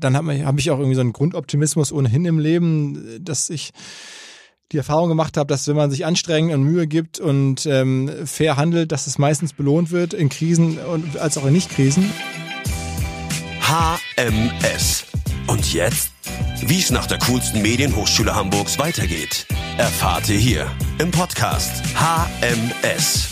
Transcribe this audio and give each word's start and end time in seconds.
dann 0.00 0.16
habe 0.16 0.44
hab 0.44 0.58
ich 0.58 0.70
auch 0.70 0.78
irgendwie 0.78 0.94
so 0.94 1.00
einen 1.00 1.12
Grundoptimismus 1.12 1.92
ohnehin 1.92 2.24
im 2.24 2.38
Leben, 2.38 3.20
dass 3.24 3.50
ich 3.50 3.72
die 4.72 4.78
Erfahrung 4.78 5.08
gemacht 5.08 5.36
habe, 5.36 5.46
dass 5.46 5.68
wenn 5.68 5.76
man 5.76 5.90
sich 5.90 6.04
anstrengt 6.04 6.52
und 6.52 6.64
Mühe 6.64 6.86
gibt 6.86 7.20
und 7.20 7.66
ähm, 7.66 8.10
fair 8.24 8.56
handelt, 8.56 8.90
dass 8.90 9.06
es 9.06 9.18
meistens 9.18 9.52
belohnt 9.52 9.90
wird 9.90 10.12
in 10.12 10.28
Krisen 10.28 10.78
und 10.78 11.18
als 11.18 11.38
auch 11.38 11.46
in 11.46 11.52
Nicht-Krisen. 11.52 12.10
HMS. 13.60 15.04
Und 15.46 15.72
jetzt? 15.72 16.10
Wie 16.62 16.80
es 16.80 16.90
nach 16.90 17.06
der 17.06 17.18
coolsten 17.18 17.62
Medienhochschule 17.62 18.34
Hamburgs 18.34 18.78
weitergeht, 18.78 19.46
erfahrt 19.76 20.28
ihr 20.28 20.38
hier 20.38 20.70
im 20.98 21.10
Podcast 21.12 21.84
HMS. 21.94 23.28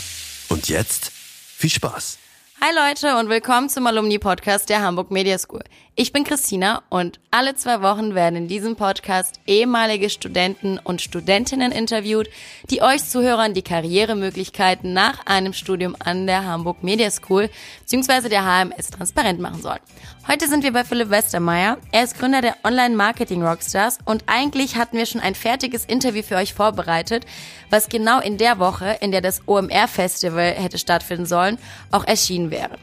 Und 0.47 0.69
jetzt 0.69 1.11
viel 1.11 1.69
Spaß. 1.69 2.19
Hi 2.61 2.71
Leute 2.73 3.17
und 3.17 3.29
willkommen 3.29 3.67
zum 3.69 3.85
Alumni-Podcast 3.85 4.69
der 4.69 4.81
Hamburg 4.81 5.11
Media 5.11 5.37
School. 5.37 5.61
Ich 5.97 6.11
bin 6.11 6.25
Christina 6.25 6.83
und 6.89 7.21
alle 7.31 7.55
zwei 7.55 7.81
Wochen 7.81 8.15
werden 8.15 8.35
in 8.35 8.47
diesem 8.49 8.75
Podcast 8.75 9.39
ehemalige 9.47 10.09
Studenten 10.09 10.77
und 10.77 11.01
Studentinnen 11.01 11.71
interviewt, 11.71 12.27
die 12.69 12.81
euch 12.81 13.05
Zuhörern 13.05 13.53
die 13.53 13.61
Karrieremöglichkeiten 13.61 14.91
nach 14.91 15.25
einem 15.25 15.53
Studium 15.53 15.95
an 15.97 16.27
der 16.27 16.43
Hamburg 16.43 16.83
Media 16.83 17.09
School 17.09 17.49
bzw. 17.87 18.27
der 18.27 18.43
HMS 18.43 18.89
transparent 18.89 19.39
machen 19.39 19.61
sollen. 19.61 19.79
Heute 20.27 20.49
sind 20.49 20.65
wir 20.65 20.73
bei 20.73 20.83
Philipp 20.83 21.11
Westermeier. 21.11 21.77
Er 21.93 22.03
ist 22.03 22.19
Gründer 22.19 22.41
der 22.41 22.57
Online-Marketing-Rockstars 22.65 23.99
und 24.03 24.25
eigentlich 24.27 24.75
hatten 24.75 24.97
wir 24.97 25.05
schon 25.05 25.21
ein 25.21 25.33
fertiges 25.33 25.85
Interview 25.85 26.23
für 26.23 26.35
euch 26.35 26.53
vorbereitet, 26.53 27.25
was 27.69 27.87
genau 27.87 28.19
in 28.19 28.37
der 28.37 28.59
Woche, 28.59 28.97
in 28.99 29.13
der 29.13 29.21
das 29.21 29.47
OMR-Festival 29.47 30.55
hätte 30.55 30.77
stattfinden 30.77 31.25
sollen, 31.25 31.57
auch 31.91 32.05
erschienen 32.05 32.51
wäre. 32.51 32.77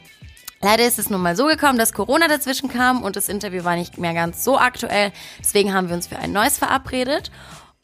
Leider 0.64 0.86
ist 0.86 1.00
es 1.00 1.10
nun 1.10 1.20
mal 1.20 1.34
so 1.34 1.46
gekommen, 1.46 1.76
dass 1.76 1.92
Corona 1.92 2.28
dazwischen 2.28 2.68
kam 2.68 3.02
und 3.02 3.16
das 3.16 3.28
Interview 3.28 3.64
war 3.64 3.74
nicht 3.74 3.98
mehr 3.98 4.14
ganz 4.14 4.44
so 4.44 4.58
aktuell. 4.58 5.10
Deswegen 5.40 5.74
haben 5.74 5.88
wir 5.88 5.96
uns 5.96 6.06
für 6.06 6.18
ein 6.18 6.30
neues 6.30 6.56
verabredet. 6.56 7.32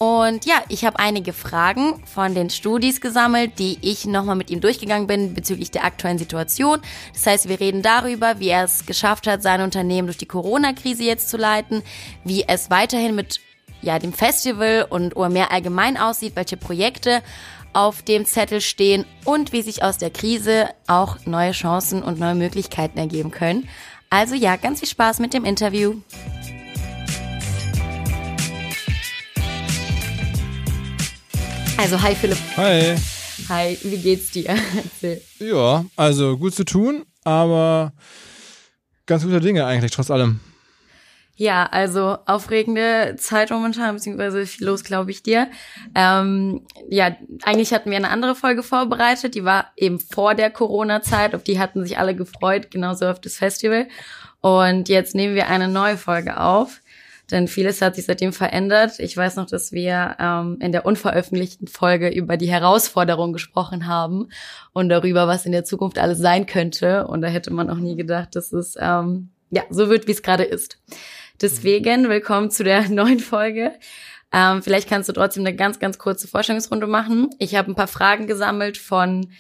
Und 0.01 0.47
ja, 0.47 0.63
ich 0.69 0.85
habe 0.85 1.01
einige 1.01 1.33
Fragen 1.33 2.01
von 2.07 2.33
den 2.37 2.51
Studis 2.51 3.01
gesammelt, 3.01 3.59
die 3.59 3.79
ich 3.81 4.07
nochmal 4.07 4.37
mit 4.37 4.49
ihm 4.49 4.61
durchgegangen 4.61 5.09
bin 5.09 5.35
bezüglich 5.35 5.73
der 5.73 5.85
aktuellen 5.85 6.19
Situation. 6.19 6.81
Das 7.15 7.27
heißt, 7.27 7.49
wir 7.49 7.59
reden 7.59 7.83
darüber, 7.83 8.39
wie 8.39 8.51
er 8.51 8.63
es 8.63 8.87
geschafft 8.87 9.27
hat, 9.27 9.43
sein 9.43 9.61
Unternehmen 9.61 10.07
durch 10.07 10.19
die 10.19 10.27
Corona-Krise 10.27 11.03
jetzt 11.03 11.29
zu 11.31 11.37
leiten, 11.37 11.83
wie 12.23 12.45
es 12.47 12.71
weiterhin 12.71 13.17
mit 13.17 13.41
ja, 13.83 13.99
dem 13.99 14.13
Festival 14.13 14.87
und 14.89 15.17
OMR 15.17 15.51
allgemein 15.51 15.97
aussieht, 15.97 16.37
welche 16.37 16.57
Projekte 16.57 17.23
auf 17.79 18.03
dem 18.03 18.27
Zettel 18.27 18.61
stehen 18.61 19.05
und 19.25 19.53
wie 19.53 19.63
sich 19.63 19.85
aus 19.85 19.99
der 19.99 20.11
Krise 20.11 20.69
auch 20.89 21.25
neue 21.27 21.53
Chancen 21.53 22.03
und 22.03 22.19
neue 22.19 22.35
Möglichkeiten 22.35 22.99
ergeben 22.99 23.31
können. 23.31 23.69
Also 24.11 24.35
ja, 24.35 24.57
ganz 24.57 24.81
viel 24.81 24.89
Spaß 24.89 25.21
mit 25.21 25.33
dem 25.33 25.45
Interview. 25.45 25.95
Also 31.77 32.03
hi 32.03 32.17
Philipp. 32.17 32.39
Hi. 32.57 32.97
Hi, 33.49 33.79
wie 33.85 33.99
geht's 33.99 34.33
dir? 34.33 34.57
ja, 35.39 35.85
also 35.95 36.37
gut 36.37 36.57
zu 36.57 36.65
tun, 36.65 37.05
aber 37.23 37.93
ganz 39.07 39.23
guter 39.23 39.39
Dinge 39.39 39.65
eigentlich 39.67 39.93
trotz 39.93 40.11
allem. 40.11 40.41
Ja, 41.41 41.67
also 41.67 42.19
aufregende 42.27 43.15
Zeit 43.17 43.51
momentan, 43.51 43.95
beziehungsweise 43.95 44.45
viel 44.45 44.67
los, 44.67 44.83
glaube 44.83 45.13
ich 45.13 45.23
dir. 45.23 45.47
Ähm, 45.95 46.67
ja, 46.91 47.15
eigentlich 47.45 47.73
hatten 47.73 47.91
wir 47.91 47.97
eine 47.97 48.11
andere 48.11 48.35
Folge 48.35 48.65
vorbereitet, 48.65 49.37
die 49.37 49.45
war 49.45 49.71
eben 49.77 50.01
vor 50.01 50.35
der 50.35 50.51
Corona-Zeit, 50.51 51.37
auf 51.37 51.45
die 51.45 51.61
hatten 51.61 51.85
sich 51.85 51.97
alle 51.97 52.17
gefreut, 52.17 52.73
genauso 52.73 53.07
auf 53.07 53.21
das 53.21 53.37
Festival. 53.37 53.87
Und 54.41 54.89
jetzt 54.89 55.15
nehmen 55.15 55.37
wir 55.37 55.47
eine 55.47 55.69
neue 55.69 55.97
Folge 55.97 56.41
auf, 56.41 56.81
denn 57.31 57.47
vieles 57.47 57.81
hat 57.83 57.95
sich 57.95 58.07
seitdem 58.07 58.33
verändert. 58.33 58.99
Ich 58.99 59.17
weiß 59.17 59.37
noch, 59.37 59.47
dass 59.47 59.71
wir 59.71 60.17
ähm, 60.19 60.57
in 60.61 60.73
der 60.73 60.87
unveröffentlichten 60.87 61.69
Folge 61.69 62.09
über 62.09 62.37
die 62.37 62.51
Herausforderungen 62.51 63.33
gesprochen 63.33 63.87
haben 63.87 64.31
und 64.73 64.89
darüber, 64.89 65.29
was 65.29 65.47
in 65.47 65.53
der 65.53 65.63
Zukunft 65.63 66.01
alles 66.01 66.19
sein 66.19 66.47
könnte. 66.47 67.07
Und 67.07 67.23
da 67.23 67.29
hätte 67.29 67.53
man 67.53 67.71
auch 67.71 67.77
nie 67.77 67.95
gedacht, 67.95 68.35
dass 68.35 68.53
es 68.53 68.75
ähm, 68.81 69.29
ja 69.51 69.63
so 69.71 69.89
wird, 69.89 70.09
wie 70.09 70.13
es 70.13 70.23
gerade 70.25 70.43
ist. 70.43 70.81
Deswegen 71.41 72.09
willkommen 72.09 72.51
zu 72.51 72.65
der 72.65 72.89
neuen 72.89 73.21
Folge. 73.21 73.73
Ähm, 74.33 74.61
vielleicht 74.61 74.89
kannst 74.89 75.09
du 75.09 75.13
trotzdem 75.13 75.47
eine 75.47 75.55
ganz, 75.55 75.79
ganz 75.79 75.97
kurze 75.97 76.27
Vorstellungsrunde 76.27 76.89
machen. 76.89 77.31
Ich 77.39 77.55
habe 77.55 77.71
ein 77.71 77.77
paar 77.77 77.87
Fragen 77.87 78.27
gesammelt 78.27 78.77
von 78.77 79.31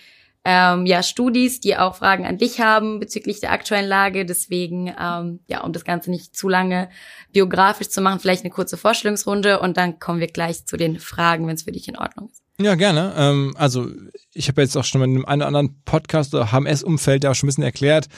ähm, 0.44 0.86
ja, 0.86 1.02
Studis, 1.02 1.58
die 1.58 1.76
auch 1.76 1.96
Fragen 1.96 2.24
an 2.24 2.38
dich 2.38 2.60
haben 2.60 3.00
bezüglich 3.00 3.40
der 3.40 3.50
aktuellen 3.50 3.88
Lage. 3.88 4.24
Deswegen, 4.24 4.94
ähm, 4.98 5.40
ja, 5.48 5.62
um 5.64 5.72
das 5.72 5.84
Ganze 5.84 6.12
nicht 6.12 6.36
zu 6.36 6.48
lange 6.48 6.88
biografisch 7.32 7.88
zu 7.88 8.00
machen, 8.00 8.20
vielleicht 8.20 8.44
eine 8.44 8.52
kurze 8.52 8.76
Vorstellungsrunde 8.76 9.58
und 9.58 9.76
dann 9.76 9.98
kommen 9.98 10.20
wir 10.20 10.28
gleich 10.28 10.66
zu 10.66 10.76
den 10.76 11.00
Fragen, 11.00 11.48
wenn 11.48 11.56
es 11.56 11.64
für 11.64 11.72
dich 11.72 11.88
in 11.88 11.98
Ordnung 11.98 12.30
ist. 12.30 12.47
Ja, 12.60 12.74
gerne. 12.74 13.14
Ähm, 13.16 13.54
also 13.56 13.86
ich 14.34 14.48
habe 14.48 14.62
jetzt 14.62 14.76
auch 14.76 14.84
schon 14.84 15.00
mal 15.00 15.04
in 15.08 15.24
einem 15.24 15.44
anderen 15.44 15.80
Podcast 15.84 16.34
oder 16.34 16.50
HMS-Umfeld 16.50 17.22
ja 17.22 17.30
auch 17.30 17.34
schon 17.36 17.46
ein 17.46 17.50
bisschen 17.50 17.62
erklärt. 17.62 18.08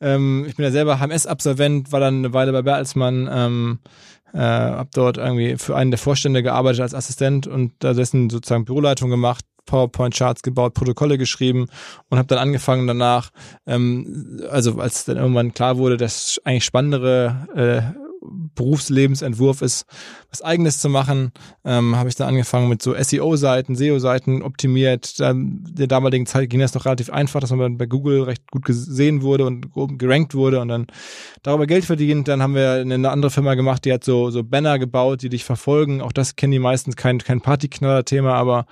Ähm, 0.00 0.46
ich 0.48 0.56
bin 0.56 0.64
ja 0.64 0.70
selber 0.70 0.98
HMS-Absolvent, 0.98 1.92
war 1.92 2.00
dann 2.00 2.18
eine 2.18 2.32
Weile 2.32 2.52
bei 2.52 2.62
Bertelsmann, 2.62 3.28
ähm, 3.30 3.80
äh, 4.32 4.38
habe 4.38 4.88
dort 4.94 5.18
irgendwie 5.18 5.58
für 5.58 5.76
einen 5.76 5.90
der 5.90 5.98
Vorstände 5.98 6.42
gearbeitet 6.42 6.80
als 6.80 6.94
Assistent 6.94 7.46
und 7.46 7.74
da 7.80 7.92
dessen 7.92 8.30
sozusagen 8.30 8.64
Büroleitung 8.64 9.10
gemacht, 9.10 9.44
PowerPoint-Charts 9.66 10.42
gebaut, 10.42 10.72
Protokolle 10.72 11.18
geschrieben 11.18 11.66
und 12.08 12.16
habe 12.16 12.28
dann 12.28 12.38
angefangen 12.38 12.86
danach, 12.86 13.30
ähm, 13.66 14.40
also 14.50 14.80
als 14.80 15.04
dann 15.04 15.18
irgendwann 15.18 15.52
klar 15.52 15.76
wurde, 15.76 15.98
dass 15.98 16.40
eigentlich 16.44 16.64
spannendere 16.64 17.46
äh, 17.54 18.11
Berufslebensentwurf 18.54 19.62
ist, 19.62 19.86
was 20.30 20.42
eigenes 20.42 20.80
zu 20.80 20.88
machen, 20.88 21.32
ähm, 21.64 21.96
habe 21.96 22.08
ich 22.08 22.14
dann 22.14 22.28
angefangen 22.28 22.68
mit 22.68 22.82
so 22.82 22.94
SEO-Seiten, 22.94 23.74
SEO-Seiten 23.74 24.42
optimiert. 24.42 25.18
Dann, 25.20 25.64
der 25.68 25.86
damaligen 25.86 26.26
Zeit 26.26 26.50
ging 26.50 26.60
das 26.60 26.74
noch 26.74 26.84
relativ 26.84 27.10
einfach, 27.10 27.40
dass 27.40 27.50
man 27.50 27.78
bei 27.78 27.86
Google 27.86 28.22
recht 28.22 28.50
gut 28.50 28.64
gesehen 28.64 29.22
wurde 29.22 29.46
und 29.46 29.72
gerankt 29.98 30.34
wurde 30.34 30.60
und 30.60 30.68
dann 30.68 30.86
darüber 31.42 31.66
Geld 31.66 31.84
verdient. 31.84 32.28
Dann 32.28 32.42
haben 32.42 32.54
wir 32.54 32.72
eine 32.74 33.10
andere 33.10 33.30
Firma 33.30 33.54
gemacht, 33.54 33.84
die 33.84 33.92
hat 33.92 34.04
so, 34.04 34.30
so 34.30 34.44
Banner 34.44 34.78
gebaut, 34.78 35.22
die 35.22 35.28
dich 35.28 35.44
verfolgen. 35.44 36.00
Auch 36.00 36.12
das 36.12 36.36
kennen 36.36 36.52
die 36.52 36.58
meistens 36.58 36.96
kein, 36.96 37.18
kein 37.18 37.40
Partyknaller-Thema, 37.40 38.34
aber 38.34 38.66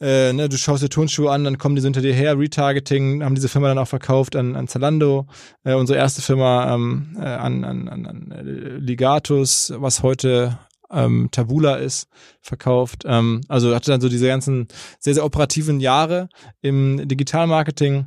äh, 0.00 0.32
ne, 0.32 0.48
du 0.48 0.58
schaust 0.58 0.82
dir 0.82 0.88
Turnschuhe 0.88 1.30
an, 1.30 1.44
dann 1.44 1.58
kommen 1.58 1.74
die 1.74 1.80
so 1.80 1.86
hinter 1.86 2.02
dir 2.02 2.12
her, 2.12 2.38
Retargeting, 2.38 3.22
haben 3.22 3.34
diese 3.34 3.48
Firma 3.48 3.68
dann 3.68 3.78
auch 3.78 3.88
verkauft 3.88 4.36
an, 4.36 4.56
an 4.56 4.68
Zalando, 4.68 5.26
äh, 5.64 5.74
unsere 5.74 5.98
erste 5.98 6.22
Firma 6.22 6.74
ähm, 6.74 7.16
äh, 7.18 7.24
an, 7.24 7.64
an, 7.64 7.88
an, 7.88 8.06
an 8.06 8.78
Ligatus, 8.80 9.72
was 9.76 10.02
heute 10.02 10.58
ähm, 10.90 11.28
Tabula 11.32 11.76
ist, 11.76 12.08
verkauft. 12.40 13.04
Ähm, 13.06 13.40
also 13.48 13.74
hatte 13.74 13.90
dann 13.90 14.00
so 14.00 14.08
diese 14.08 14.26
ganzen 14.26 14.68
sehr, 14.98 15.14
sehr 15.14 15.24
operativen 15.24 15.80
Jahre 15.80 16.28
im 16.60 17.08
Digitalmarketing 17.08 18.06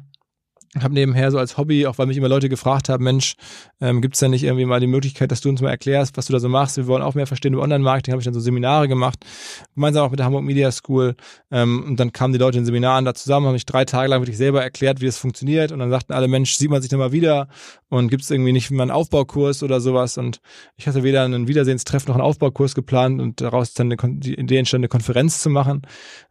habe 0.78 0.94
nebenher 0.94 1.32
so 1.32 1.40
als 1.40 1.58
Hobby, 1.58 1.88
auch 1.88 1.98
weil 1.98 2.06
mich 2.06 2.18
immer 2.18 2.30
Leute 2.30 2.48
gefragt 2.48 2.90
haben, 2.90 3.04
Mensch, 3.04 3.36
ähm, 3.82 4.02
gibt 4.02 4.14
es 4.14 4.20
denn 4.20 4.32
nicht 4.32 4.44
irgendwie 4.44 4.66
mal 4.66 4.80
die 4.80 4.88
Möglichkeit, 4.88 5.32
dass 5.32 5.42
du 5.42 5.50
uns 5.50 5.62
mal 5.62 5.70
erklärst, 5.70 6.16
was 6.16 6.28
du 6.28 6.34
da 6.34 6.40
so 6.40 6.48
machst? 6.48 6.78
Wir 6.78 6.86
wollen 6.86 7.02
auch 7.02 7.16
mehr 7.16 7.26
verstehen 7.26 7.54
über 7.54 7.64
Online-Marketing, 7.64 8.12
habe 8.12 8.22
ich 8.22 8.26
dann 8.26 8.34
so 8.34 8.40
Seminare 8.40 8.88
gemacht, 8.88 9.26
gemeinsam 9.74 10.06
auch 10.06 10.12
mit 10.12 10.20
der 10.20 10.28
Hamburg 10.28 10.44
Media 10.44 10.72
School. 10.72 11.16
Ähm, 11.50 11.84
und 11.88 12.00
dann 12.00 12.14
kamen 12.14 12.34
die 12.34 12.40
Leute 12.40 12.60
in 12.60 12.66
Seminaren 12.66 13.06
da 13.06 13.16
zusammen, 13.16 13.48
haben 13.48 13.54
mich 13.54 13.66
drei 13.66 13.86
Tage 13.86 14.10
lang 14.10 14.22
wirklich 14.22 14.38
selber 14.38 14.62
erklärt, 14.62 15.02
wie 15.02 15.08
das 15.08 15.18
funktioniert. 15.18 15.72
Und 15.72 15.80
dann 15.80 15.90
sagten 15.90 16.14
alle, 16.14 16.28
Mensch, 16.28 16.54
sieht 16.56 16.70
man 16.70 16.82
sich 16.82 16.92
nochmal 16.92 17.12
wieder 17.12 17.48
und 17.90 18.10
gibt 18.10 18.24
es 18.24 18.30
irgendwie 18.30 18.52
nicht 18.52 18.70
mal 18.70 18.84
einen 18.84 18.92
Aufbaukurs 18.92 19.64
oder 19.64 19.82
sowas. 19.82 20.18
Und 20.20 20.40
ich 20.78 20.88
hatte 20.88 21.04
weder 21.04 21.24
einen 21.24 21.48
Wiedersehenstreff 21.48 22.08
noch 22.08 22.16
einen 22.16 22.24
Aufbaukurs 22.24 22.76
geplant 22.76 23.22
und 23.22 23.42
daraus 23.42 23.74
dann 23.74 23.92
eine, 23.92 24.20
die 24.20 24.36
Idee 24.36 24.58
entstand, 24.58 24.82
eine 24.82 24.90
Konferenz 24.90 25.42
zu 25.42 25.50
machen. 25.50 25.82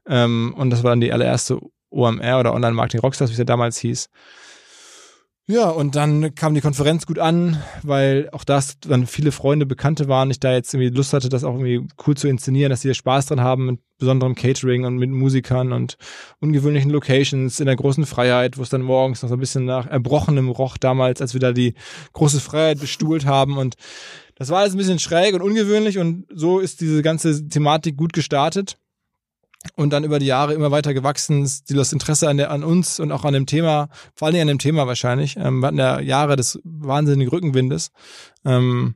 Ähm, 0.07 0.55
und 0.57 0.71
das 0.71 0.85
war 0.85 0.91
dann 0.91 1.01
die 1.01 1.13
allererste 1.13 1.59
OMR 1.99 2.41
oder 2.41 2.55
Online 2.55 2.75
Marketing 2.75 3.01
Rockstars, 3.01 3.31
wie 3.31 3.35
es 3.35 3.39
ja 3.39 3.45
damals 3.45 3.79
hieß. 3.79 4.09
Ja, 5.51 5.71
und 5.71 5.97
dann 5.97 6.35
kam 6.35 6.53
die 6.53 6.61
Konferenz 6.61 7.07
gut 7.07 7.19
an, 7.19 7.57
weil 7.83 8.29
auch 8.33 8.45
das 8.45 8.79
dann 8.81 9.07
viele 9.07 9.33
Freunde, 9.33 9.65
Bekannte 9.65 10.07
waren. 10.07 10.31
Ich 10.31 10.41
da 10.41 10.53
jetzt 10.53 10.75
irgendwie 10.75 10.95
Lust 10.95 11.15
hatte, 11.15 11.31
das 11.31 11.43
auch 11.43 11.55
irgendwie 11.55 11.89
cool 12.07 12.19
zu 12.19 12.29
inszenieren, 12.29 12.69
dass 12.69 12.83
sie 12.83 12.89
da 12.89 12.93
Spaß 12.93 13.27
dran 13.27 13.41
haben 13.41 13.65
mit 13.65 13.81
besonderem 13.97 14.35
Catering 14.35 14.85
und 14.85 14.99
mit 14.99 15.09
Musikern 15.09 15.73
und 15.73 15.97
ungewöhnlichen 16.41 16.91
Locations 16.91 17.61
in 17.61 17.67
der 17.67 17.77
großen 17.77 18.05
Freiheit, 18.05 18.59
wo 18.59 18.63
es 18.63 18.69
dann 18.69 18.83
morgens 18.83 19.23
noch 19.23 19.31
so 19.31 19.37
ein 19.37 19.41
bisschen 19.41 19.65
nach 19.65 19.87
Erbrochenem 19.87 20.51
roch 20.51 20.77
damals, 20.77 21.23
als 21.23 21.33
wir 21.33 21.41
da 21.41 21.53
die 21.53 21.73
große 22.13 22.41
Freiheit 22.41 22.79
bestuhlt 22.79 23.25
haben 23.25 23.57
und 23.57 23.77
das 24.35 24.51
war 24.51 24.61
alles 24.61 24.75
ein 24.75 24.79
bisschen 24.79 24.99
schräg 24.99 25.35
und 25.35 25.41
ungewöhnlich 25.41 25.97
und 25.97 26.27
so 26.31 26.59
ist 26.59 26.83
diese 26.83 27.01
ganze 27.01 27.49
Thematik 27.49 27.97
gut 27.97 28.13
gestartet 28.13 28.77
und 29.75 29.93
dann 29.93 30.05
über 30.05 30.19
die 30.19 30.27
Jahre 30.27 30.55
immer 30.55 30.71
weiter 30.71 30.95
gewachsen, 30.95 31.49
das 31.69 31.93
Interesse 31.93 32.29
an, 32.29 32.37
der, 32.37 32.51
an 32.51 32.65
uns 32.65 33.01
und 33.01 33.13
auch 33.13 33.25
an 33.25 33.35
dem 33.35 33.47
Thema, 33.47 33.89
vor 34.15 34.27
allen 34.27 34.35
Dingen 34.35 34.43
an 34.43 34.55
dem 34.55 34.59
Thema 34.59 34.87
wahrscheinlich. 34.87 35.37
Ähm, 35.37 35.61
wir 35.61 35.67
hatten 35.69 35.79
ja 35.79 36.01
Jahre 36.01 36.37
des 36.37 36.61
wahnsinnigen 36.65 37.31
Rückenwindes. 37.31 37.91
Ähm, 38.45 38.95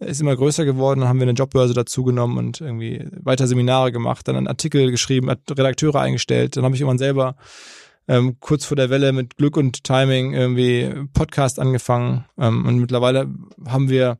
ist 0.00 0.20
immer 0.20 0.36
größer 0.36 0.64
geworden, 0.64 1.00
dann 1.00 1.08
haben 1.08 1.18
wir 1.18 1.26
eine 1.26 1.36
Jobbörse 1.36 1.74
dazu 1.74 2.04
genommen 2.04 2.38
und 2.38 2.60
irgendwie 2.60 3.04
weiter 3.20 3.48
Seminare 3.48 3.90
gemacht, 3.90 4.28
dann 4.28 4.36
einen 4.36 4.46
Artikel 4.46 4.92
geschrieben, 4.92 5.28
Redakteure 5.28 5.96
eingestellt, 5.96 6.56
dann 6.56 6.64
habe 6.64 6.76
ich 6.76 6.80
irgendwann 6.80 6.98
selber 6.98 7.34
ähm, 8.08 8.38
kurz 8.40 8.64
vor 8.64 8.76
der 8.76 8.90
Welle 8.90 9.12
mit 9.12 9.36
Glück 9.36 9.56
und 9.56 9.84
Timing 9.84 10.32
irgendwie 10.32 11.06
Podcast 11.12 11.60
angefangen 11.60 12.24
ähm, 12.38 12.66
und 12.66 12.78
mittlerweile 12.78 13.28
haben 13.66 13.88
wir, 13.88 14.18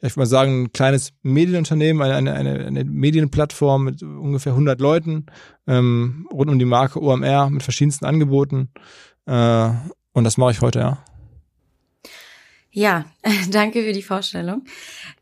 ich 0.00 0.02
würde 0.02 0.20
mal 0.20 0.26
sagen, 0.26 0.62
ein 0.62 0.72
kleines 0.72 1.12
Medienunternehmen, 1.22 2.02
eine, 2.02 2.14
eine, 2.14 2.34
eine, 2.34 2.66
eine 2.66 2.84
Medienplattform 2.84 3.84
mit 3.84 4.02
ungefähr 4.02 4.52
100 4.52 4.80
Leuten 4.80 5.26
ähm, 5.66 6.28
rund 6.32 6.50
um 6.50 6.58
die 6.58 6.64
Marke 6.64 7.02
OMR 7.02 7.50
mit 7.50 7.62
verschiedensten 7.62 8.06
Angeboten 8.06 8.70
äh, 9.26 9.70
und 10.12 10.24
das 10.24 10.36
mache 10.36 10.52
ich 10.52 10.60
heute, 10.60 10.78
ja. 10.78 11.04
Ja, 12.70 13.04
danke 13.50 13.82
für 13.82 13.92
die 13.92 14.02
Vorstellung. 14.02 14.64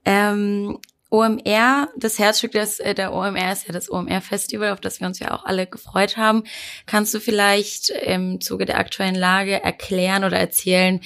Ähm, 0.05 0.79
OMR, 1.13 1.91
das 1.95 2.19
Herzstück 2.19 2.53
des, 2.53 2.81
äh, 2.81 2.95
der 2.95 3.13
OMR 3.13 3.53
ist 3.53 3.67
ja 3.67 3.75
das 3.75 3.91
OMR-Festival, 3.91 4.73
auf 4.73 4.81
das 4.81 4.99
wir 4.99 5.07
uns 5.07 5.19
ja 5.19 5.33
auch 5.33 5.45
alle 5.45 5.67
gefreut 5.67 6.17
haben. 6.17 6.45
Kannst 6.87 7.13
du 7.13 7.21
vielleicht 7.21 7.91
im 7.91 8.41
Zuge 8.41 8.65
der 8.65 8.79
aktuellen 8.79 9.15
Lage 9.15 9.63
erklären 9.63 10.25
oder 10.25 10.39
erzählen, 10.39 11.01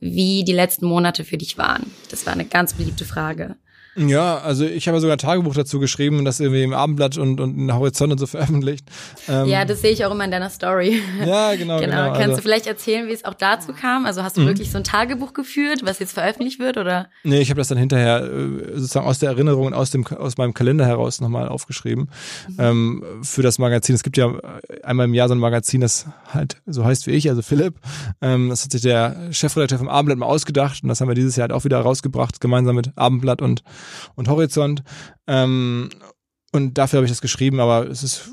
wie 0.00 0.42
die 0.42 0.52
letzten 0.52 0.86
Monate 0.86 1.24
für 1.24 1.38
dich 1.38 1.58
waren? 1.58 1.94
Das 2.10 2.26
war 2.26 2.32
eine 2.32 2.44
ganz 2.44 2.74
beliebte 2.74 3.04
Frage. 3.04 3.54
Ja, 3.94 4.38
also 4.38 4.64
ich 4.64 4.88
habe 4.88 5.00
sogar 5.00 5.16
ein 5.16 5.18
Tagebuch 5.18 5.54
dazu 5.54 5.78
geschrieben 5.78 6.18
und 6.18 6.24
das 6.24 6.40
irgendwie 6.40 6.62
im 6.62 6.72
Abendblatt 6.72 7.18
und, 7.18 7.40
und 7.40 7.58
in 7.58 7.74
Horizont 7.74 8.12
und 8.12 8.18
so 8.18 8.26
veröffentlicht. 8.32 8.86
Ähm, 9.28 9.46
ja, 9.46 9.64
das 9.64 9.82
sehe 9.82 9.90
ich 9.90 10.04
auch 10.04 10.10
immer 10.10 10.24
in 10.24 10.30
deiner 10.30 10.50
Story. 10.50 11.00
Ja, 11.22 11.54
genau. 11.54 11.78
genau. 11.78 11.80
genau. 11.80 12.06
Kannst 12.12 12.20
also. 12.20 12.36
du 12.36 12.42
vielleicht 12.42 12.66
erzählen, 12.66 13.06
wie 13.06 13.12
es 13.12 13.24
auch 13.24 13.34
dazu 13.34 13.72
kam? 13.72 14.06
Also 14.06 14.22
hast 14.22 14.36
du 14.36 14.40
mhm. 14.40 14.46
wirklich 14.46 14.70
so 14.70 14.78
ein 14.78 14.84
Tagebuch 14.84 15.34
geführt, 15.34 15.80
was 15.84 15.98
jetzt 15.98 16.12
veröffentlicht 16.12 16.58
wird, 16.58 16.78
oder? 16.78 17.08
Nee, 17.22 17.40
ich 17.40 17.50
habe 17.50 17.58
das 17.58 17.68
dann 17.68 17.78
hinterher 17.78 18.22
äh, 18.22 18.78
sozusagen 18.78 19.06
aus 19.06 19.18
der 19.18 19.30
Erinnerung 19.30 19.66
und 19.66 19.74
aus, 19.74 19.90
dem, 19.90 20.06
aus 20.06 20.36
meinem 20.36 20.54
Kalender 20.54 20.86
heraus 20.86 21.20
nochmal 21.20 21.48
aufgeschrieben 21.48 22.08
mhm. 22.48 22.56
ähm, 22.58 23.04
für 23.22 23.42
das 23.42 23.58
Magazin. 23.58 23.94
Es 23.94 24.02
gibt 24.02 24.16
ja 24.16 24.32
einmal 24.82 25.06
im 25.06 25.14
Jahr 25.14 25.28
so 25.28 25.34
ein 25.34 25.38
Magazin, 25.38 25.80
das 25.80 26.06
halt 26.32 26.56
so 26.66 26.84
heißt 26.84 27.06
wie 27.06 27.12
ich, 27.12 27.28
also 27.28 27.42
Philipp. 27.42 27.74
Ähm, 28.20 28.48
das 28.48 28.64
hat 28.64 28.72
sich 28.72 28.82
der 28.82 29.32
Chefredakteur 29.32 29.78
vom 29.78 29.88
Abendblatt 29.88 30.18
mal 30.18 30.26
ausgedacht 30.26 30.82
und 30.82 30.88
das 30.88 31.00
haben 31.00 31.08
wir 31.08 31.14
dieses 31.14 31.36
Jahr 31.36 31.48
halt 31.48 31.52
auch 31.52 31.64
wieder 31.64 31.80
rausgebracht, 31.80 32.40
gemeinsam 32.40 32.76
mit 32.76 32.90
Abendblatt 32.96 33.42
und 33.42 33.62
und 34.14 34.28
Horizont. 34.28 34.82
Ähm, 35.26 35.90
und 36.54 36.76
dafür 36.76 36.98
habe 36.98 37.06
ich 37.06 37.10
das 37.10 37.22
geschrieben, 37.22 37.60
aber 37.60 37.88
es 37.88 38.02
ist, 38.02 38.30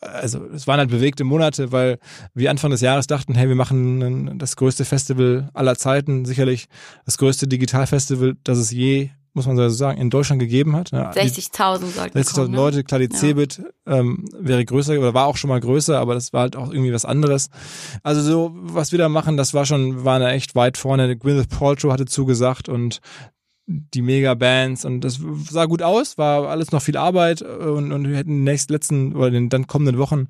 also 0.00 0.44
es 0.54 0.66
waren 0.66 0.78
halt 0.78 0.90
bewegte 0.90 1.24
Monate, 1.24 1.72
weil 1.72 1.98
wir 2.34 2.50
Anfang 2.50 2.70
des 2.70 2.82
Jahres 2.82 3.06
dachten, 3.06 3.34
hey, 3.34 3.48
wir 3.48 3.56
machen 3.56 4.38
das 4.38 4.56
größte 4.56 4.84
Festival 4.84 5.48
aller 5.54 5.76
Zeiten, 5.76 6.26
sicherlich 6.26 6.66
das 7.06 7.16
größte 7.16 7.48
Digitalfestival, 7.48 8.36
das 8.44 8.58
es 8.58 8.72
je, 8.72 9.08
muss 9.34 9.46
man 9.46 9.56
so 9.56 9.66
sagen, 9.70 9.98
in 9.98 10.10
Deutschland 10.10 10.40
gegeben 10.40 10.76
hat. 10.76 10.92
60.000 10.92 11.86
sollten 11.86 12.18
60.000 12.18 12.48
ne? 12.48 12.56
Leute, 12.56 12.84
klar, 12.84 13.00
die 13.00 13.08
ja. 13.10 13.18
Cebit 13.18 13.62
ähm, 13.86 14.26
wäre 14.38 14.62
größer 14.64 14.98
oder 14.98 15.14
war 15.14 15.26
auch 15.26 15.38
schon 15.38 15.48
mal 15.48 15.60
größer, 15.60 15.98
aber 15.98 16.12
das 16.12 16.34
war 16.34 16.42
halt 16.42 16.56
auch 16.56 16.70
irgendwie 16.70 16.92
was 16.92 17.06
anderes. 17.06 17.48
Also 18.02 18.20
so, 18.20 18.50
was 18.54 18.92
wir 18.92 18.98
da 18.98 19.08
machen, 19.08 19.38
das 19.38 19.54
war 19.54 19.64
schon, 19.64 20.04
waren 20.04 20.20
da 20.20 20.30
echt 20.30 20.54
weit 20.54 20.76
vorne. 20.76 21.16
Gwyneth 21.16 21.48
Paltrow 21.48 21.90
hatte 21.90 22.04
zugesagt 22.04 22.68
und 22.68 23.00
die 23.66 24.02
Mega-Bands 24.02 24.84
und 24.84 25.02
das 25.02 25.20
sah 25.50 25.66
gut 25.66 25.82
aus, 25.82 26.18
war 26.18 26.48
alles 26.48 26.72
noch 26.72 26.82
viel 26.82 26.96
Arbeit 26.96 27.42
und, 27.42 27.92
und 27.92 28.08
wir 28.08 28.16
hätten 28.16 28.30
in 28.30 28.36
den 28.38 28.44
nächsten, 28.44 28.72
letzten 28.72 29.14
oder 29.14 29.28
in 29.28 29.34
den 29.34 29.48
dann 29.48 29.66
kommenden 29.66 29.98
Wochen 29.98 30.28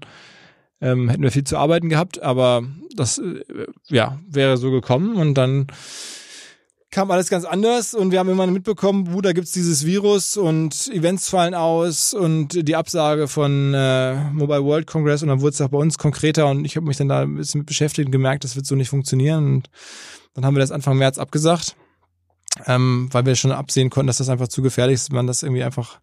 ähm, 0.82 1.08
hätten 1.08 1.23
wir 1.23 1.31
viel 1.31 1.44
zu 1.44 1.56
arbeiten 1.56 1.88
gehabt, 1.88 2.20
aber 2.20 2.62
das 2.94 3.19
äh, 3.19 3.43
ja 3.88 4.19
wäre 4.29 4.56
so 4.58 4.70
gekommen 4.70 5.17
und 5.17 5.34
dann 5.34 5.69
kam 6.90 7.11
alles 7.11 7.31
ganz 7.31 7.46
anders 7.46 7.94
und 7.94 8.11
wir 8.11 8.19
haben 8.19 8.29
immer 8.29 8.46
mitbekommen, 8.46 9.14
wo 9.14 9.23
da 9.23 9.32
gibt's 9.32 9.52
dieses 9.52 9.87
Virus 9.87 10.37
und 10.37 10.90
Events 10.93 11.31
fallen 11.31 11.55
aus 11.55 12.12
und 12.12 12.69
die 12.69 12.76
Absage 12.76 13.29
von 13.29 13.73
äh, 13.73 14.31
Mobile 14.32 14.62
World 14.62 14.87
Congress 14.87 15.23
und 15.23 15.29
dann 15.29 15.40
wurde 15.40 15.55
es 15.55 15.61
auch 15.62 15.69
bei 15.69 15.79
uns 15.79 15.96
konkreter 15.96 16.49
und 16.49 16.67
ich 16.67 16.76
habe 16.76 16.87
mich 16.87 16.99
dann 16.99 17.08
da 17.08 17.23
ein 17.23 17.37
bisschen 17.37 17.61
mit 17.61 17.67
beschäftigt 17.67 18.06
und 18.06 18.12
gemerkt, 18.12 18.44
das 18.44 18.56
wird 18.56 18.67
so 18.67 18.75
nicht 18.75 18.90
funktionieren 18.90 19.55
und 19.55 19.70
dann 20.34 20.44
haben 20.44 20.55
wir 20.55 20.61
das 20.61 20.73
Anfang 20.73 20.99
März 20.99 21.17
abgesagt 21.17 21.76
ähm, 22.66 23.08
weil 23.10 23.25
wir 23.25 23.34
schon 23.34 23.52
absehen 23.52 23.90
konnten, 23.90 24.08
dass 24.08 24.19
das 24.19 24.28
einfach 24.28 24.49
zu 24.49 24.62
gefährlich 24.62 24.94
ist, 24.94 25.12
man 25.12 25.26
das 25.26 25.43
irgendwie 25.43 25.62
einfach 25.62 26.00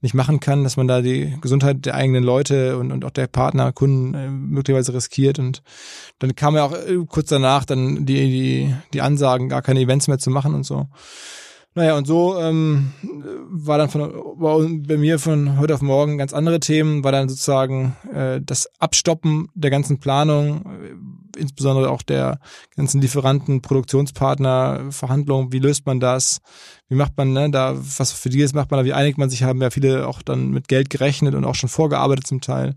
nicht 0.00 0.14
machen 0.14 0.40
kann, 0.40 0.64
dass 0.64 0.76
man 0.76 0.88
da 0.88 1.02
die 1.02 1.36
Gesundheit 1.40 1.84
der 1.84 1.94
eigenen 1.94 2.24
Leute 2.24 2.78
und, 2.78 2.90
und 2.90 3.04
auch 3.04 3.10
der 3.10 3.26
Partner, 3.26 3.72
Kunden 3.72 4.14
äh, 4.14 4.28
möglicherweise 4.30 4.94
riskiert. 4.94 5.38
Und 5.38 5.62
dann 6.18 6.34
kam 6.34 6.56
ja 6.56 6.64
auch 6.64 6.72
äh, 6.72 6.96
kurz 7.06 7.28
danach 7.28 7.64
dann 7.64 8.06
die, 8.06 8.14
die, 8.14 8.74
die 8.94 9.02
Ansagen, 9.02 9.48
gar 9.48 9.62
keine 9.62 9.80
Events 9.80 10.08
mehr 10.08 10.18
zu 10.18 10.30
machen 10.30 10.54
und 10.54 10.64
so. 10.64 10.88
Naja, 11.74 11.96
und 11.96 12.04
so 12.04 12.36
ähm, 12.40 12.92
war 13.48 13.78
dann 13.78 13.90
von, 13.90 14.00
war 14.10 14.58
bei 14.58 14.96
mir 14.96 15.20
von 15.20 15.58
heute 15.60 15.74
auf 15.74 15.82
morgen 15.82 16.18
ganz 16.18 16.32
andere 16.32 16.58
Themen, 16.58 17.04
war 17.04 17.12
dann 17.12 17.28
sozusagen 17.28 17.96
äh, 18.12 18.40
das 18.42 18.68
Abstoppen 18.80 19.50
der 19.54 19.70
ganzen 19.70 20.00
Planung, 20.00 20.64
insbesondere 21.36 21.90
auch 21.90 22.02
der 22.02 22.38
ganzen 22.76 23.00
Lieferanten, 23.00 23.62
Produktionspartner, 23.62 24.90
Verhandlungen, 24.90 25.52
wie 25.52 25.58
löst 25.58 25.86
man 25.86 26.00
das, 26.00 26.40
wie 26.88 26.94
macht 26.96 27.16
man 27.16 27.32
ne, 27.32 27.50
da, 27.50 27.74
was 27.76 28.12
für 28.12 28.30
die 28.30 28.40
ist, 28.40 28.54
macht 28.54 28.70
man 28.70 28.78
da, 28.78 28.84
wie 28.84 28.92
einigt 28.92 29.18
man 29.18 29.30
sich, 29.30 29.42
haben 29.42 29.62
ja 29.62 29.70
viele 29.70 30.06
auch 30.06 30.22
dann 30.22 30.50
mit 30.50 30.68
Geld 30.68 30.90
gerechnet 30.90 31.34
und 31.34 31.44
auch 31.44 31.54
schon 31.54 31.68
vorgearbeitet 31.68 32.26
zum 32.26 32.40
Teil. 32.40 32.74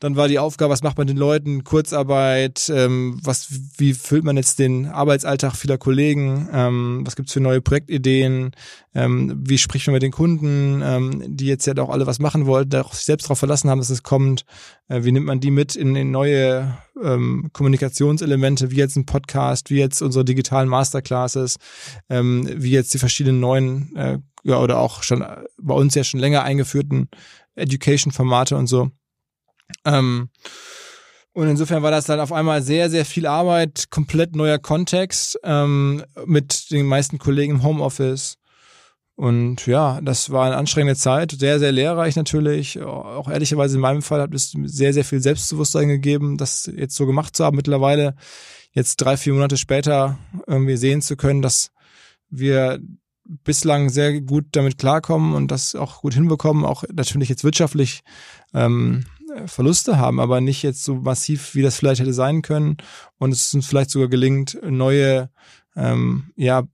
Dann 0.00 0.16
war 0.16 0.28
die 0.28 0.38
Aufgabe, 0.38 0.72
was 0.72 0.82
macht 0.82 0.96
man 0.96 1.06
den 1.06 1.18
Leuten? 1.18 1.62
Kurzarbeit, 1.62 2.72
ähm, 2.74 3.20
was, 3.22 3.48
wie 3.76 3.92
füllt 3.92 4.24
man 4.24 4.38
jetzt 4.38 4.58
den 4.58 4.86
Arbeitsalltag 4.86 5.54
vieler 5.54 5.76
Kollegen? 5.76 6.48
Ähm, 6.52 7.02
was 7.04 7.16
gibt's 7.16 7.34
für 7.34 7.40
neue 7.40 7.60
Projektideen? 7.60 8.52
Ähm, 8.94 9.38
wie 9.46 9.58
spricht 9.58 9.86
man 9.86 9.92
mit 9.92 10.02
den 10.02 10.10
Kunden, 10.10 10.80
ähm, 10.82 11.22
die 11.26 11.44
jetzt 11.44 11.66
ja 11.66 11.76
auch 11.76 11.90
alle 11.90 12.06
was 12.06 12.18
machen 12.18 12.46
wollten, 12.46 12.76
auch 12.76 12.94
sich 12.94 13.04
selbst 13.04 13.26
darauf 13.26 13.40
verlassen 13.40 13.68
haben, 13.68 13.78
dass 13.78 13.90
es 13.90 14.02
kommt? 14.02 14.46
Äh, 14.88 15.04
wie 15.04 15.12
nimmt 15.12 15.26
man 15.26 15.40
die 15.40 15.50
mit 15.50 15.76
in, 15.76 15.94
in 15.94 16.10
neue 16.10 16.78
ähm, 17.02 17.50
Kommunikationselemente, 17.52 18.70
wie 18.70 18.76
jetzt 18.76 18.96
ein 18.96 19.04
Podcast, 19.04 19.68
wie 19.68 19.80
jetzt 19.80 20.00
unsere 20.00 20.24
digitalen 20.24 20.70
Masterclasses, 20.70 21.56
ähm, 22.08 22.48
wie 22.56 22.70
jetzt 22.70 22.94
die 22.94 22.98
verschiedenen 22.98 23.40
neuen, 23.40 23.94
äh, 23.96 24.18
ja, 24.44 24.58
oder 24.58 24.78
auch 24.78 25.02
schon 25.02 25.22
bei 25.60 25.74
uns 25.74 25.94
ja 25.94 26.04
schon 26.04 26.20
länger 26.20 26.42
eingeführten 26.42 27.10
Education-Formate 27.54 28.56
und 28.56 28.66
so. 28.66 28.90
Ähm, 29.84 30.30
und 31.32 31.48
insofern 31.48 31.82
war 31.82 31.90
das 31.90 32.06
dann 32.06 32.20
auf 32.20 32.32
einmal 32.32 32.62
sehr, 32.62 32.90
sehr 32.90 33.04
viel 33.04 33.26
Arbeit, 33.26 33.86
komplett 33.90 34.34
neuer 34.34 34.58
Kontext 34.58 35.38
ähm, 35.44 36.04
mit 36.26 36.70
den 36.70 36.86
meisten 36.86 37.18
Kollegen 37.18 37.54
im 37.54 37.62
Homeoffice. 37.62 38.36
Und 39.14 39.66
ja, 39.66 40.00
das 40.00 40.30
war 40.30 40.46
eine 40.46 40.56
anstrengende 40.56 40.96
Zeit, 40.98 41.32
sehr, 41.32 41.58
sehr 41.58 41.72
lehrreich 41.72 42.16
natürlich. 42.16 42.80
Auch 42.80 43.28
ehrlicherweise 43.28 43.76
in 43.76 43.82
meinem 43.82 44.02
Fall 44.02 44.22
hat 44.22 44.34
es 44.34 44.52
sehr, 44.64 44.94
sehr 44.94 45.04
viel 45.04 45.20
Selbstbewusstsein 45.20 45.88
gegeben, 45.88 46.38
das 46.38 46.70
jetzt 46.74 46.96
so 46.96 47.06
gemacht 47.06 47.36
zu 47.36 47.44
haben. 47.44 47.56
Mittlerweile, 47.56 48.14
jetzt 48.72 48.96
drei, 48.96 49.16
vier 49.16 49.34
Monate 49.34 49.58
später, 49.58 50.18
irgendwie 50.46 50.78
sehen 50.78 51.02
zu 51.02 51.16
können, 51.16 51.42
dass 51.42 51.70
wir 52.30 52.80
bislang 53.44 53.90
sehr 53.90 54.20
gut 54.22 54.46
damit 54.52 54.78
klarkommen 54.78 55.34
und 55.34 55.50
das 55.50 55.74
auch 55.74 56.00
gut 56.00 56.14
hinbekommen, 56.14 56.64
auch 56.64 56.84
natürlich 56.92 57.28
jetzt 57.28 57.44
wirtschaftlich 57.44 58.00
ähm, 58.54 59.04
Verluste 59.46 59.98
haben, 59.98 60.20
aber 60.20 60.40
nicht 60.40 60.62
jetzt 60.62 60.84
so 60.84 60.96
massiv, 60.96 61.54
wie 61.54 61.62
das 61.62 61.76
vielleicht 61.76 62.00
hätte 62.00 62.12
sein 62.12 62.42
können. 62.42 62.76
Und 63.18 63.32
es 63.32 63.52
uns 63.54 63.66
vielleicht 63.66 63.90
sogar 63.90 64.08
gelingt, 64.08 64.58
neue 64.62 65.30
ähm, 65.76 66.32
ja, 66.36 66.64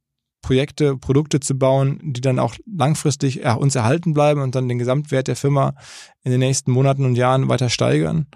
Projekte, 0.43 0.97
Produkte 0.97 1.41
zu 1.41 1.59
bauen, 1.59 1.99
die 2.03 2.21
dann 2.21 2.39
auch 2.39 2.55
langfristig 2.67 3.37
ja, 3.37 3.55
uns 3.55 3.75
erhalten 3.75 4.15
bleiben 4.15 4.41
und 4.41 4.55
dann 4.55 4.69
den 4.69 4.79
Gesamtwert 4.79 5.29
der 5.29 5.37
Firma 5.37 5.75
in 6.23 6.31
den 6.31 6.41
nächsten 6.41 6.71
Monaten 6.71 7.05
und 7.05 7.17
Jahren 7.17 7.49
weiter 7.49 7.69
steigern. 7.69 8.27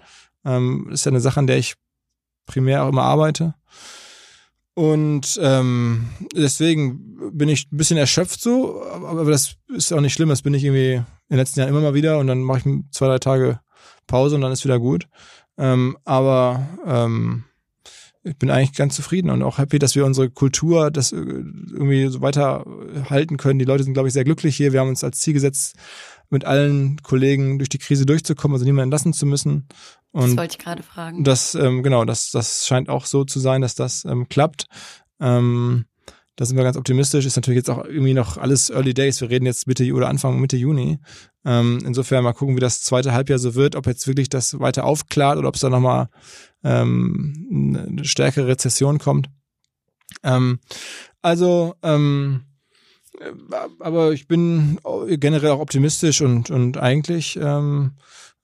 Ähm, 0.43 0.89
ist 0.91 1.05
ja 1.05 1.11
eine 1.11 1.21
Sache, 1.21 1.39
an 1.39 1.47
der 1.47 1.57
ich 1.57 1.75
primär 2.45 2.83
auch 2.83 2.89
immer 2.89 3.03
arbeite. 3.03 3.53
Und 4.73 5.39
ähm, 5.41 6.09
deswegen 6.33 7.31
bin 7.37 7.49
ich 7.49 7.71
ein 7.71 7.77
bisschen 7.77 7.97
erschöpft 7.97 8.41
so, 8.41 8.83
aber 8.83 9.29
das 9.29 9.55
ist 9.67 9.91
auch 9.93 10.01
nicht 10.01 10.13
schlimm, 10.13 10.29
das 10.29 10.41
bin 10.41 10.53
ich 10.53 10.63
irgendwie 10.63 10.95
in 10.95 11.05
den 11.29 11.37
letzten 11.37 11.59
Jahren 11.59 11.69
immer 11.69 11.81
mal 11.81 11.93
wieder 11.93 12.19
und 12.19 12.27
dann 12.27 12.41
mache 12.41 12.59
ich 12.59 12.91
zwei, 12.91 13.07
drei 13.07 13.19
Tage 13.19 13.59
Pause 14.11 14.35
und 14.35 14.41
dann 14.41 14.51
ist 14.51 14.65
wieder 14.65 14.79
gut. 14.79 15.07
Ähm, 15.57 15.97
aber 16.05 16.67
ähm, 16.85 17.45
ich 18.23 18.37
bin 18.37 18.51
eigentlich 18.51 18.73
ganz 18.73 18.95
zufrieden 18.95 19.29
und 19.29 19.41
auch 19.41 19.57
happy, 19.57 19.79
dass 19.79 19.95
wir 19.95 20.05
unsere 20.05 20.29
Kultur 20.29 20.91
das 20.91 21.11
äh, 21.11 21.15
irgendwie 21.15 22.07
so 22.07 22.21
weiter 22.21 22.65
halten 23.09 23.37
können. 23.37 23.57
Die 23.57 23.65
Leute 23.65 23.83
sind, 23.83 23.93
glaube 23.93 24.09
ich, 24.09 24.13
sehr 24.13 24.23
glücklich 24.23 24.55
hier. 24.55 24.73
Wir 24.73 24.79
haben 24.79 24.89
uns 24.89 25.03
als 25.03 25.19
Ziel 25.19 25.33
gesetzt, 25.33 25.75
mit 26.29 26.45
allen 26.45 27.01
Kollegen 27.01 27.57
durch 27.57 27.69
die 27.69 27.79
Krise 27.79 28.05
durchzukommen, 28.05 28.55
also 28.55 28.65
niemanden 28.65 28.91
lassen 28.91 29.13
zu 29.13 29.25
müssen. 29.25 29.67
Und 30.11 30.29
das 30.31 30.37
wollte 30.37 30.57
ich 30.57 30.63
gerade 30.63 30.83
fragen. 30.83 31.23
Das, 31.23 31.55
ähm, 31.55 31.83
genau, 31.83 32.05
das, 32.05 32.31
das 32.31 32.67
scheint 32.67 32.89
auch 32.89 33.05
so 33.05 33.23
zu 33.23 33.39
sein, 33.39 33.61
dass 33.61 33.75
das 33.75 34.05
ähm, 34.05 34.29
klappt. 34.29 34.67
Ähm, 35.19 35.85
da 36.35 36.45
sind 36.45 36.57
wir 36.57 36.63
ganz 36.63 36.77
optimistisch. 36.77 37.25
Ist 37.25 37.35
natürlich 37.35 37.57
jetzt 37.57 37.69
auch 37.69 37.85
irgendwie 37.85 38.13
noch 38.13 38.37
alles 38.37 38.69
Early 38.69 38.93
Days. 38.93 39.21
Wir 39.21 39.29
reden 39.29 39.45
jetzt 39.45 39.67
Mitte 39.67 39.91
oder 39.93 40.09
Anfang 40.09 40.39
Mitte 40.39 40.57
Juni. 40.57 40.99
Ähm, 41.43 41.79
insofern 41.85 42.23
mal 42.23 42.33
gucken, 42.33 42.55
wie 42.55 42.61
das 42.61 42.81
zweite 42.83 43.13
Halbjahr 43.13 43.39
so 43.39 43.55
wird, 43.55 43.75
ob 43.75 43.87
jetzt 43.87 44.07
wirklich 44.07 44.29
das 44.29 44.59
weiter 44.59 44.83
aufklart 44.83 45.37
oder 45.37 45.47
ob 45.47 45.55
es 45.55 45.61
da 45.61 45.69
nochmal 45.69 46.09
ähm, 46.63 47.83
eine 47.87 48.05
stärkere 48.05 48.47
Rezession 48.47 48.99
kommt. 48.99 49.27
Ähm, 50.23 50.59
also, 51.21 51.75
ähm, 51.81 52.45
aber 53.79 54.13
ich 54.13 54.27
bin 54.27 54.79
generell 55.07 55.51
auch 55.51 55.59
optimistisch 55.59 56.21
und, 56.21 56.49
und 56.49 56.77
eigentlich 56.77 57.37
ähm, 57.41 57.91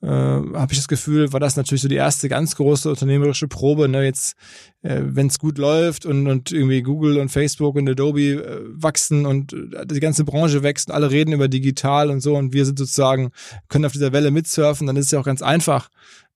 äh, 0.02 0.08
habe 0.08 0.68
ich 0.72 0.78
das 0.78 0.88
Gefühl, 0.88 1.34
war 1.34 1.40
das 1.40 1.56
natürlich 1.56 1.82
so 1.82 1.88
die 1.88 1.96
erste 1.96 2.30
ganz 2.30 2.56
große 2.56 2.90
unternehmerische 2.90 3.48
Probe. 3.48 3.88
Ne? 3.88 4.04
Jetzt, 4.06 4.36
äh, 4.84 5.02
wenn 5.04 5.28
es 5.28 5.40
gut 5.40 5.58
läuft 5.58 6.06
und, 6.06 6.28
und 6.28 6.52
irgendwie 6.52 6.84
Google 6.84 7.18
und 7.18 7.30
Facebook 7.30 7.76
und 7.76 7.90
Adobe 7.90 8.22
äh, 8.22 8.62
wachsen 8.70 9.26
und 9.26 9.54
äh, 9.54 9.86
die 9.88 10.00
ganze 10.00 10.24
Branche 10.24 10.62
wächst 10.62 10.90
und 10.90 10.96
alle 10.96 11.10
reden 11.10 11.34
über 11.34 11.48
digital 11.48 12.12
und 12.12 12.22
so 12.22 12.36
und 12.36 12.54
wir 12.54 12.66
sind 12.66 12.78
sozusagen, 12.78 13.32
können 13.70 13.86
auf 13.86 13.94
dieser 13.94 14.14
Welle 14.14 14.32
mitsurfen, 14.32 14.86
dann 14.86 14.98
ist 14.98 15.06
es 15.06 15.12
ja 15.12 15.20
auch 15.20 15.26
ganz 15.26 15.42
einfach, 15.42 15.90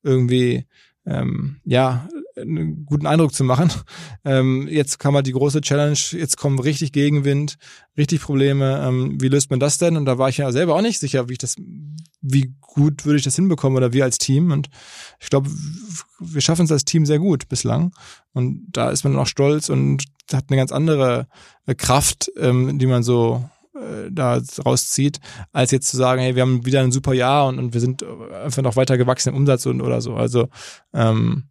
irgendwie 0.04 0.66
ähm, 1.06 1.58
ja, 1.64 2.08
einen 2.38 2.86
guten 2.86 3.08
Eindruck 3.08 3.34
zu 3.34 3.44
machen. 3.44 3.72
Ähm, 4.24 4.68
jetzt 4.68 5.00
kam 5.00 5.16
halt 5.16 5.28
die 5.28 5.32
große 5.32 5.62
Challenge, 5.62 5.98
jetzt 6.12 6.38
kommen 6.38 6.60
richtig 6.60 6.92
Gegenwind, 6.92 7.58
richtig 7.98 8.22
Probleme. 8.22 8.84
Ähm, 8.86 9.20
wie 9.20 9.30
löst 9.30 9.50
man 9.50 9.60
das 9.60 9.78
denn? 9.78 9.98
Und 9.98 10.06
da 10.06 10.18
war 10.18 10.30
ich 10.30 10.38
ja 10.38 10.52
selber 10.52 10.76
auch 10.76 10.82
nicht 10.82 11.00
sicher, 11.00 11.28
wie 11.28 11.34
ich 11.34 11.40
das, 11.40 11.56
wie 12.22 12.54
gut 12.62 13.06
würde 13.06 13.18
ich 13.18 13.24
das 13.24 13.36
hinbekommen 13.36 13.78
oder 13.78 13.94
wir 13.94 14.04
als 14.04 14.18
Team. 14.18 14.52
Und 14.52 14.70
ich 15.20 15.30
glaube, 15.30 15.50
wir 16.20 16.42
schaffen 16.42 16.66
es 16.66 16.72
als 16.72 16.86
Team 16.86 17.06
sehr 17.06 17.20
gut 17.20 17.50
bislang. 17.50 17.94
Und 18.34 18.68
da 18.72 18.92
ist 18.92 19.04
man 19.04 19.18
auch 19.18 19.28
stolz 19.28 19.70
und 19.70 20.06
hat 20.32 20.46
eine 20.50 20.58
ganz 20.58 20.72
andere 20.72 21.28
äh, 21.66 21.76
Kraft, 21.76 22.32
ähm, 22.38 22.80
die 22.80 22.86
man 22.86 23.04
so 23.04 23.44
äh, 23.76 24.12
da 24.12 24.42
rauszieht, 24.66 25.20
als 25.52 25.72
jetzt 25.72 25.90
zu 25.90 25.98
sagen, 25.98 26.22
hey, 26.22 26.36
wir 26.36 26.44
haben 26.44 26.66
wieder 26.66 26.82
ein 26.82 26.92
super 26.92 27.14
Jahr 27.14 27.48
und, 27.48 27.60
und 27.60 27.74
wir 27.74 27.82
sind 27.82 28.04
einfach 28.04 28.62
noch 28.62 28.76
weiter 28.76 28.98
gewachsen 28.98 29.30
im 29.30 29.36
Umsatz 29.36 29.66
und 29.66 29.82
oder 29.82 30.02
so. 30.02 30.16
Also 30.16 30.50
ähm, 30.94 31.46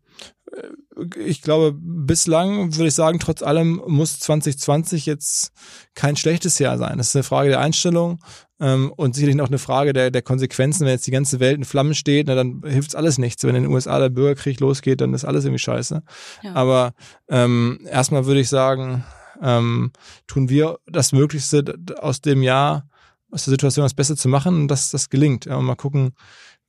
ich 1.17 1.43
glaube, 1.43 1.73
bislang 1.79 2.75
würde 2.77 2.89
ich 2.89 2.95
sagen, 2.95 3.19
trotz 3.19 3.43
allem 3.43 3.83
muss 3.87 4.19
2020 4.21 5.07
jetzt 5.07 5.53
kein 5.95 6.17
schlechtes 6.17 6.59
Jahr 6.59 6.79
sein. 6.79 6.99
Das 6.99 7.09
ist 7.09 7.17
eine 7.17 7.23
Frage 7.23 7.51
der 7.51 7.61
Einstellung 7.61 8.19
ähm, 8.61 8.93
und 8.97 9.15
sicherlich 9.15 9.41
auch 9.41 9.49
eine 9.49 9.59
Frage 9.59 9.93
der, 9.93 10.11
der 10.11 10.23
Konsequenzen. 10.23 10.85
Wenn 10.85 10.93
jetzt 10.93 11.07
die 11.07 11.13
ganze 11.13 11.41
Welt 11.41 11.57
in 11.57 11.65
Flammen 11.65 11.95
steht, 11.95 12.27
na, 12.27 12.35
dann 12.35 12.63
hilft's 12.65 12.95
alles 12.95 13.19
nichts. 13.19 13.45
Wenn 13.45 13.55
in 13.55 13.65
den 13.65 13.73
USA 13.73 13.99
der 13.99 14.11
Bürgerkrieg 14.11 14.61
losgeht, 14.61 15.01
dann 15.01 15.15
ist 15.15 15.25
alles 15.25 15.45
irgendwie 15.45 15.61
scheiße. 15.61 16.03
Ja. 16.43 16.55
Aber 16.55 16.93
ähm, 17.29 17.81
erstmal 17.91 18.27
würde 18.27 18.41
ich 18.41 18.49
sagen, 18.49 19.05
ähm, 19.43 19.93
tun 20.27 20.49
wir 20.49 20.79
das 20.87 21.13
Möglichste 21.13 21.77
aus 21.99 22.21
dem 22.21 22.43
Jahr, 22.43 22.89
aus 23.31 23.45
der 23.45 23.53
Situation 23.53 23.85
das 23.85 23.95
Beste 23.95 24.17
zu 24.17 24.29
machen 24.29 24.63
und 24.63 24.69
dass 24.69 24.91
das 24.91 25.09
gelingt. 25.09 25.47
Ja, 25.47 25.57
und 25.57 25.65
mal 25.65 25.77
gucken, 25.77 26.13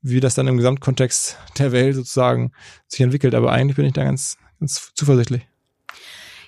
wie 0.01 0.20
das 0.20 0.36
dann 0.36 0.48
im 0.48 0.58
Gesamtkontext 0.58 1.38
der 1.58 1.72
Welt 1.72 1.96
sozusagen 1.96 2.51
sich 2.88 3.01
entwickelt. 3.01 3.36
Aber 3.36 3.51
eigentlich 3.51 3.75
bin 3.75 3.86
ich 3.86 3.93
da 3.93 4.03
ganz, 4.03 4.38
ganz 4.60 4.91
zuversichtlich. 4.96 5.43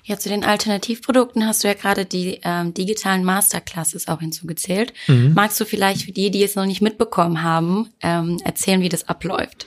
Ja, 0.05 0.19
zu 0.19 0.27
den 0.27 0.43
Alternativprodukten 0.43 1.45
hast 1.47 1.63
du 1.63 1.69
ja 1.69 1.75
gerade 1.75 2.05
die 2.05 2.41
ähm, 2.43 2.73
digitalen 2.73 3.23
Masterclasses 3.23 4.09
auch 4.09 4.19
hinzugezählt. 4.19 4.93
Mhm. 5.07 5.31
Magst 5.33 5.59
du 5.61 5.65
vielleicht 5.65 6.03
für 6.03 6.11
die, 6.11 6.29
die 6.29 6.43
es 6.43 6.55
noch 6.55 6.65
nicht 6.65 6.81
mitbekommen 6.81 7.41
haben, 7.41 7.89
ähm, 8.01 8.37
erzählen, 8.43 8.81
wie 8.81 8.89
das 8.89 9.07
abläuft? 9.07 9.65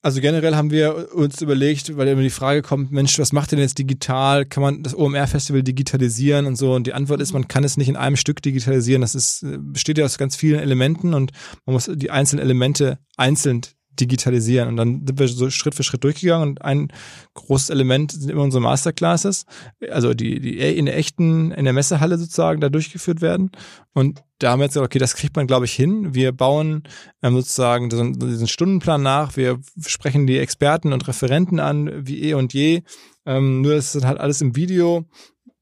Also 0.00 0.20
generell 0.20 0.54
haben 0.54 0.70
wir 0.70 1.12
uns 1.12 1.42
überlegt, 1.42 1.96
weil 1.96 2.06
immer 2.06 2.22
die 2.22 2.30
Frage 2.30 2.62
kommt, 2.62 2.92
Mensch, 2.92 3.18
was 3.18 3.32
macht 3.32 3.50
denn 3.50 3.58
jetzt 3.58 3.78
digital? 3.78 4.46
Kann 4.46 4.62
man 4.62 4.82
das 4.84 4.96
OMR-Festival 4.96 5.64
digitalisieren 5.64 6.46
und 6.46 6.54
so? 6.54 6.72
Und 6.74 6.86
die 6.86 6.92
Antwort 6.92 7.20
ist, 7.20 7.32
man 7.32 7.48
kann 7.48 7.64
es 7.64 7.76
nicht 7.76 7.88
in 7.88 7.96
einem 7.96 8.14
Stück 8.14 8.40
digitalisieren. 8.40 9.00
Das 9.00 9.16
ist, 9.16 9.44
besteht 9.58 9.98
ja 9.98 10.04
aus 10.04 10.16
ganz 10.16 10.36
vielen 10.36 10.60
Elementen 10.60 11.14
und 11.14 11.32
man 11.66 11.74
muss 11.74 11.90
die 11.92 12.12
einzelnen 12.12 12.44
Elemente 12.44 12.98
einzeln 13.16 13.62
digitalisieren. 14.00 14.68
Und 14.68 14.76
dann 14.76 15.06
sind 15.06 15.18
wir 15.18 15.28
so 15.28 15.50
Schritt 15.50 15.74
für 15.74 15.82
Schritt 15.82 16.04
durchgegangen 16.04 16.50
und 16.50 16.62
ein 16.62 16.88
großes 17.34 17.70
Element 17.70 18.12
sind 18.12 18.30
immer 18.30 18.42
unsere 18.42 18.62
Masterclasses, 18.62 19.46
also 19.90 20.14
die, 20.14 20.40
die 20.40 20.58
in 20.58 20.86
der 20.86 20.96
echten, 20.96 21.52
in 21.52 21.64
der 21.64 21.72
Messehalle 21.72 22.18
sozusagen 22.18 22.60
da 22.60 22.68
durchgeführt 22.68 23.20
werden. 23.20 23.50
Und 23.92 24.22
da 24.38 24.50
haben 24.50 24.60
wir 24.60 24.64
jetzt 24.64 24.74
gesagt, 24.74 24.86
okay, 24.86 24.98
das 24.98 25.16
kriegt 25.16 25.36
man, 25.36 25.46
glaube 25.46 25.64
ich, 25.64 25.72
hin. 25.72 26.14
Wir 26.14 26.32
bauen 26.32 26.84
ähm, 27.22 27.34
sozusagen 27.34 27.88
diesen, 27.88 28.48
Stundenplan 28.48 29.02
nach. 29.02 29.36
Wir 29.36 29.60
sprechen 29.84 30.26
die 30.26 30.38
Experten 30.38 30.92
und 30.92 31.06
Referenten 31.08 31.60
an, 31.60 32.06
wie 32.06 32.22
eh 32.22 32.34
und 32.34 32.54
je. 32.54 32.82
Ähm, 33.26 33.60
nur 33.60 33.74
ist 33.74 34.04
halt 34.04 34.18
alles 34.18 34.40
im 34.40 34.56
Video, 34.56 35.04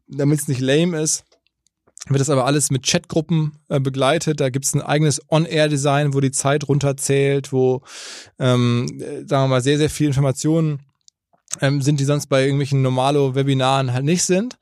damit 0.06 0.40
es 0.40 0.48
nicht 0.48 0.60
lame 0.60 1.00
ist 1.00 1.25
wird 2.08 2.20
das 2.20 2.30
aber 2.30 2.46
alles 2.46 2.70
mit 2.70 2.86
Chatgruppen 2.86 3.58
äh, 3.68 3.80
begleitet. 3.80 4.40
Da 4.40 4.50
gibt's 4.50 4.74
ein 4.74 4.82
eigenes 4.82 5.20
On-Air-Design, 5.28 6.14
wo 6.14 6.20
die 6.20 6.30
Zeit 6.30 6.68
runterzählt, 6.68 7.52
wo, 7.52 7.82
ähm, 8.38 8.86
äh, 9.00 9.26
sagen 9.26 9.44
wir 9.44 9.48
mal, 9.48 9.62
sehr, 9.62 9.78
sehr 9.78 9.90
viel 9.90 10.08
Informationen 10.08 10.80
ähm, 11.60 11.82
sind, 11.82 12.00
die 12.00 12.04
sonst 12.04 12.26
bei 12.26 12.42
irgendwelchen 12.42 12.82
Normalo-Webinaren 12.82 13.92
halt 13.92 14.04
nicht 14.04 14.24
sind. 14.24 14.58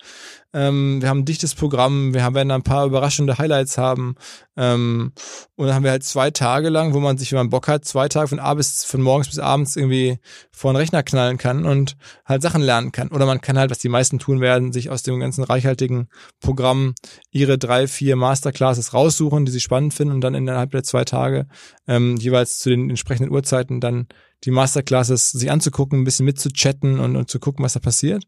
Ähm, 0.55 1.03
wir 1.03 1.09
haben 1.09 1.21
ein 1.21 1.25
dichtes 1.25 1.57
Programm, 1.57 2.15
wir 2.15 2.23
haben, 2.23 2.37
werden 2.37 2.53
ein 2.53 2.63
paar 2.63 2.87
überraschende 2.87 3.39
Highlights 3.39 3.77
haben. 3.77 4.15
Ähm, 4.57 5.13
und 5.57 5.67
dann 5.67 5.75
haben 5.75 5.83
wir 5.83 5.91
halt 5.91 6.05
zwei 6.05 6.31
Tage 6.31 6.69
lang, 6.69 6.95
wo 6.95 7.01
man 7.01 7.19
sich, 7.19 7.33
wenn 7.33 7.39
man 7.39 7.51
Bock 7.51 7.67
hat, 7.67 7.85
zwei 7.85 8.09
Tage 8.09 8.29
von 8.29 8.39
A 8.39 8.55
bis, 8.55 8.85
von 8.85 9.03
morgens 9.03 9.29
bis 9.29 9.41
abends 9.41 9.75
irgendwie 9.75 10.19
vor 10.53 10.73
den 10.73 10.77
Rechner 10.77 11.03
knallen 11.03 11.39
kann 11.39 11.67
und 11.67 11.97
halt 12.25 12.41
Sachen 12.41 12.63
lernen 12.63 12.93
kann. 12.93 13.09
Oder 13.09 13.27
man 13.27 13.41
kann 13.41 13.59
halt, 13.59 13.73
was 13.73 13.81
die 13.81 13.89
meisten 13.89 14.21
tun 14.21 14.41
werden, 14.41 14.73
sich 14.73 14.91
aus 14.91 15.03
dem 15.03 15.19
ganzen 15.19 15.43
reichhaltigen 15.43 16.09
Programm 16.41 16.95
ihre 17.33 17.59
drei, 17.59 17.89
vier 17.89 18.15
Masterclasses 18.15 18.95
raussuchen, 18.95 19.45
die 19.45 19.53
sie 19.53 19.61
spannend 19.61 19.93
finden 19.93 20.15
und 20.15 20.21
dann 20.21 20.35
innerhalb 20.35 20.71
der 20.71 20.85
zwei 20.85 21.05
Tage 21.05 21.49
ähm, 21.89 22.17
jeweils 22.17 22.61
zu 22.61 22.71
den 22.71 22.91
entsprechenden 22.91 23.33
Uhrzeiten 23.33 23.81
dann 23.81 24.07
die 24.45 24.53
Masterclasses 24.53 25.31
sich 25.31 25.51
anzugucken, 25.51 26.01
ein 26.01 26.05
bisschen 26.05 26.27
mitzuchatten 26.27 27.01
und, 27.01 27.17
und 27.17 27.29
zu 27.29 27.41
gucken, 27.41 27.65
was 27.65 27.73
da 27.73 27.81
passiert. 27.81 28.25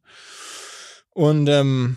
Und 1.16 1.48
ähm, 1.48 1.96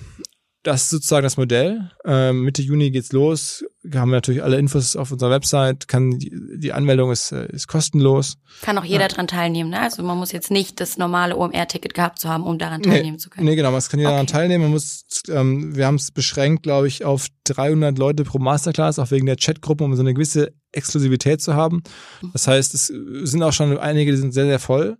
das 0.63 0.83
ist 0.83 0.89
sozusagen 0.91 1.23
das 1.23 1.35
Modell. 1.35 1.91
Ähm, 2.05 2.43
Mitte 2.43 2.61
Juni 2.61 2.89
geht's 2.89 3.11
los. 3.11 3.65
Wir 3.83 3.99
haben 3.99 4.11
natürlich 4.11 4.41
alle 4.41 4.57
Infos 4.57 4.95
auf 4.95 5.11
unserer 5.11 5.29
Website. 5.29 5.89
Kann 5.89 6.19
die, 6.19 6.71
Anmeldung 6.71 7.11
ist, 7.11 7.33
äh, 7.33 7.45
ist 7.51 7.67
kostenlos. 7.67 8.37
Kann 8.61 8.77
auch 8.77 8.85
jeder 8.85 9.01
ja. 9.01 9.07
dran 9.09 9.27
teilnehmen, 9.27 9.71
ne? 9.71 9.81
Also 9.81 10.03
man 10.03 10.17
muss 10.17 10.31
jetzt 10.31 10.51
nicht 10.51 10.79
das 10.79 10.97
normale 10.97 11.35
OMR-Ticket 11.35 11.93
gehabt 11.93 12.19
zu 12.19 12.29
haben, 12.29 12.45
um 12.45 12.57
daran 12.57 12.81
teilnehmen 12.81 13.15
nee, 13.15 13.17
zu 13.17 13.29
können. 13.29 13.45
Nee, 13.45 13.57
genau, 13.57 13.71
man 13.71 13.81
kann 13.81 13.99
jeder 13.99 14.11
okay. 14.11 14.15
daran 14.15 14.27
teilnehmen. 14.27 14.63
Man 14.63 14.71
muss, 14.71 15.03
ähm, 15.27 15.75
wir 15.75 15.85
haben 15.85 15.95
es 15.95 16.11
beschränkt, 16.11 16.63
glaube 16.63 16.87
ich, 16.87 17.03
auf 17.03 17.27
300 17.43 17.97
Leute 17.97 18.23
pro 18.23 18.39
Masterclass, 18.39 18.99
auch 18.99 19.11
wegen 19.11 19.25
der 19.25 19.35
Chatgruppen, 19.35 19.85
um 19.85 19.95
so 19.95 20.01
eine 20.01 20.13
gewisse 20.13 20.53
Exklusivität 20.71 21.41
zu 21.41 21.55
haben. 21.55 21.83
Mhm. 22.21 22.29
Das 22.31 22.47
heißt, 22.47 22.73
es 22.73 22.87
sind 22.87 23.43
auch 23.43 23.53
schon 23.53 23.77
einige, 23.77 24.11
die 24.11 24.17
sind 24.17 24.33
sehr, 24.33 24.45
sehr 24.45 24.59
voll. 24.59 24.97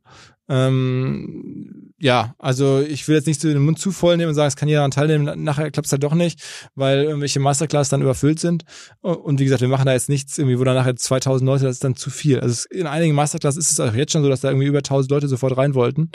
Ähm, 0.49 1.93
ja, 1.99 2.33
also 2.39 2.79
ich 2.79 3.07
will 3.07 3.15
jetzt 3.15 3.27
nicht 3.27 3.39
so 3.39 3.47
den 3.49 3.61
Mund 3.61 3.77
zu 3.77 3.91
voll 3.91 4.17
nehmen 4.17 4.29
und 4.29 4.35
sagen, 4.35 4.47
es 4.47 4.55
kann 4.55 4.67
jeder 4.67 4.79
daran 4.79 4.91
teilnehmen, 4.91 5.43
nachher 5.43 5.69
klappt 5.69 5.85
es 5.85 5.91
halt 5.91 6.01
doch 6.01 6.15
nicht, 6.15 6.41
weil 6.73 7.03
irgendwelche 7.03 7.39
Masterclass 7.39 7.89
dann 7.89 8.01
überfüllt 8.01 8.39
sind. 8.39 8.63
Und 9.01 9.39
wie 9.39 9.43
gesagt, 9.43 9.61
wir 9.61 9.67
machen 9.67 9.85
da 9.85 9.93
jetzt 9.93 10.09
nichts 10.09 10.37
irgendwie, 10.37 10.57
wo 10.57 10.63
dann 10.63 10.75
nachher 10.75 10.95
2000 10.95 11.45
Leute, 11.45 11.65
das 11.65 11.75
ist 11.75 11.83
dann 11.83 11.95
zu 11.95 12.09
viel. 12.09 12.39
Also 12.39 12.67
in 12.71 12.87
einigen 12.87 13.13
Masterclass 13.13 13.57
ist 13.57 13.71
es 13.71 13.79
auch 13.79 13.93
jetzt 13.93 14.13
schon 14.13 14.23
so, 14.23 14.29
dass 14.29 14.41
da 14.41 14.49
irgendwie 14.49 14.67
über 14.67 14.79
1000 14.79 15.11
Leute 15.11 15.27
sofort 15.27 15.55
rein 15.57 15.75
wollten. 15.75 16.09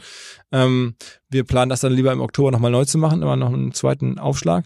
Ähm, 0.50 0.96
wir 1.28 1.44
planen 1.44 1.68
das 1.68 1.80
dann 1.80 1.92
lieber 1.92 2.12
im 2.12 2.20
Oktober 2.20 2.50
nochmal 2.50 2.70
neu 2.70 2.86
zu 2.86 2.98
machen, 2.98 3.22
immer 3.22 3.36
noch 3.36 3.52
einen 3.52 3.72
zweiten 3.72 4.18
Aufschlag. 4.18 4.64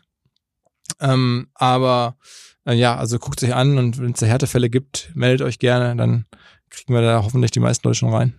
Ähm, 1.01 1.49
aber 1.55 2.17
äh, 2.65 2.75
ja, 2.75 2.97
also 2.97 3.19
guckt 3.19 3.41
sich 3.41 3.55
an 3.55 3.77
und 3.77 4.01
wenn 4.01 4.13
es 4.13 4.21
da 4.21 4.27
Härtefälle 4.27 4.71
gibt, 4.71 5.11
meldet 5.15 5.47
euch 5.47 5.59
gerne, 5.59 5.95
dann 5.97 6.25
kriegen 6.71 6.95
wir 6.95 7.03
da 7.03 7.23
hoffentlich 7.23 7.51
die 7.51 7.61
meisten 7.61 7.87
Leute 7.87 7.99
schon 7.99 8.15
rein. 8.15 8.35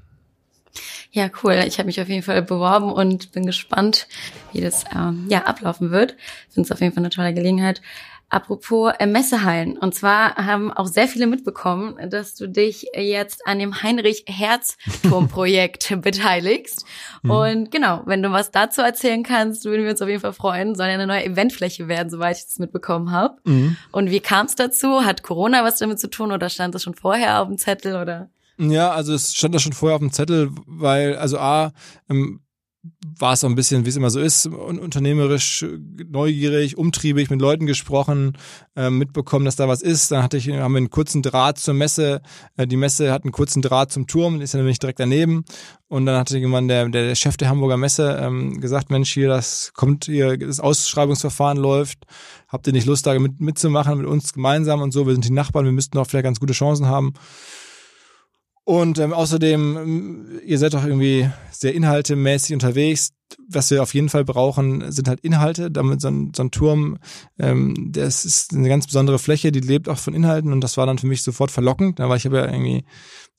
Ja, 1.11 1.29
cool. 1.43 1.53
Ich 1.67 1.79
habe 1.79 1.88
mich 1.88 1.99
auf 1.99 2.07
jeden 2.07 2.21
Fall 2.21 2.41
beworben 2.41 2.91
und 2.91 3.31
bin 3.31 3.45
gespannt, 3.45 4.07
wie 4.53 4.61
das 4.61 4.85
ähm, 4.95 5.25
ja 5.29 5.45
ablaufen 5.45 5.91
wird. 5.91 6.15
Finde 6.49 6.67
es 6.67 6.71
auf 6.71 6.81
jeden 6.81 6.93
Fall 6.93 7.01
eine 7.01 7.09
tolle 7.09 7.33
Gelegenheit. 7.33 7.81
Apropos 8.31 8.93
äh, 8.99 9.07
Messehallen. 9.07 9.75
Und 9.75 9.95
zwar 9.95 10.35
haben 10.35 10.71
auch 10.71 10.85
sehr 10.85 11.07
viele 11.07 11.25
mitbekommen, 11.25 11.97
dass 12.11 12.35
du 12.35 12.47
dich 12.47 12.85
jetzt 12.95 13.47
an 13.47 13.57
dem 13.57 13.81
Heinrich-Herzturm-Projekt 13.81 15.99
beteiligst. 16.01 16.85
Mhm. 17.23 17.31
Und 17.31 17.71
genau, 17.71 18.03
wenn 18.05 18.21
du 18.21 18.31
was 18.31 18.51
dazu 18.51 18.81
erzählen 18.81 19.23
kannst, 19.23 19.65
würden 19.65 19.83
wir 19.83 19.89
uns 19.91 20.03
auf 20.03 20.09
jeden 20.09 20.21
Fall 20.21 20.33
freuen. 20.33 20.75
Soll 20.75 20.89
ja 20.89 20.93
eine 20.93 21.07
neue 21.07 21.25
Eventfläche 21.25 21.88
werden, 21.88 22.11
soweit 22.11 22.38
ich 22.38 22.43
das 22.43 22.59
mitbekommen 22.59 23.11
habe. 23.11 23.38
Mhm. 23.45 23.77
Und 23.91 24.11
wie 24.11 24.19
kam 24.19 24.45
es 24.45 24.53
dazu? 24.53 25.05
Hat 25.05 25.23
Corona 25.23 25.63
was 25.63 25.79
damit 25.79 25.99
zu 25.99 26.07
tun 26.07 26.31
oder 26.31 26.49
stand 26.49 26.75
das 26.75 26.83
schon 26.83 26.93
vorher 26.93 27.41
auf 27.41 27.47
dem 27.47 27.57
Zettel 27.57 27.95
oder? 27.95 28.29
Ja, 28.59 28.91
also 28.91 29.13
es 29.13 29.33
stand 29.33 29.55
da 29.55 29.59
schon 29.59 29.73
vorher 29.73 29.95
auf 29.95 30.01
dem 30.01 30.11
Zettel, 30.11 30.51
weil, 30.65 31.15
also 31.15 31.39
A, 31.39 31.71
ähm, 32.09 32.41
war 33.01 33.33
es 33.33 33.43
auch 33.43 33.49
ein 33.49 33.55
bisschen, 33.55 33.85
wie 33.85 33.89
es 33.89 33.97
immer 33.97 34.09
so 34.09 34.19
ist, 34.19 34.45
unternehmerisch 34.47 35.65
neugierig, 36.07 36.77
umtriebig, 36.77 37.29
mit 37.29 37.41
Leuten 37.41 37.65
gesprochen, 37.65 38.37
äh, 38.75 38.89
mitbekommen, 38.89 39.43
dass 39.43 39.57
da 39.57 39.67
was 39.67 39.81
ist. 39.81 40.11
Dann 40.11 40.23
hatte 40.23 40.37
ich, 40.37 40.49
haben 40.49 40.73
wir 40.73 40.77
einen 40.77 40.89
kurzen 40.89 41.21
Draht 41.21 41.57
zur 41.57 41.73
Messe. 41.73 42.21
Äh, 42.55 42.67
die 42.67 42.77
Messe 42.77 43.11
hat 43.11 43.23
einen 43.23 43.33
kurzen 43.33 43.61
Draht 43.61 43.91
zum 43.91 44.07
Turm, 44.07 44.39
ist 44.39 44.53
ja 44.53 44.59
nämlich 44.59 44.79
direkt 44.79 44.99
daneben. 44.99 45.43
Und 45.87 46.05
dann 46.05 46.17
hatte 46.17 46.37
jemand, 46.37 46.69
der, 46.69 46.87
der 46.87 47.15
Chef 47.15 47.35
der 47.35 47.49
Hamburger 47.49 47.77
Messe, 47.77 48.17
ähm, 48.21 48.61
gesagt, 48.61 48.89
Mensch, 48.89 49.13
hier, 49.13 49.27
das 49.27 49.71
kommt 49.73 50.05
hier, 50.05 50.37
das 50.37 50.61
Ausschreibungsverfahren 50.61 51.57
läuft. 51.57 51.99
Habt 52.47 52.65
ihr 52.67 52.73
nicht 52.73 52.87
Lust, 52.87 53.05
da 53.05 53.17
mit, 53.19 53.41
mitzumachen 53.41 53.97
mit 53.97 54.07
uns 54.07 54.33
gemeinsam 54.33 54.81
und 54.81 54.91
so? 54.91 55.05
Wir 55.05 55.13
sind 55.13 55.25
die 55.25 55.31
Nachbarn, 55.31 55.65
wir 55.65 55.71
müssten 55.73 55.97
auch 55.97 56.07
vielleicht 56.07 56.25
ganz 56.25 56.39
gute 56.39 56.53
Chancen 56.53 56.87
haben. 56.87 57.13
Und 58.69 58.99
ähm, 58.99 59.13
außerdem, 59.13 59.77
ähm, 59.77 60.39
ihr 60.45 60.59
seid 60.59 60.75
doch 60.75 60.85
irgendwie 60.85 61.27
sehr 61.49 61.73
inhaltemäßig 61.73 62.53
unterwegs. 62.53 63.09
was 63.47 63.71
wir 63.71 63.81
auf 63.81 63.95
jeden 63.95 64.09
Fall 64.09 64.23
brauchen, 64.23 64.91
sind 64.91 65.07
halt 65.07 65.21
Inhalte. 65.21 65.71
Damit 65.71 66.01
so 66.01 66.07
ein, 66.07 66.33
so 66.35 66.43
ein 66.43 66.51
Turm, 66.51 66.99
ähm, 67.39 67.91
das 67.91 68.25
ist 68.25 68.53
eine 68.53 68.69
ganz 68.69 68.85
besondere 68.85 69.17
Fläche, 69.17 69.51
die 69.51 69.59
lebt 69.59 69.89
auch 69.89 69.97
von 69.97 70.13
Inhalten 70.13 70.53
und 70.53 70.61
das 70.61 70.77
war 70.77 70.85
dann 70.85 70.99
für 70.99 71.07
mich 71.07 71.23
sofort 71.23 71.49
verlockend. 71.49 71.97
Da 71.97 72.09
war 72.09 72.15
ich 72.15 72.27
aber 72.27 72.45
ja 72.45 72.53
irgendwie 72.53 72.83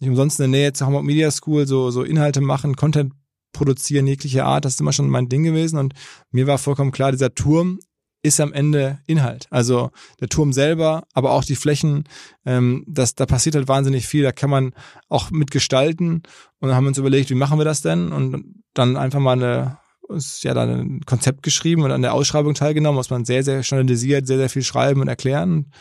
nicht 0.00 0.10
umsonst 0.10 0.40
in 0.40 0.50
der 0.50 0.60
Nähe 0.60 0.72
zur 0.72 0.88
Hamburg 0.88 1.04
Media 1.04 1.30
School, 1.30 1.64
so, 1.64 1.92
so 1.92 2.02
Inhalte 2.02 2.40
machen, 2.40 2.74
Content 2.74 3.12
produzieren 3.52 4.08
jeglicher 4.08 4.46
Art, 4.46 4.64
das 4.64 4.74
ist 4.74 4.80
immer 4.80 4.92
schon 4.92 5.08
mein 5.08 5.28
Ding 5.28 5.44
gewesen 5.44 5.78
und 5.78 5.94
mir 6.32 6.48
war 6.48 6.58
vollkommen 6.58 6.90
klar, 6.90 7.12
dieser 7.12 7.34
Turm 7.36 7.78
ist 8.22 8.40
am 8.40 8.52
Ende 8.52 8.98
Inhalt. 9.06 9.46
Also 9.50 9.90
der 10.20 10.28
Turm 10.28 10.52
selber, 10.52 11.04
aber 11.14 11.32
auch 11.32 11.44
die 11.44 11.56
Flächen, 11.56 12.04
ähm, 12.44 12.84
das, 12.86 13.14
da 13.14 13.26
passiert 13.26 13.54
halt 13.54 13.68
wahnsinnig 13.68 14.06
viel, 14.06 14.22
da 14.22 14.32
kann 14.32 14.50
man 14.50 14.74
auch 15.08 15.30
mitgestalten 15.30 16.22
und 16.58 16.68
dann 16.68 16.74
haben 16.74 16.84
wir 16.84 16.88
uns 16.88 16.98
überlegt, 16.98 17.30
wie 17.30 17.34
machen 17.34 17.58
wir 17.58 17.64
das 17.64 17.82
denn 17.82 18.12
und 18.12 18.44
dann 18.74 18.96
einfach 18.96 19.20
mal 19.20 19.32
eine 19.32 19.78
ist 20.10 20.42
ja 20.42 20.54
dann 20.54 20.70
ein 20.70 21.00
Konzept 21.06 21.42
geschrieben 21.42 21.82
und 21.82 21.92
an 21.92 22.02
der 22.02 22.14
Ausschreibung 22.14 22.54
teilgenommen, 22.54 22.96
muss 22.96 23.10
man 23.10 23.24
sehr, 23.24 23.42
sehr 23.42 23.62
standardisiert, 23.62 24.26
sehr, 24.26 24.38
sehr 24.38 24.50
viel 24.50 24.62
schreiben 24.62 25.00
und 25.00 25.08
erklären. 25.08 25.72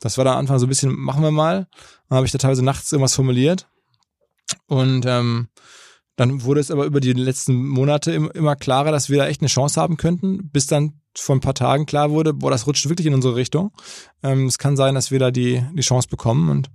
Das 0.00 0.18
war 0.18 0.24
dann 0.24 0.34
am 0.34 0.40
Anfang 0.40 0.58
so 0.58 0.66
ein 0.66 0.68
bisschen, 0.68 0.98
machen 0.98 1.22
wir 1.22 1.30
mal. 1.30 1.68
Dann 2.08 2.16
habe 2.16 2.26
ich 2.26 2.32
da 2.32 2.38
teilweise 2.38 2.64
nachts 2.64 2.90
irgendwas 2.92 3.14
formuliert. 3.14 3.68
Und 4.66 5.04
ähm, 5.06 5.48
dann 6.16 6.42
wurde 6.42 6.60
es 6.60 6.70
aber 6.70 6.84
über 6.84 7.00
die 7.00 7.12
letzten 7.12 7.54
Monate 7.54 8.12
immer 8.12 8.56
klarer, 8.56 8.90
dass 8.90 9.08
wir 9.08 9.18
da 9.18 9.28
echt 9.28 9.40
eine 9.40 9.48
Chance 9.48 9.80
haben 9.80 9.96
könnten, 9.96 10.50
bis 10.50 10.66
dann 10.66 11.00
vor 11.20 11.36
ein 11.36 11.40
paar 11.40 11.54
Tagen 11.54 11.86
klar 11.86 12.10
wurde, 12.10 12.34
boah, 12.34 12.50
das 12.50 12.66
rutscht 12.66 12.88
wirklich 12.88 13.06
in 13.06 13.14
unsere 13.14 13.36
Richtung. 13.36 13.72
Ähm, 14.22 14.46
es 14.46 14.58
kann 14.58 14.76
sein, 14.76 14.94
dass 14.94 15.10
wir 15.10 15.18
da 15.18 15.30
die, 15.30 15.62
die 15.74 15.82
Chance 15.82 16.08
bekommen 16.08 16.50
und 16.50 16.70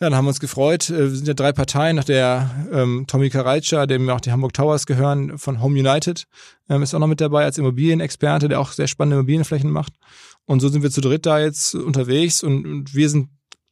ja, 0.00 0.08
dann 0.08 0.14
haben 0.16 0.26
wir 0.26 0.30
uns 0.30 0.40
gefreut. 0.40 0.90
Äh, 0.90 1.10
wir 1.10 1.10
sind 1.10 1.26
ja 1.26 1.34
drei 1.34 1.52
Parteien, 1.52 1.96
nach 1.96 2.04
der 2.04 2.68
ähm, 2.72 3.04
Tommy 3.08 3.30
Karajca, 3.30 3.86
dem 3.86 4.08
auch 4.10 4.20
die 4.20 4.30
Hamburg 4.30 4.52
Towers 4.52 4.86
gehören, 4.86 5.38
von 5.38 5.60
Home 5.60 5.78
United, 5.78 6.24
ähm, 6.68 6.82
ist 6.82 6.94
auch 6.94 7.00
noch 7.00 7.08
mit 7.08 7.20
dabei 7.20 7.44
als 7.44 7.58
Immobilienexperte, 7.58 8.48
der 8.48 8.60
auch 8.60 8.72
sehr 8.72 8.86
spannende 8.86 9.16
Immobilienflächen 9.16 9.70
macht. 9.70 9.94
Und 10.46 10.60
so 10.60 10.68
sind 10.68 10.82
wir 10.82 10.90
zu 10.90 11.00
dritt 11.00 11.26
da 11.26 11.40
jetzt 11.40 11.74
unterwegs 11.74 12.42
und, 12.42 12.64
und 12.64 12.94
wir 12.94 13.10
sind 13.10 13.28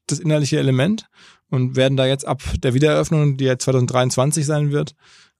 das 0.08 0.18
innerliche 0.18 0.58
Element 0.58 1.06
und 1.48 1.76
werden 1.76 1.96
da 1.96 2.06
jetzt 2.06 2.26
ab 2.26 2.42
der 2.58 2.74
Wiedereröffnung, 2.74 3.36
die 3.36 3.44
ja 3.44 3.58
2023 3.58 4.44
sein 4.44 4.72
wird, 4.72 4.94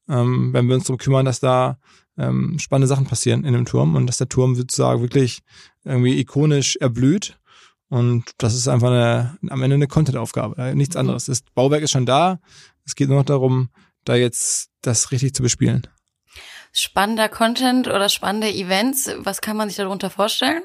ähm, 0.09 0.53
werden 0.53 0.69
wir 0.69 0.77
uns 0.77 0.85
darum 0.85 0.99
kümmern, 0.99 1.27
dass 1.27 1.41
da 1.41 1.79
ähm, 2.19 2.59
spannende 2.59 2.87
Sachen 2.87 3.07
passieren 3.07 3.45
in 3.45 3.53
dem 3.53 3.65
Turm 3.65 3.95
und 3.95 4.07
dass 4.07 4.19
der 4.19 4.29
Turm 4.29 4.55
sozusagen 4.55 5.03
wirklich 5.03 5.41
irgendwie 5.85 6.19
ikonisch 6.19 6.77
erblüht. 6.77 7.39
Und 7.89 8.25
das 8.39 8.55
ist 8.55 8.69
einfach 8.69 8.89
eine, 8.89 9.39
am 9.49 9.63
Ende 9.63 9.75
eine 9.75 9.87
Content-Aufgabe, 9.87 10.61
äh, 10.61 10.75
nichts 10.75 10.95
mhm. 10.95 11.01
anderes. 11.01 11.27
Das 11.27 11.43
Bauwerk 11.55 11.83
ist 11.83 11.93
schon 11.93 12.07
da. 12.07 12.41
Es 12.85 12.95
geht 12.95 13.09
nur 13.09 13.19
noch 13.19 13.25
darum, 13.25 13.71
da 14.05 14.15
jetzt 14.15 14.71
das 14.83 15.11
richtig 15.13 15.35
zu 15.35 15.43
bespielen. 15.43 15.87
Spannender 16.73 17.29
Content 17.29 17.89
oder 17.89 18.09
spannende 18.09 18.53
Events, 18.53 19.11
was 19.19 19.41
kann 19.41 19.57
man 19.57 19.69
sich 19.69 19.77
darunter 19.77 20.11
vorstellen? 20.11 20.63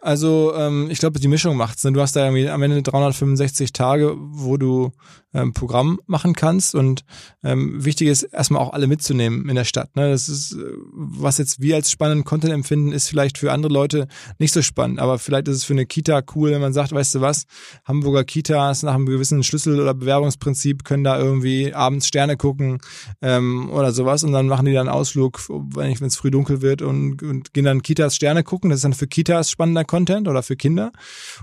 Also 0.00 0.54
ähm, 0.54 0.88
ich 0.90 0.98
glaube, 1.00 1.18
die 1.18 1.28
Mischung 1.28 1.56
macht's. 1.56 1.82
Ne? 1.82 1.92
Du 1.92 2.00
hast 2.00 2.14
da 2.14 2.24
irgendwie 2.24 2.48
am 2.48 2.62
Ende 2.62 2.82
365 2.82 3.72
Tage, 3.72 4.14
wo 4.16 4.56
du 4.56 4.92
ähm, 5.34 5.52
Programm 5.52 6.00
machen 6.06 6.34
kannst 6.34 6.74
und 6.74 7.04
ähm, 7.42 7.84
wichtig 7.84 8.08
ist 8.08 8.22
erstmal 8.22 8.62
auch 8.62 8.72
alle 8.72 8.86
mitzunehmen 8.86 9.48
in 9.48 9.56
der 9.56 9.64
Stadt. 9.64 9.94
Ne? 9.96 10.10
Das 10.10 10.28
ist, 10.28 10.52
äh, 10.52 10.58
was 10.92 11.38
jetzt 11.38 11.60
wir 11.60 11.74
als 11.74 11.90
spannenden 11.90 12.24
Content 12.24 12.52
empfinden, 12.52 12.92
ist 12.92 13.08
vielleicht 13.08 13.36
für 13.36 13.52
andere 13.52 13.72
Leute 13.72 14.06
nicht 14.38 14.52
so 14.52 14.62
spannend, 14.62 14.98
aber 14.98 15.18
vielleicht 15.18 15.48
ist 15.48 15.56
es 15.56 15.64
für 15.64 15.74
eine 15.74 15.86
Kita 15.86 16.22
cool, 16.34 16.52
wenn 16.52 16.60
man 16.60 16.72
sagt, 16.72 16.92
weißt 16.92 17.16
du 17.16 17.20
was, 17.20 17.46
Hamburger 17.84 18.24
Kitas 18.24 18.82
nach 18.82 18.94
einem 18.94 19.06
gewissen 19.06 19.42
Schlüssel- 19.42 19.80
oder 19.80 19.92
Bewerbungsprinzip 19.92 20.84
können 20.84 21.04
da 21.04 21.18
irgendwie 21.18 21.74
abends 21.74 22.06
Sterne 22.06 22.36
gucken 22.36 22.78
ähm, 23.20 23.70
oder 23.70 23.92
sowas 23.92 24.24
und 24.24 24.32
dann 24.32 24.46
machen 24.46 24.66
die 24.66 24.72
dann 24.72 24.88
einen 24.88 24.96
Ausflug, 24.96 25.40
wenn 25.48 25.92
es 25.92 26.16
früh 26.16 26.30
dunkel 26.30 26.62
wird 26.62 26.80
und, 26.80 27.22
und 27.22 27.52
gehen 27.52 27.64
dann 27.64 27.82
Kitas 27.82 28.16
Sterne 28.16 28.42
gucken. 28.42 28.70
Das 28.70 28.78
ist 28.78 28.84
dann 28.84 28.94
für 28.94 29.06
Kitas 29.06 29.35
spannender 29.44 29.84
Content 29.84 30.28
oder 30.28 30.42
für 30.42 30.56
Kinder 30.56 30.92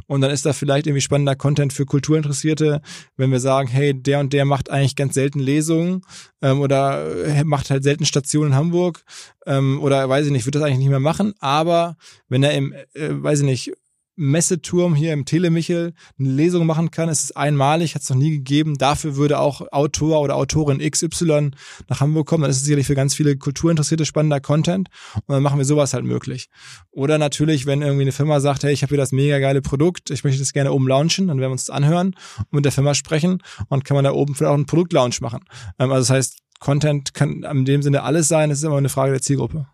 und 0.07 0.21
dann 0.21 0.31
ist 0.31 0.45
da 0.45 0.53
vielleicht 0.53 0.87
irgendwie 0.87 1.01
spannender 1.01 1.35
Content 1.35 1.73
für 1.73 1.85
Kulturinteressierte, 1.85 2.81
wenn 3.17 3.31
wir 3.31 3.39
sagen, 3.39 3.67
hey, 3.67 3.83
hey, 3.83 3.93
der 3.93 4.19
und 4.19 4.33
der 4.33 4.45
macht 4.45 4.69
eigentlich 4.69 4.95
ganz 4.95 5.13
selten 5.13 5.39
Lesungen 5.39 6.01
ähm, 6.41 6.61
oder 6.61 7.25
äh, 7.25 7.43
macht 7.43 7.69
halt 7.69 7.83
selten 7.83 8.05
Stationen 8.05 8.51
in 8.51 8.55
Hamburg 8.55 9.03
ähm, 9.45 9.81
oder 9.81 10.07
weiß 10.07 10.25
ich 10.25 10.31
nicht, 10.31 10.45
wird 10.45 10.55
das 10.55 10.63
eigentlich 10.63 10.79
nicht 10.79 10.89
mehr 10.89 10.99
machen. 10.99 11.33
Aber 11.39 11.97
wenn 12.29 12.43
er 12.43 12.53
im, 12.53 12.73
äh, 12.93 13.09
weiß 13.09 13.39
ich 13.39 13.45
nicht, 13.45 13.73
Messeturm 14.15 14.93
hier 14.95 15.13
im 15.13 15.25
Telemichel 15.25 15.93
eine 16.19 16.29
Lesung 16.29 16.65
machen 16.65 16.91
kann. 16.91 17.09
Es 17.09 17.23
ist 17.23 17.37
einmalig, 17.37 17.95
hat 17.95 18.03
es 18.03 18.09
noch 18.09 18.17
nie 18.17 18.31
gegeben. 18.31 18.77
Dafür 18.77 19.15
würde 19.15 19.39
auch 19.39 19.61
Autor 19.71 20.21
oder 20.21 20.35
Autorin 20.35 20.79
XY 20.79 21.51
nach 21.89 21.99
Hamburg 21.99 22.27
kommen. 22.27 22.43
Dann 22.43 22.51
ist 22.51 22.57
es 22.57 22.63
sicherlich 22.63 22.87
für 22.87 22.95
ganz 22.95 23.15
viele 23.15 23.37
Kulturinteressierte 23.37 24.05
spannender 24.05 24.39
Content. 24.39 24.89
Und 25.15 25.33
dann 25.33 25.43
machen 25.43 25.57
wir 25.57 25.65
sowas 25.65 25.93
halt 25.93 26.05
möglich. 26.05 26.49
Oder 26.91 27.17
natürlich, 27.17 27.65
wenn 27.65 27.81
irgendwie 27.81 28.03
eine 28.03 28.11
Firma 28.11 28.39
sagt, 28.39 28.63
hey, 28.63 28.73
ich 28.73 28.83
habe 28.83 28.89
hier 28.89 28.97
das 28.97 29.11
mega 29.11 29.39
geile 29.39 29.61
Produkt, 29.61 30.11
ich 30.11 30.23
möchte 30.23 30.39
das 30.39 30.53
gerne 30.53 30.71
oben 30.71 30.87
launchen, 30.87 31.27
dann 31.27 31.39
werden 31.39 31.49
wir 31.49 31.53
uns 31.53 31.65
das 31.65 31.75
anhören 31.75 32.15
und 32.37 32.53
mit 32.53 32.65
der 32.65 32.71
Firma 32.71 32.93
sprechen 32.93 33.41
und 33.69 33.85
kann 33.85 33.95
man 33.95 34.03
da 34.03 34.11
oben 34.11 34.35
vielleicht 34.35 34.51
auch 34.51 34.55
einen 34.55 34.65
Produktlaunch 34.65 35.21
machen. 35.21 35.43
Ähm, 35.79 35.91
also 35.91 36.01
das 36.01 36.09
heißt, 36.09 36.37
Content 36.59 37.13
kann 37.13 37.43
in 37.43 37.65
dem 37.65 37.81
Sinne 37.81 38.03
alles 38.03 38.27
sein. 38.27 38.51
Es 38.51 38.59
ist 38.59 38.63
immer 38.63 38.77
eine 38.77 38.89
Frage 38.89 39.11
der 39.11 39.21
Zielgruppe. 39.21 39.65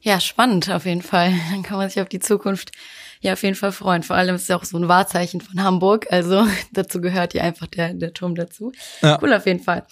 Ja, 0.00 0.18
spannend 0.18 0.70
auf 0.70 0.86
jeden 0.86 1.02
Fall. 1.02 1.34
Dann 1.50 1.62
kann 1.62 1.76
man 1.76 1.88
sich 1.90 2.00
auf 2.00 2.08
die 2.08 2.20
Zukunft 2.20 2.72
ja 3.20 3.34
auf 3.34 3.42
jeden 3.42 3.54
Fall 3.54 3.72
freuen. 3.72 4.02
Vor 4.02 4.16
allem 4.16 4.34
ist 4.34 4.42
es 4.42 4.48
ja 4.48 4.56
auch 4.56 4.64
so 4.64 4.76
ein 4.76 4.88
Wahrzeichen 4.88 5.40
von 5.40 5.62
Hamburg. 5.62 6.06
Also 6.10 6.46
dazu 6.72 7.00
gehört 7.00 7.34
ja 7.34 7.42
einfach 7.42 7.66
der, 7.66 7.94
der 7.94 8.12
Turm 8.12 8.34
dazu. 8.34 8.72
Ja. 9.02 9.18
Cool 9.22 9.32
auf 9.32 9.46
jeden 9.46 9.62
Fall. 9.62 9.86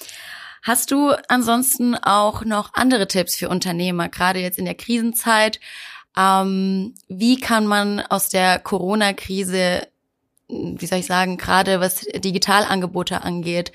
Hast 0.62 0.90
du 0.90 1.12
ansonsten 1.28 1.94
auch 1.94 2.44
noch 2.44 2.74
andere 2.74 3.06
Tipps 3.06 3.36
für 3.36 3.48
Unternehmer, 3.48 4.08
gerade 4.08 4.40
jetzt 4.40 4.58
in 4.58 4.64
der 4.64 4.74
Krisenzeit? 4.74 5.60
Ähm, 6.16 6.94
wie 7.08 7.38
kann 7.38 7.66
man 7.66 8.00
aus 8.00 8.28
der 8.28 8.58
Corona-Krise, 8.58 9.86
wie 10.48 10.86
soll 10.86 10.98
ich 10.98 11.06
sagen, 11.06 11.36
gerade 11.36 11.80
was 11.80 12.00
Digitalangebote 12.00 13.22
angeht, 13.22 13.70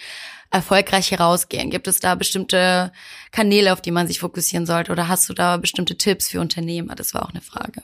erfolgreich 0.51 1.11
herausgehen? 1.11 1.69
Gibt 1.69 1.87
es 1.87 1.99
da 1.99 2.15
bestimmte 2.15 2.91
Kanäle, 3.31 3.71
auf 3.71 3.81
die 3.81 3.91
man 3.91 4.07
sich 4.07 4.19
fokussieren 4.19 4.65
sollte? 4.65 4.91
Oder 4.91 5.07
hast 5.07 5.29
du 5.29 5.33
da 5.33 5.57
bestimmte 5.57 5.97
Tipps 5.97 6.29
für 6.29 6.41
Unternehmer? 6.41 6.95
Das 6.95 7.13
war 7.13 7.23
auch 7.23 7.31
eine 7.31 7.41
Frage. 7.41 7.81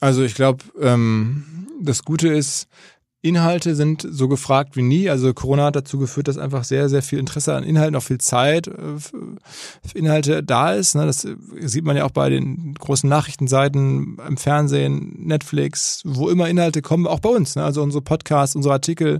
Also 0.00 0.22
ich 0.22 0.34
glaube, 0.34 0.64
ähm, 0.80 1.68
das 1.80 2.04
Gute 2.04 2.28
ist, 2.28 2.68
Inhalte 3.26 3.74
sind 3.74 4.06
so 4.08 4.28
gefragt 4.28 4.76
wie 4.76 4.82
nie. 4.82 5.10
Also 5.10 5.34
Corona 5.34 5.64
hat 5.66 5.76
dazu 5.76 5.98
geführt, 5.98 6.28
dass 6.28 6.38
einfach 6.38 6.62
sehr, 6.62 6.88
sehr 6.88 7.02
viel 7.02 7.18
Interesse 7.18 7.54
an 7.54 7.64
Inhalten, 7.64 7.96
auch 7.96 8.02
viel 8.02 8.18
Zeit 8.18 8.68
äh, 8.68 8.98
für 8.98 9.98
Inhalte 9.98 10.44
da 10.44 10.72
ist. 10.72 10.94
Ne? 10.94 11.06
Das 11.06 11.26
sieht 11.60 11.84
man 11.84 11.96
ja 11.96 12.04
auch 12.04 12.12
bei 12.12 12.30
den 12.30 12.74
großen 12.74 13.08
Nachrichtenseiten 13.08 14.18
im 14.26 14.36
Fernsehen, 14.36 15.26
Netflix, 15.26 16.02
wo 16.04 16.28
immer 16.28 16.48
Inhalte 16.48 16.82
kommen, 16.82 17.06
auch 17.06 17.20
bei 17.20 17.30
uns. 17.30 17.56
Ne? 17.56 17.64
Also 17.64 17.82
unsere 17.82 18.02
Podcasts, 18.02 18.54
unsere 18.54 18.74
Artikel. 18.74 19.18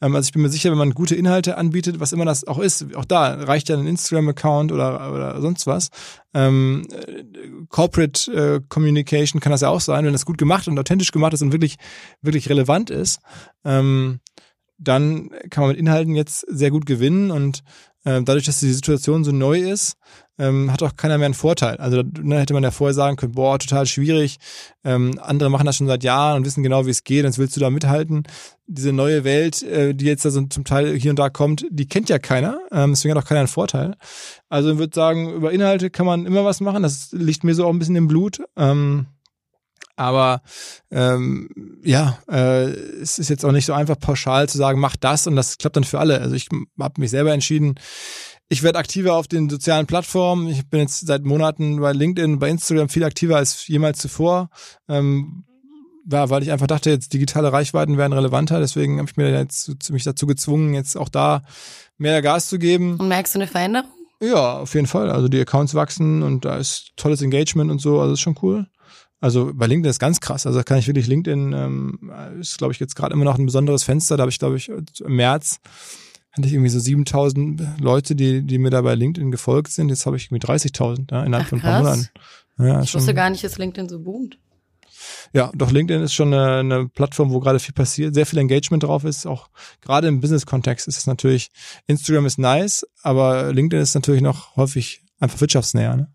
Ähm, 0.00 0.14
also 0.14 0.28
ich 0.28 0.32
bin 0.32 0.42
mir 0.42 0.50
sicher, 0.50 0.70
wenn 0.70 0.78
man 0.78 0.94
gute 0.94 1.16
Inhalte 1.16 1.56
anbietet, 1.56 1.98
was 1.98 2.12
immer 2.12 2.24
das 2.24 2.46
auch 2.46 2.60
ist, 2.60 2.94
auch 2.94 3.04
da 3.04 3.34
reicht 3.34 3.68
ja 3.68 3.76
ein 3.76 3.86
Instagram-Account 3.86 4.70
oder, 4.70 5.12
oder 5.12 5.40
sonst 5.40 5.66
was. 5.66 5.88
Ähm, 6.32 6.86
Corporate 7.68 8.32
äh, 8.32 8.60
Communication 8.68 9.40
kann 9.40 9.52
das 9.52 9.62
ja 9.62 9.68
auch 9.68 9.80
sein, 9.80 10.04
wenn 10.04 10.12
das 10.12 10.26
gut 10.26 10.38
gemacht 10.38 10.68
und 10.68 10.78
authentisch 10.78 11.12
gemacht 11.12 11.34
ist 11.34 11.42
und 11.42 11.52
wirklich, 11.52 11.76
wirklich 12.22 12.48
relevant 12.48 12.90
ist. 12.90 13.20
Ähm, 13.64 14.20
dann 14.80 15.30
kann 15.50 15.62
man 15.62 15.70
mit 15.70 15.78
Inhalten 15.78 16.14
jetzt 16.14 16.40
sehr 16.48 16.70
gut 16.70 16.86
gewinnen 16.86 17.30
und 17.30 17.62
äh, 18.04 18.22
dadurch, 18.22 18.46
dass 18.46 18.60
die 18.60 18.72
Situation 18.72 19.24
so 19.24 19.30
neu 19.32 19.60
ist, 19.60 19.96
ähm, 20.38 20.72
hat 20.72 20.82
auch 20.82 20.96
keiner 20.96 21.18
mehr 21.18 21.26
einen 21.26 21.34
Vorteil. 21.34 21.76
Also 21.76 22.02
ne, 22.02 22.40
hätte 22.40 22.54
man 22.54 22.62
ja 22.62 22.70
vorher 22.70 22.94
sagen 22.94 23.16
können, 23.16 23.32
boah, 23.32 23.58
total 23.58 23.84
schwierig. 23.84 24.38
Ähm, 24.84 25.18
andere 25.20 25.50
machen 25.50 25.66
das 25.66 25.76
schon 25.76 25.86
seit 25.86 26.02
Jahren 26.02 26.38
und 26.38 26.46
wissen 26.46 26.62
genau, 26.62 26.86
wie 26.86 26.90
es 26.90 27.04
geht, 27.04 27.24
sonst 27.24 27.38
willst 27.38 27.56
du 27.56 27.60
da 27.60 27.68
mithalten. 27.68 28.22
Diese 28.66 28.92
neue 28.92 29.24
Welt, 29.24 29.62
äh, 29.62 29.94
die 29.94 30.06
jetzt 30.06 30.24
da 30.24 30.30
so 30.30 30.40
zum 30.46 30.64
Teil 30.64 30.96
hier 30.96 31.10
und 31.10 31.18
da 31.18 31.28
kommt, 31.28 31.66
die 31.68 31.86
kennt 31.86 32.08
ja 32.08 32.18
keiner. 32.18 32.58
Ähm, 32.72 32.92
deswegen 32.92 33.14
hat 33.14 33.22
auch 33.22 33.28
keiner 33.28 33.40
einen 33.40 33.48
Vorteil. 33.48 33.96
Also 34.48 34.72
ich 34.72 34.78
würde 34.78 34.94
sagen, 34.94 35.34
über 35.34 35.52
Inhalte 35.52 35.90
kann 35.90 36.06
man 36.06 36.24
immer 36.24 36.44
was 36.44 36.60
machen. 36.60 36.82
Das 36.82 37.12
liegt 37.12 37.44
mir 37.44 37.54
so 37.54 37.66
auch 37.66 37.70
ein 37.70 37.78
bisschen 37.78 37.96
im 37.96 38.08
Blut. 38.08 38.40
Ähm, 38.56 39.06
aber 39.96 40.42
ähm, 40.90 41.48
ja, 41.84 42.18
äh, 42.30 42.70
es 42.70 43.18
ist 43.18 43.28
jetzt 43.28 43.44
auch 43.44 43.52
nicht 43.52 43.66
so 43.66 43.72
einfach 43.72 43.98
pauschal 43.98 44.48
zu 44.48 44.58
sagen, 44.58 44.80
mach 44.80 44.96
das 44.96 45.26
und 45.26 45.36
das 45.36 45.58
klappt 45.58 45.76
dann 45.76 45.84
für 45.84 45.98
alle. 45.98 46.20
Also 46.20 46.34
ich 46.34 46.48
habe 46.78 47.00
mich 47.00 47.10
selber 47.10 47.32
entschieden, 47.32 47.74
ich 48.52 48.64
werde 48.64 48.78
aktiver 48.78 49.14
auf 49.14 49.28
den 49.28 49.48
sozialen 49.48 49.86
Plattformen. 49.86 50.48
Ich 50.48 50.68
bin 50.68 50.80
jetzt 50.80 51.06
seit 51.06 51.24
Monaten 51.24 51.80
bei 51.80 51.92
LinkedIn, 51.92 52.40
bei 52.40 52.48
Instagram 52.48 52.88
viel 52.88 53.04
aktiver 53.04 53.36
als 53.36 53.68
jemals 53.68 54.00
zuvor. 54.00 54.50
Ähm, 54.88 55.44
ja, 56.10 56.30
weil 56.30 56.42
ich 56.42 56.50
einfach 56.50 56.66
dachte, 56.66 56.90
jetzt 56.90 57.12
digitale 57.12 57.52
Reichweiten 57.52 57.96
werden 57.96 58.12
relevanter. 58.12 58.58
Deswegen 58.58 58.98
habe 58.98 59.08
ich 59.08 59.16
mir 59.16 59.30
jetzt 59.30 59.70
ziemlich 59.80 60.02
dazu 60.02 60.26
gezwungen, 60.26 60.74
jetzt 60.74 60.96
auch 60.96 61.08
da 61.08 61.42
mehr 61.96 62.22
Gas 62.22 62.48
zu 62.48 62.58
geben. 62.58 62.96
Und 62.98 63.06
merkst 63.06 63.34
du 63.36 63.38
eine 63.38 63.46
Veränderung? 63.46 63.88
Ja, 64.20 64.58
auf 64.58 64.74
jeden 64.74 64.88
Fall. 64.88 65.10
Also 65.10 65.28
die 65.28 65.40
Accounts 65.40 65.74
wachsen 65.74 66.22
und 66.22 66.44
da 66.44 66.56
ist 66.56 66.90
tolles 66.96 67.22
Engagement 67.22 67.70
und 67.70 67.80
so. 67.80 68.00
Also 68.00 68.14
ist 68.14 68.20
schon 68.20 68.38
cool. 68.42 68.66
Also 69.20 69.52
bei 69.54 69.66
LinkedIn 69.66 69.90
ist 69.90 69.98
ganz 69.98 70.20
krass. 70.20 70.46
Also 70.46 70.58
da 70.58 70.62
kann 70.62 70.78
ich 70.78 70.86
wirklich 70.86 71.06
LinkedIn 71.06 71.52
ähm, 71.52 72.12
ist, 72.40 72.58
glaube 72.58 72.72
ich, 72.72 72.80
jetzt 72.80 72.96
gerade 72.96 73.12
immer 73.12 73.24
noch 73.24 73.38
ein 73.38 73.44
besonderes 73.44 73.82
Fenster. 73.82 74.16
Da 74.16 74.22
habe 74.22 74.30
ich, 74.30 74.38
glaube 74.38 74.56
ich, 74.56 74.68
im 74.68 75.16
März 75.16 75.60
hatte 76.32 76.46
ich 76.46 76.54
irgendwie 76.54 76.70
so 76.70 76.78
7000 76.78 77.80
Leute, 77.80 78.14
die, 78.14 78.42
die 78.42 78.58
mir 78.58 78.70
da 78.70 78.82
bei 78.82 78.94
LinkedIn 78.94 79.30
gefolgt 79.30 79.72
sind. 79.72 79.88
Jetzt 79.88 80.06
habe 80.06 80.16
ich 80.16 80.30
irgendwie 80.30 80.46
30.000 80.46 81.10
ja, 81.10 81.24
innerhalb 81.24 81.46
Ach, 81.46 81.50
von 81.50 81.58
ein 81.58 81.62
paar. 81.62 81.82
Monaten. 81.82 82.08
Ja, 82.58 82.82
Ich 82.82 82.94
wusste 82.94 83.14
gar 83.14 83.30
nicht, 83.30 83.42
dass 83.42 83.58
LinkedIn 83.58 83.88
so 83.88 84.00
boomt. 84.00 84.38
ja, 85.32 85.50
doch 85.54 85.70
LinkedIn 85.70 86.02
ist 86.02 86.12
schon 86.12 86.32
eine, 86.32 86.58
eine 86.58 86.88
Plattform, 86.88 87.30
wo 87.30 87.40
gerade 87.40 87.58
viel 87.58 87.74
passiert, 87.74 88.14
sehr 88.14 88.26
viel 88.26 88.38
Engagement 88.38 88.82
drauf 88.82 89.04
ist. 89.04 89.26
Auch 89.26 89.48
gerade 89.80 90.08
im 90.08 90.20
Business-Kontext 90.20 90.86
ist 90.86 90.98
es 90.98 91.06
natürlich, 91.06 91.50
Instagram 91.86 92.26
ist 92.26 92.38
nice, 92.38 92.86
aber 93.02 93.52
LinkedIn 93.52 93.82
ist 93.82 93.94
natürlich 93.94 94.22
noch 94.22 94.56
häufig 94.56 95.02
einfach 95.18 95.40
wirtschaftsnäher. 95.40 95.96
Ne? 95.96 96.12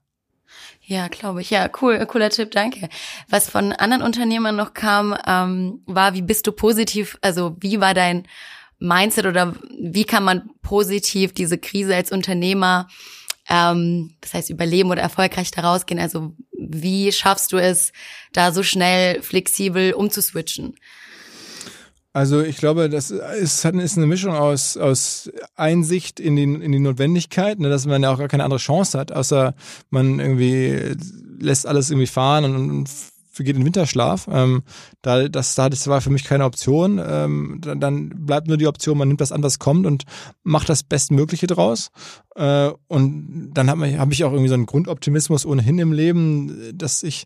Ja, 0.88 1.08
glaube 1.08 1.42
ich. 1.42 1.50
Ja, 1.50 1.68
cool, 1.82 2.06
cooler 2.06 2.30
Tipp, 2.30 2.52
danke. 2.52 2.90
Was 3.28 3.50
von 3.50 3.72
anderen 3.74 4.04
Unternehmern 4.04 4.56
noch 4.56 4.76
kam, 4.76 5.18
ähm, 5.26 5.82
war, 5.88 6.14
wie 6.14 6.22
bist 6.22 6.46
du 6.46 6.52
positiv, 6.52 7.18
also 7.22 7.56
wie 7.60 7.82
war 7.82 7.96
dein 7.96 8.28
Mindset 8.78 9.26
oder 9.26 9.56
wie 9.80 10.04
kann 10.04 10.24
man 10.24 10.50
positiv 10.62 11.34
diese 11.34 11.58
Krise 11.58 11.96
als 11.96 12.12
Unternehmer, 12.12 12.88
ähm, 13.50 14.16
das 14.22 14.36
heißt 14.36 14.50
überleben 14.52 14.92
oder 14.92 15.02
erfolgreich 15.02 15.50
da 15.50 15.62
rausgehen? 15.62 16.00
Also 16.00 16.34
wie 16.52 17.12
schaffst 17.12 17.52
du 17.52 17.58
es, 17.58 17.92
da 18.32 18.52
so 18.52 18.62
schnell 18.62 19.24
flexibel 19.24 19.94
umzuswitchen? 19.94 20.76
Also 22.16 22.42
ich 22.42 22.56
glaube, 22.56 22.90
das 22.90 23.12
ist, 23.12 23.66
ist 23.66 23.98
eine 23.98 24.06
Mischung 24.08 24.34
aus, 24.36 24.78
aus 24.78 25.30
Einsicht 25.58 26.22
in 26.22 26.38
die, 26.38 26.44
in 26.44 26.72
die 26.72 26.80
Notwendigkeit, 26.80 27.60
ne, 27.60 27.68
dass 27.68 27.86
man 27.86 28.02
ja 28.02 28.14
auch 28.14 28.18
gar 28.18 28.30
keine 28.30 28.46
andere 28.46 28.62
Chance 28.62 28.98
hat, 28.98 29.12
außer 29.12 29.54
man 29.90 30.22
irgendwie 30.22 30.96
lässt 31.42 31.68
alles 31.68 31.90
irgendwie 31.90 32.08
fahren 32.08 32.46
und, 32.46 32.72
und 32.72 32.90
geht 33.40 33.58
in 33.58 33.66
Winterschlaf. 33.66 34.30
Ähm, 34.32 34.64
da, 35.02 35.28
das, 35.28 35.56
da, 35.56 35.70
das 35.70 35.88
war 35.88 36.00
für 36.00 36.10
mich 36.10 36.24
keine 36.24 36.46
Option. 36.46 37.02
Ähm, 37.06 37.60
dann, 37.60 37.82
dann 37.82 38.26
bleibt 38.26 38.48
nur 38.48 38.56
die 38.56 38.68
Option, 38.68 38.98
man 38.98 39.10
nimmt 39.10 39.20
das 39.20 39.34
an, 39.34 39.44
was 39.44 39.60
kommt 39.60 39.86
und 39.86 40.06
macht 40.44 40.70
das 40.70 40.84
Bestmögliche 40.84 41.48
draus. 41.48 41.92
Äh, 42.36 42.70
und 42.88 43.52
dann 43.54 43.70
habe 43.70 44.00
hab 44.00 44.14
ich 44.14 44.24
auch 44.24 44.32
irgendwie 44.32 44.48
so 44.48 44.54
einen 44.54 44.68
Grundoptimismus 44.68 45.46
ohnehin 45.46 45.80
im 45.80 45.92
Leben, 45.92 46.72
dass 46.78 47.04
ich 47.04 47.26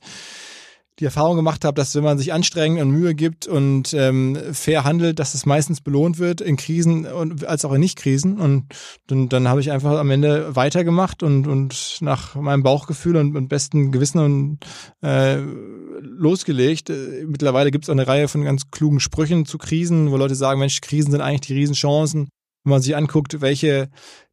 die 1.00 1.06
Erfahrung 1.06 1.38
gemacht 1.38 1.64
habe, 1.64 1.76
dass 1.76 1.96
wenn 1.96 2.04
man 2.04 2.18
sich 2.18 2.34
anstrengt 2.34 2.82
und 2.82 2.92
Mühe 2.92 3.16
gibt 3.16 3.48
und 3.48 3.94
ähm, 3.94 4.38
fair 4.52 4.84
handelt, 4.84 5.20
dass 5.20 5.34
es 5.34 5.46
meistens 5.46 5.80
belohnt 5.80 6.20
wird 6.20 6.42
in 6.42 6.58
Krisen 6.58 7.06
und 7.06 7.46
als 7.46 7.64
auch 7.64 7.72
in 7.72 7.80
Nicht-Krisen. 7.80 8.40
Und 8.40 8.66
dann, 9.08 9.30
dann 9.30 9.48
habe 9.48 9.62
ich 9.62 9.72
einfach 9.72 9.98
am 9.98 10.12
Ende 10.12 10.56
weitergemacht 10.56 11.24
und, 11.24 11.48
und 11.48 12.00
nach 12.02 12.36
meinem 12.36 12.64
Bauchgefühl 12.64 13.16
und, 13.16 13.36
und 13.36 13.48
besten 13.48 13.92
Gewissen 13.92 14.20
und 14.20 14.60
äh, 15.02 15.38
losgelegt. 16.02 16.90
Äh, 16.90 17.26
Mittlerweile 17.26 17.72
gibt 17.72 17.86
es 17.86 17.90
eine 17.90 18.08
Reihe 18.08 18.28
von 18.28 18.44
ganz 18.44 18.70
klugen 18.70 19.00
Sprüchen 19.00 19.46
zu 19.46 19.58
Krisen, 19.58 20.12
wo 20.12 20.18
Leute 20.18 20.36
sagen, 20.36 20.60
Mensch, 20.60 20.82
Krisen 20.82 21.12
sind 21.12 21.22
eigentlich 21.22 21.48
die 21.48 21.54
Riesenchancen. 21.54 22.30
Wenn 22.66 22.72
man 22.72 22.82
sich 22.82 22.96
anguckt, 22.96 23.40
welche 23.40 23.90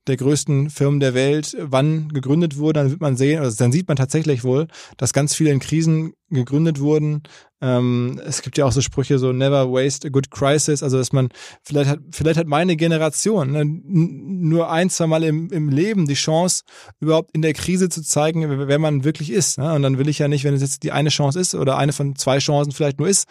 der 0.07 0.16
größten 0.16 0.71
Firmen 0.71 1.01
der 1.01 1.14
Welt 1.14 1.57
wann 1.61 2.09
gegründet 2.09 2.57
wurden, 2.57 2.75
dann 2.75 2.90
wird 2.90 3.01
man 3.01 3.16
sehen, 3.16 3.40
also 3.40 3.57
dann 3.57 3.73
sieht 3.73 3.88
man 3.88 3.97
tatsächlich 3.97 4.45
wohl, 4.45 4.69
dass 4.97 5.12
ganz 5.12 5.35
viele 5.35 5.51
in 5.51 5.61
Krisen 5.61 6.14
gegründet 6.31 6.81
wurden. 6.81 7.23
Ähm, 7.62 8.21
es 8.27 8.42
gibt 8.42 8.59
ja 8.59 8.66
auch 8.66 8.73
so 8.73 8.83
Sprüche, 8.83 9.19
so 9.19 9.33
never 9.33 9.73
waste 9.73 10.09
a 10.09 10.11
good 10.11 10.31
crisis, 10.31 10.83
also 10.83 10.99
dass 10.99 11.12
man, 11.12 11.31
vielleicht 11.62 11.88
hat, 11.88 12.01
vielleicht 12.11 12.38
hat 12.38 12.47
meine 12.47 12.77
Generation 12.77 13.53
ne, 13.53 13.64
nur 13.64 14.71
ein, 14.71 14.90
zwei 14.90 15.07
Mal 15.07 15.25
im, 15.25 15.51
im 15.51 15.71
Leben 15.71 16.07
die 16.07 16.14
Chance, 16.14 16.64
überhaupt 17.01 17.31
in 17.33 17.40
der 17.40 17.55
Krise 17.55 17.88
zu 17.88 18.03
zeigen, 18.03 18.49
wer 18.69 18.77
wer 18.77 18.79
man 18.79 19.05
wirklich 19.05 19.31
ist. 19.31 19.57
Ne? 19.57 19.73
Und 19.73 19.83
dann 19.83 19.97
will 19.97 20.09
ich 20.09 20.19
ja 20.19 20.29
nicht, 20.29 20.45
wenn 20.45 20.53
es 20.53 20.61
jetzt 20.61 20.83
die 20.83 20.92
eine 20.92 21.09
Chance 21.09 21.40
ist 21.40 21.55
oder 21.55 21.79
eine 21.79 21.95
von 21.95 22.14
zwei 22.14 22.38
Chancen 22.38 22.73
vielleicht 22.73 22.99
nur 22.99 23.09
ist, 23.09 23.27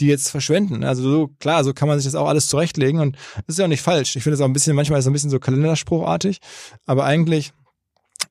die 0.00 0.06
jetzt 0.06 0.30
verschwenden. 0.30 0.82
Also 0.82 1.02
so, 1.02 1.28
klar, 1.38 1.62
so 1.62 1.74
kann 1.74 1.86
man 1.86 1.98
sich 1.98 2.06
das 2.06 2.14
auch 2.14 2.28
alles 2.28 2.48
zurechtlegen 2.48 3.00
und 3.00 3.16
das 3.46 3.54
ist 3.54 3.58
ja 3.58 3.66
auch 3.66 3.68
nicht 3.68 3.82
falsch. 3.82 4.16
Ich 4.16 4.22
finde 4.22 4.34
es 4.34 4.40
auch 4.40 4.46
ein 4.46 4.54
bisschen, 4.54 4.74
manchmal 4.74 4.98
ist 4.98 5.04
es 5.04 5.10
ein 5.10 5.12
bisschen 5.12 5.30
so 5.30 5.38
kalenderspruchartig, 5.38 6.38
aber 6.86 7.04
eigentlich 7.04 7.52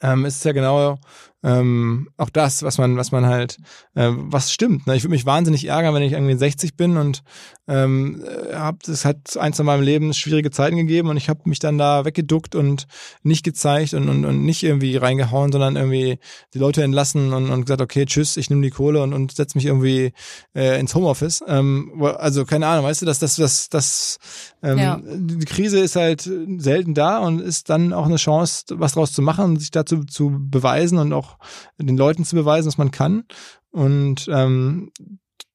ähm, 0.01 0.25
ist 0.25 0.37
es 0.37 0.43
ja 0.43 0.53
genau 0.53 0.97
ähm, 1.45 2.09
auch 2.17 2.31
das, 2.31 2.63
was 2.63 2.79
man, 2.79 2.97
was 2.97 3.11
man 3.11 3.27
halt, 3.27 3.57
äh, 3.93 4.09
was 4.11 4.51
stimmt. 4.51 4.87
Ne? 4.87 4.95
Ich 4.95 5.03
würde 5.03 5.11
mich 5.11 5.27
wahnsinnig 5.27 5.65
ärgern, 5.65 5.93
wenn 5.93 6.01
ich 6.01 6.13
irgendwie 6.13 6.35
60 6.35 6.75
bin 6.75 6.97
und 6.97 7.21
ähm, 7.67 8.23
hab, 8.51 8.87
es 8.87 9.05
hat 9.05 9.37
eins 9.37 9.59
in 9.59 9.67
meinem 9.67 9.83
Leben 9.83 10.11
schwierige 10.15 10.49
Zeiten 10.49 10.75
gegeben 10.75 11.09
und 11.09 11.17
ich 11.17 11.29
habe 11.29 11.41
mich 11.45 11.59
dann 11.59 11.77
da 11.77 12.03
weggeduckt 12.03 12.55
und 12.55 12.87
nicht 13.21 13.45
gezeigt 13.45 13.93
und, 13.93 14.09
und, 14.09 14.25
und 14.25 14.43
nicht 14.43 14.63
irgendwie 14.63 14.97
reingehauen, 14.97 15.51
sondern 15.51 15.75
irgendwie 15.75 16.17
die 16.55 16.59
Leute 16.59 16.81
entlassen 16.81 17.31
und, 17.31 17.51
und 17.51 17.65
gesagt, 17.65 17.81
okay, 17.81 18.05
tschüss, 18.05 18.37
ich 18.37 18.49
nehme 18.49 18.63
die 18.63 18.71
Kohle 18.71 19.03
und, 19.03 19.13
und 19.13 19.35
setze 19.35 19.55
mich 19.55 19.67
irgendwie 19.67 20.13
äh, 20.55 20.79
ins 20.79 20.95
Homeoffice. 20.95 21.43
Ähm, 21.47 22.01
also 22.01 22.45
keine 22.45 22.65
Ahnung, 22.65 22.85
weißt 22.85 23.03
du, 23.03 23.05
dass 23.05 23.19
das, 23.19 23.35
das, 23.35 23.69
das 23.69 24.17
ähm, 24.63 24.79
Ja. 24.79 24.99
die 25.05 25.45
Krise 25.45 25.79
ist 25.79 25.95
halt 25.95 26.27
selten 26.57 26.95
da 26.95 27.19
und 27.19 27.39
ist 27.39 27.69
dann 27.69 27.93
auch 27.93 28.05
eine 28.05 28.15
Chance, 28.15 28.65
was 28.71 28.93
draus 28.93 29.11
zu 29.11 29.21
machen, 29.21 29.59
sich 29.59 29.69
dazu 29.69 30.05
zu 30.05 30.35
beweisen 30.39 30.97
und 30.97 31.13
auch 31.13 31.34
den 31.77 31.97
Leuten 31.97 32.25
zu 32.25 32.35
beweisen, 32.35 32.67
was 32.67 32.77
man 32.77 32.91
kann. 32.91 33.25
Und 33.71 34.27
ähm, 34.31 34.91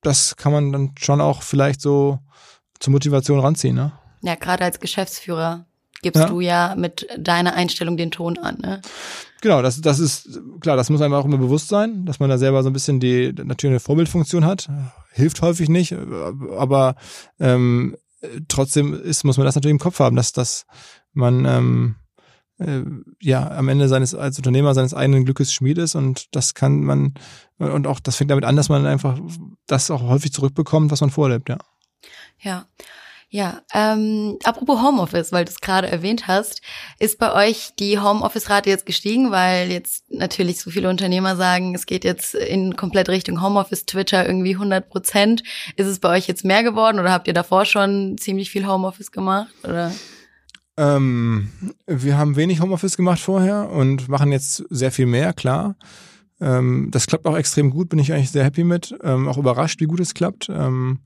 das 0.03 0.37
kann 0.37 0.53
man 0.53 0.73
dann 0.73 0.93
schon 0.99 1.21
auch 1.21 1.43
vielleicht 1.43 1.81
so 1.81 2.19
zur 2.79 2.93
Motivation 2.93 3.41
ranziehen, 3.41 3.75
ne? 3.77 3.93
Ja, 4.23 4.35
gerade 4.35 4.65
als 4.65 4.81
Geschäftsführer 4.81 5.67
gibst 6.03 6.21
Ja. 6.23 6.29
du 6.29 6.41
ja 6.41 6.75
mit 6.77 7.07
deiner 7.19 7.55
Einstellung 7.55 7.97
den 7.97 8.11
Ton 8.11 8.39
an, 8.39 8.59
ne? 8.59 8.81
Genau, 9.43 9.63
das, 9.63 9.81
das 9.81 9.99
ist 9.99 10.39
klar, 10.61 10.77
das 10.77 10.91
muss 10.91 11.01
einem 11.01 11.15
auch 11.15 11.25
immer 11.25 11.39
bewusst 11.39 11.69
sein, 11.69 12.05
dass 12.05 12.21
man 12.21 12.29
da 12.29 12.37
selber 12.37 12.63
so 12.63 12.69
ein 12.69 12.75
bisschen 12.75 13.01
die 13.01 13.33
natürlich 13.33 13.73
eine 13.73 13.81
Vorbildfunktion 13.81 14.45
hat. 14.45 14.69
Hilft 15.13 15.41
häufig 15.41 15.69
nicht, 15.71 15.95
aber 16.57 16.95
ähm, 17.39 17.97
trotzdem 18.49 18.93
ist, 18.93 19.25
muss 19.25 19.39
man 19.39 19.47
das 19.47 19.55
natürlich 19.55 19.73
im 19.73 19.79
Kopf 19.79 19.99
haben, 19.99 20.17
dass, 20.17 20.33
dass 20.33 20.67
man 21.15 21.47
ähm, 21.47 21.95
äh, 22.61 22.83
ja 23.21 23.51
am 23.51 23.69
Ende 23.69 23.89
seines 23.89 24.15
als 24.15 24.37
Unternehmer 24.37 24.75
seines 24.75 24.95
eigenen 24.95 25.25
Glückes 25.25 25.53
Schmied 25.53 25.79
ist 25.79 25.95
und 25.95 26.35
das 26.35 26.55
kann 26.55 26.81
man 26.81 27.15
und 27.59 27.87
auch 27.87 28.01
das 28.01 28.17
fängt 28.17 28.31
damit 28.31 28.45
an, 28.45 28.57
dass 28.57 28.69
man 28.69 28.87
einfach 28.87 29.19
das 29.67 29.91
auch 29.91 30.03
häufig 30.03 30.33
zurückbekommt, 30.33 30.91
was 30.91 31.01
man 31.01 31.11
vorlebt, 31.11 31.49
ja. 31.49 31.59
Ja. 32.39 32.67
Ja, 33.33 33.63
ähm, 33.73 34.39
apropos 34.43 34.83
Homeoffice, 34.83 35.31
weil 35.31 35.45
du 35.45 35.53
es 35.53 35.61
gerade 35.61 35.87
erwähnt 35.89 36.27
hast, 36.27 36.63
ist 36.99 37.17
bei 37.21 37.33
euch 37.33 37.71
die 37.79 38.01
Homeoffice-Rate 38.01 38.69
jetzt 38.69 38.87
gestiegen, 38.87 39.31
weil 39.31 39.71
jetzt 39.71 40.11
natürlich 40.11 40.61
so 40.61 40.73
viele 40.73 40.89
Unternehmer 40.89 41.37
sagen, 41.37 41.73
es 41.77 41.87
geht 41.87 42.03
jetzt 42.03 42.35
in 42.35 42.75
komplett 42.75 43.09
Richtung 43.09 43.41
Homeoffice, 43.41 43.87
Twitter 43.87 44.27
irgendwie 44.27 44.55
100 44.55 44.89
Prozent. 44.91 45.45
Ist 45.77 45.87
es 45.87 46.01
bei 46.01 46.09
euch 46.09 46.27
jetzt 46.27 46.45
mehr 46.45 46.65
geworden 46.65 46.99
oder 46.99 47.13
habt 47.13 47.29
ihr 47.29 47.33
davor 47.33 47.67
schon 47.67 48.19
ziemlich 48.19 48.51
viel 48.51 48.67
Homeoffice 48.67 49.13
gemacht? 49.13 49.55
Oder? 49.63 49.93
Ähm, 50.81 51.51
wir 51.87 52.17
haben 52.17 52.37
wenig 52.37 52.63
Homeoffice 52.63 52.97
gemacht 52.97 53.21
vorher 53.21 53.69
und 53.71 54.09
machen 54.09 54.33
jetzt 54.33 54.65
sehr 54.71 54.91
viel 54.91 55.05
mehr, 55.05 55.35
klar. 55.35 55.77
Ähm, 56.41 56.89
das 56.91 57.07
klappt 57.07 57.27
auch 57.27 57.37
extrem 57.37 57.71
gut, 57.71 57.91
bin 57.91 57.99
ich 57.99 58.15
eigentlich 58.15 58.31
sehr 58.31 58.45
happy 58.45 58.65
mit. 58.65 58.95
Ähm, 59.03 59.29
auch 59.29 59.37
überrascht, 59.37 59.81
wie 59.81 59.87
gut 59.87 60.01
es 60.01 60.15
klappt. 60.15 60.49
Ähm, 60.49 61.01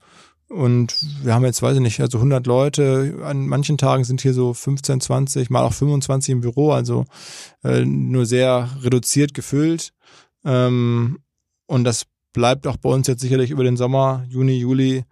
und 0.47 0.95
wir 1.23 1.33
haben 1.33 1.43
jetzt, 1.43 1.61
weiß 1.61 1.75
ich 1.75 1.81
nicht, 1.81 1.99
also 1.99 2.19
100 2.19 2.47
Leute. 2.47 3.19
An 3.25 3.47
manchen 3.47 3.77
Tagen 3.77 4.05
sind 4.05 4.21
hier 4.21 4.33
so 4.33 4.53
15, 4.53 5.01
20, 5.01 5.49
mal 5.49 5.63
auch 5.63 5.73
25 5.73 6.31
im 6.31 6.41
Büro, 6.41 6.71
also 6.71 7.03
äh, 7.65 7.83
nur 7.83 8.25
sehr 8.25 8.69
reduziert 8.81 9.33
gefüllt. 9.33 9.91
Ähm, 10.45 11.19
und 11.65 11.83
das 11.83 12.05
bleibt 12.31 12.65
auch 12.65 12.77
bei 12.77 12.89
uns 12.89 13.07
jetzt 13.07 13.21
sicherlich 13.21 13.51
über 13.51 13.65
den 13.65 13.75
Sommer, 13.75 14.23
Juni, 14.29 14.57
Juli 14.57 15.03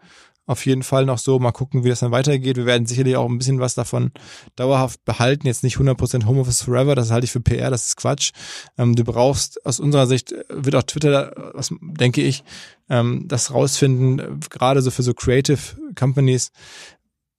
auf 0.46 0.66
jeden 0.66 0.84
Fall 0.84 1.06
noch 1.06 1.18
so. 1.18 1.40
Mal 1.40 1.52
gucken, 1.52 1.84
wie 1.84 1.90
das 1.90 2.02
dann 2.02 2.12
weitergeht. 2.12 2.58
Wir 2.58 2.66
werden 2.66 2.86
sicherlich 2.86 3.16
auch 3.16 3.30
ein 3.30 3.38
bisschen 3.38 3.60
was 3.60 3.76
davon 3.76 4.12
dauerhaft 4.56 5.04
behalten. 5.06 5.48
Jetzt 5.48 5.64
nicht 5.64 5.78
100% 5.78 6.26
Homeoffice 6.26 6.64
forever, 6.64 6.96
das 6.96 7.12
halte 7.12 7.26
ich 7.26 7.32
für 7.32 7.42
PR, 7.42 7.70
das 7.70 7.88
ist 7.88 7.98
Quatsch. 7.98 8.32
Ähm, 8.78 8.96
du 8.96 9.04
brauchst, 9.04 9.66
aus 9.66 9.80
unserer 9.80 10.08
Sicht 10.08 10.32
äh, 10.32 10.44
wird 10.50 10.76
auch 10.76 10.84
Twitter, 10.84 11.38
äh, 11.38 11.52
was 11.54 11.74
denke 11.82 12.22
ich, 12.22 12.44
ähm, 12.90 13.26
das 13.28 13.54
rausfinden, 13.54 14.40
gerade 14.50 14.82
so 14.82 14.92
für 14.92 15.04
so 15.04 15.14
Creative 15.14 15.60
Companies, 15.96 16.52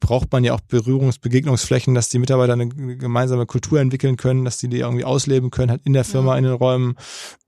braucht 0.04 0.30
man 0.32 0.44
ja 0.44 0.52
auch 0.52 0.60
Berührungs-, 0.60 1.18
Begegnungsflächen, 1.18 1.94
dass 1.94 2.10
die 2.10 2.18
Mitarbeiter 2.18 2.52
eine 2.52 2.68
gemeinsame 2.68 3.46
Kultur 3.46 3.80
entwickeln 3.80 4.16
können, 4.16 4.44
dass 4.44 4.58
die 4.58 4.68
die 4.68 4.80
irgendwie 4.80 5.04
ausleben 5.04 5.50
können, 5.50 5.70
halt 5.70 5.80
in 5.84 5.94
der 5.94 6.04
Firma, 6.04 6.36
in 6.36 6.44
den 6.44 6.52
Räumen, 6.52 6.96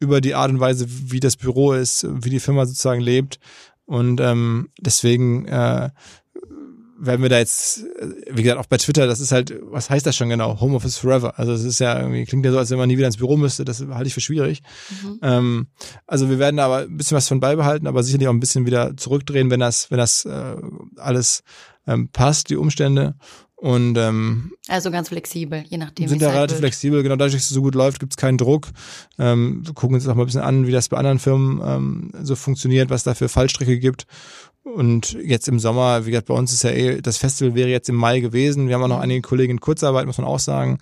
über 0.00 0.22
die 0.22 0.34
Art 0.34 0.50
und 0.50 0.60
Weise, 0.60 0.86
wie 0.88 1.20
das 1.20 1.36
Büro 1.36 1.72
ist, 1.72 2.06
wie 2.08 2.30
die 2.30 2.40
Firma 2.40 2.64
sozusagen 2.64 3.02
lebt. 3.02 3.38
Und 3.86 4.20
ähm, 4.20 4.68
deswegen 4.80 5.46
äh, 5.46 5.90
werden 6.98 7.22
wir 7.22 7.28
da 7.28 7.38
jetzt, 7.38 7.84
äh, 7.84 8.08
wie 8.30 8.42
gesagt, 8.42 8.60
auch 8.60 8.66
bei 8.66 8.76
Twitter, 8.78 9.06
das 9.06 9.20
ist 9.20 9.32
halt, 9.32 9.54
was 9.62 9.90
heißt 9.90 10.06
das 10.06 10.16
schon 10.16 10.28
genau? 10.28 10.60
Homeoffice 10.60 10.98
forever. 10.98 11.38
Also 11.38 11.52
es 11.52 11.64
ist 11.64 11.78
ja 11.78 11.98
irgendwie, 11.98 12.24
klingt 12.24 12.44
ja 12.44 12.52
so, 12.52 12.58
als 12.58 12.70
wenn 12.70 12.78
man 12.78 12.88
nie 12.88 12.96
wieder 12.96 13.06
ins 13.06 13.18
Büro 13.18 13.36
müsste, 13.36 13.64
das 13.64 13.80
halte 13.80 14.08
ich 14.08 14.14
für 14.14 14.20
schwierig. 14.20 14.62
Mhm. 15.02 15.18
Ähm, 15.22 15.66
also 16.06 16.28
wir 16.28 16.38
werden 16.38 16.56
da 16.56 16.66
aber 16.66 16.78
ein 16.78 16.96
bisschen 16.96 17.16
was 17.16 17.28
von 17.28 17.40
beibehalten, 17.40 17.86
aber 17.86 18.02
sicherlich 18.02 18.28
auch 18.28 18.32
ein 18.32 18.40
bisschen 18.40 18.66
wieder 18.66 18.96
zurückdrehen, 18.96 19.50
wenn 19.50 19.60
das, 19.60 19.90
wenn 19.90 19.98
das 19.98 20.24
äh, 20.24 20.56
alles 20.96 21.42
ähm, 21.86 22.08
passt, 22.08 22.50
die 22.50 22.56
Umstände. 22.56 23.14
Und 23.56 23.96
ähm, 23.96 24.52
Also 24.68 24.90
ganz 24.90 25.08
flexibel, 25.08 25.64
je 25.68 25.78
nachdem. 25.78 26.08
sind 26.08 26.20
da 26.20 26.26
es 26.26 26.28
halt 26.32 26.36
relativ 26.36 26.54
wird. 26.56 26.60
flexibel. 26.60 27.02
Genau 27.02 27.16
dadurch, 27.16 27.34
dass 27.34 27.44
es 27.44 27.48
so 27.48 27.62
gut 27.62 27.74
läuft, 27.74 28.00
gibt 28.00 28.12
es 28.12 28.16
keinen 28.18 28.36
Druck. 28.38 28.68
Ähm, 29.18 29.62
wir 29.64 29.72
gucken 29.72 29.94
uns 29.94 30.06
auch 30.06 30.14
mal 30.14 30.24
ein 30.24 30.26
bisschen 30.26 30.42
an, 30.42 30.66
wie 30.66 30.72
das 30.72 30.88
bei 30.90 30.98
anderen 30.98 31.18
Firmen 31.18 31.62
ähm, 31.64 32.10
so 32.22 32.36
funktioniert, 32.36 32.90
was 32.90 33.02
da 33.02 33.14
für 33.14 33.28
Fallstricke 33.30 33.78
gibt. 33.78 34.06
und 34.64 35.12
jetzt 35.22 35.48
im 35.48 35.58
Sommer, 35.58 36.04
wie 36.06 36.10
gesagt, 36.10 36.26
bei 36.28 36.34
uns 36.34 36.52
ist 36.52 36.64
ja 36.64 36.70
eh, 36.70 37.00
das 37.00 37.16
Festival 37.16 37.54
wäre 37.54 37.68
jetzt 37.70 37.88
im 37.88 37.94
Mai 37.94 38.20
gewesen. 38.20 38.68
Wir 38.68 38.74
haben 38.74 38.82
auch 38.82 38.88
noch 38.88 39.00
einige 39.00 39.22
Kollegen 39.22 39.52
in 39.52 39.60
Kurzarbeit, 39.60 40.06
muss 40.06 40.18
man 40.18 40.26
auch 40.26 40.40
sagen. 40.40 40.78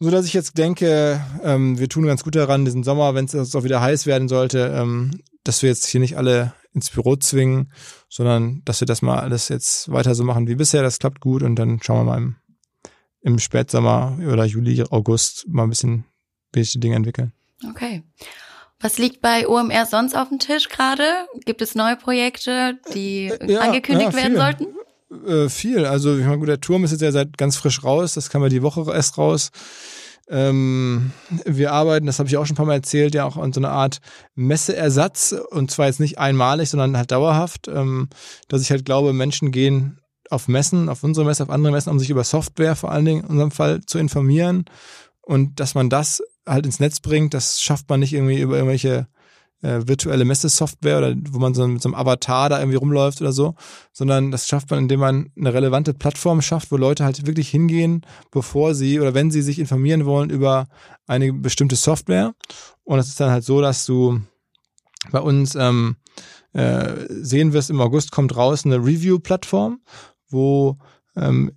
So 0.00 0.10
dass 0.10 0.26
ich 0.26 0.32
jetzt 0.34 0.58
denke, 0.58 1.20
ähm, 1.42 1.78
wir 1.78 1.88
tun 1.88 2.04
ganz 2.04 2.22
gut 2.24 2.34
daran, 2.36 2.64
diesen 2.64 2.84
Sommer, 2.84 3.14
wenn 3.14 3.24
es 3.24 3.54
auch 3.56 3.64
wieder 3.64 3.80
heiß 3.80 4.06
werden 4.06 4.28
sollte, 4.28 4.72
ähm, 4.76 5.10
dass 5.44 5.62
wir 5.62 5.70
jetzt 5.70 5.86
hier 5.86 6.00
nicht 6.00 6.16
alle 6.16 6.52
ins 6.72 6.90
Büro 6.90 7.16
zwingen, 7.16 7.72
sondern 8.08 8.62
dass 8.64 8.80
wir 8.80 8.86
das 8.86 9.02
mal 9.02 9.20
alles 9.20 9.48
jetzt 9.48 9.90
weiter 9.90 10.14
so 10.14 10.24
machen 10.24 10.46
wie 10.46 10.54
bisher. 10.54 10.82
Das 10.82 10.98
klappt 10.98 11.20
gut 11.20 11.42
und 11.42 11.56
dann 11.56 11.80
schauen 11.82 11.98
wir 11.98 12.04
mal 12.04 12.18
im, 12.18 12.36
im 13.20 13.38
Spätsommer 13.38 14.18
oder 14.20 14.44
Juli, 14.44 14.84
August 14.90 15.46
mal 15.48 15.64
ein 15.64 15.70
bisschen, 15.70 16.04
wie 16.52 16.62
sich 16.62 16.72
die 16.72 16.80
Dinge 16.80 16.96
entwickeln. 16.96 17.32
Okay. 17.70 18.02
Was 18.80 18.98
liegt 18.98 19.20
bei 19.20 19.48
OMR 19.48 19.86
sonst 19.86 20.14
auf 20.14 20.28
dem 20.28 20.38
Tisch 20.38 20.68
gerade? 20.68 21.02
Gibt 21.44 21.62
es 21.62 21.74
neue 21.74 21.96
Projekte, 21.96 22.78
die 22.94 23.26
äh, 23.26 23.52
ja, 23.52 23.60
angekündigt 23.60 24.12
ja, 24.12 24.18
werden 24.18 24.36
sollten? 24.36 24.66
Äh, 25.26 25.48
viel. 25.48 25.84
Also, 25.84 26.16
ich 26.16 26.24
meine, 26.24 26.38
gut, 26.38 26.48
der 26.48 26.60
Turm 26.60 26.84
ist 26.84 26.92
jetzt 26.92 27.00
ja 27.00 27.10
seit 27.10 27.36
ganz 27.36 27.56
frisch 27.56 27.82
raus. 27.82 28.14
Das 28.14 28.30
kam 28.30 28.42
ja 28.42 28.48
die 28.48 28.62
Woche 28.62 28.86
erst 28.92 29.18
raus. 29.18 29.50
Ähm, 30.30 31.12
wir 31.44 31.72
arbeiten, 31.72 32.06
das 32.06 32.18
habe 32.18 32.28
ich 32.28 32.36
auch 32.36 32.44
schon 32.44 32.54
ein 32.54 32.56
paar 32.56 32.66
Mal 32.66 32.74
erzählt, 32.74 33.14
ja 33.14 33.24
auch 33.24 33.36
an 33.36 33.52
so 33.52 33.60
einer 33.60 33.70
Art 33.70 34.00
Messeersatz. 34.34 35.34
Und 35.50 35.70
zwar 35.70 35.86
jetzt 35.86 36.00
nicht 36.00 36.18
einmalig, 36.18 36.70
sondern 36.70 36.96
halt 36.96 37.10
dauerhaft, 37.10 37.68
ähm, 37.68 38.08
dass 38.48 38.62
ich 38.62 38.70
halt 38.70 38.84
glaube, 38.84 39.12
Menschen 39.12 39.50
gehen 39.50 40.00
auf 40.30 40.48
Messen, 40.48 40.88
auf 40.88 41.02
unsere 41.02 41.26
Messe, 41.26 41.42
auf 41.42 41.50
andere 41.50 41.72
Messen, 41.72 41.90
um 41.90 41.98
sich 41.98 42.10
über 42.10 42.24
Software 42.24 42.76
vor 42.76 42.90
allen 42.90 43.04
Dingen 43.04 43.24
in 43.24 43.30
unserem 43.30 43.50
Fall 43.50 43.80
zu 43.82 43.98
informieren. 43.98 44.66
Und 45.22 45.60
dass 45.60 45.74
man 45.74 45.90
das 45.90 46.22
halt 46.46 46.66
ins 46.66 46.80
Netz 46.80 47.00
bringt, 47.00 47.34
das 47.34 47.60
schafft 47.60 47.88
man 47.88 48.00
nicht 48.00 48.12
irgendwie 48.12 48.40
über 48.40 48.56
irgendwelche 48.56 49.06
äh, 49.62 49.80
virtuelle 49.86 50.24
Messesoftware 50.24 50.98
oder 50.98 51.14
wo 51.30 51.38
man 51.38 51.54
so 51.54 51.66
mit 51.66 51.82
so 51.82 51.88
einem 51.88 51.94
Avatar 51.94 52.48
da 52.48 52.58
irgendwie 52.58 52.76
rumläuft 52.76 53.20
oder 53.20 53.32
so, 53.32 53.54
sondern 53.92 54.30
das 54.30 54.46
schafft 54.46 54.70
man, 54.70 54.80
indem 54.80 55.00
man 55.00 55.30
eine 55.36 55.52
relevante 55.52 55.94
Plattform 55.94 56.42
schafft, 56.42 56.70
wo 56.70 56.76
Leute 56.76 57.04
halt 57.04 57.26
wirklich 57.26 57.48
hingehen, 57.48 58.06
bevor 58.30 58.74
sie 58.74 59.00
oder 59.00 59.14
wenn 59.14 59.30
sie 59.30 59.42
sich 59.42 59.58
informieren 59.58 60.06
wollen 60.06 60.30
über 60.30 60.68
eine 61.06 61.32
bestimmte 61.32 61.76
Software. 61.76 62.34
Und 62.84 62.98
das 62.98 63.08
ist 63.08 63.20
dann 63.20 63.30
halt 63.30 63.44
so, 63.44 63.60
dass 63.60 63.86
du 63.86 64.20
bei 65.10 65.20
uns 65.20 65.54
ähm, 65.54 65.96
äh, 66.52 67.06
sehen 67.08 67.52
wirst, 67.52 67.70
im 67.70 67.80
August 67.80 68.10
kommt 68.10 68.36
raus 68.36 68.64
eine 68.64 68.76
Review-Plattform, 68.76 69.80
wo 70.28 70.78
ähm, 71.16 71.52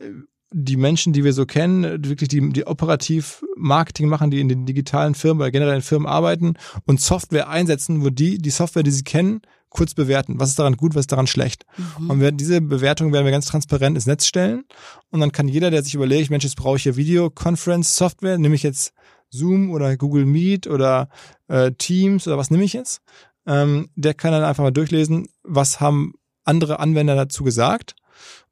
die 0.53 0.77
Menschen, 0.77 1.13
die 1.13 1.23
wir 1.23 1.33
so 1.33 1.45
kennen, 1.45 2.05
wirklich 2.05 2.27
die, 2.27 2.49
die 2.49 2.67
operativ 2.67 3.43
Marketing 3.55 4.09
machen, 4.09 4.31
die 4.31 4.41
in 4.41 4.49
den 4.49 4.65
digitalen 4.65 5.15
Firmen 5.15 5.41
oder 5.41 5.51
generell 5.51 5.75
in 5.75 5.81
Firmen 5.81 6.07
arbeiten 6.07 6.55
und 6.85 6.99
Software 6.99 7.49
einsetzen, 7.49 8.03
wo 8.03 8.09
die 8.09 8.37
die 8.37 8.49
Software, 8.49 8.83
die 8.83 8.91
sie 8.91 9.03
kennen, 9.03 9.41
kurz 9.69 9.93
bewerten. 9.93 10.39
Was 10.39 10.49
ist 10.49 10.59
daran 10.59 10.75
gut, 10.75 10.93
was 10.93 11.01
ist 11.01 11.11
daran 11.11 11.27
schlecht? 11.27 11.65
Mhm. 11.77 12.09
Und 12.09 12.19
wir, 12.19 12.31
diese 12.33 12.59
Bewertung 12.59 13.13
werden 13.13 13.25
wir 13.25 13.31
ganz 13.31 13.45
transparent 13.45 13.95
ins 13.95 14.05
Netz 14.05 14.25
stellen. 14.25 14.65
Und 15.09 15.21
dann 15.21 15.31
kann 15.31 15.47
jeder, 15.47 15.71
der 15.71 15.83
sich 15.83 15.95
überlegt, 15.95 16.29
Mensch, 16.29 16.43
jetzt 16.43 16.57
brauche 16.57 16.75
ich 16.75 16.85
ja 16.85 16.97
Videoconference-Software, 16.97 18.37
nehme 18.37 18.55
ich 18.55 18.63
jetzt 18.63 18.93
Zoom 19.29 19.71
oder 19.71 19.95
Google 19.95 20.25
Meet 20.25 20.67
oder 20.67 21.07
äh, 21.47 21.71
Teams 21.71 22.27
oder 22.27 22.37
was 22.37 22.51
nehme 22.51 22.65
ich 22.65 22.73
jetzt? 22.73 23.01
Ähm, 23.47 23.89
der 23.95 24.13
kann 24.13 24.33
dann 24.33 24.43
einfach 24.43 24.63
mal 24.63 24.71
durchlesen, 24.71 25.29
was 25.43 25.79
haben 25.79 26.13
andere 26.43 26.79
Anwender 26.79 27.15
dazu 27.15 27.45
gesagt 27.45 27.95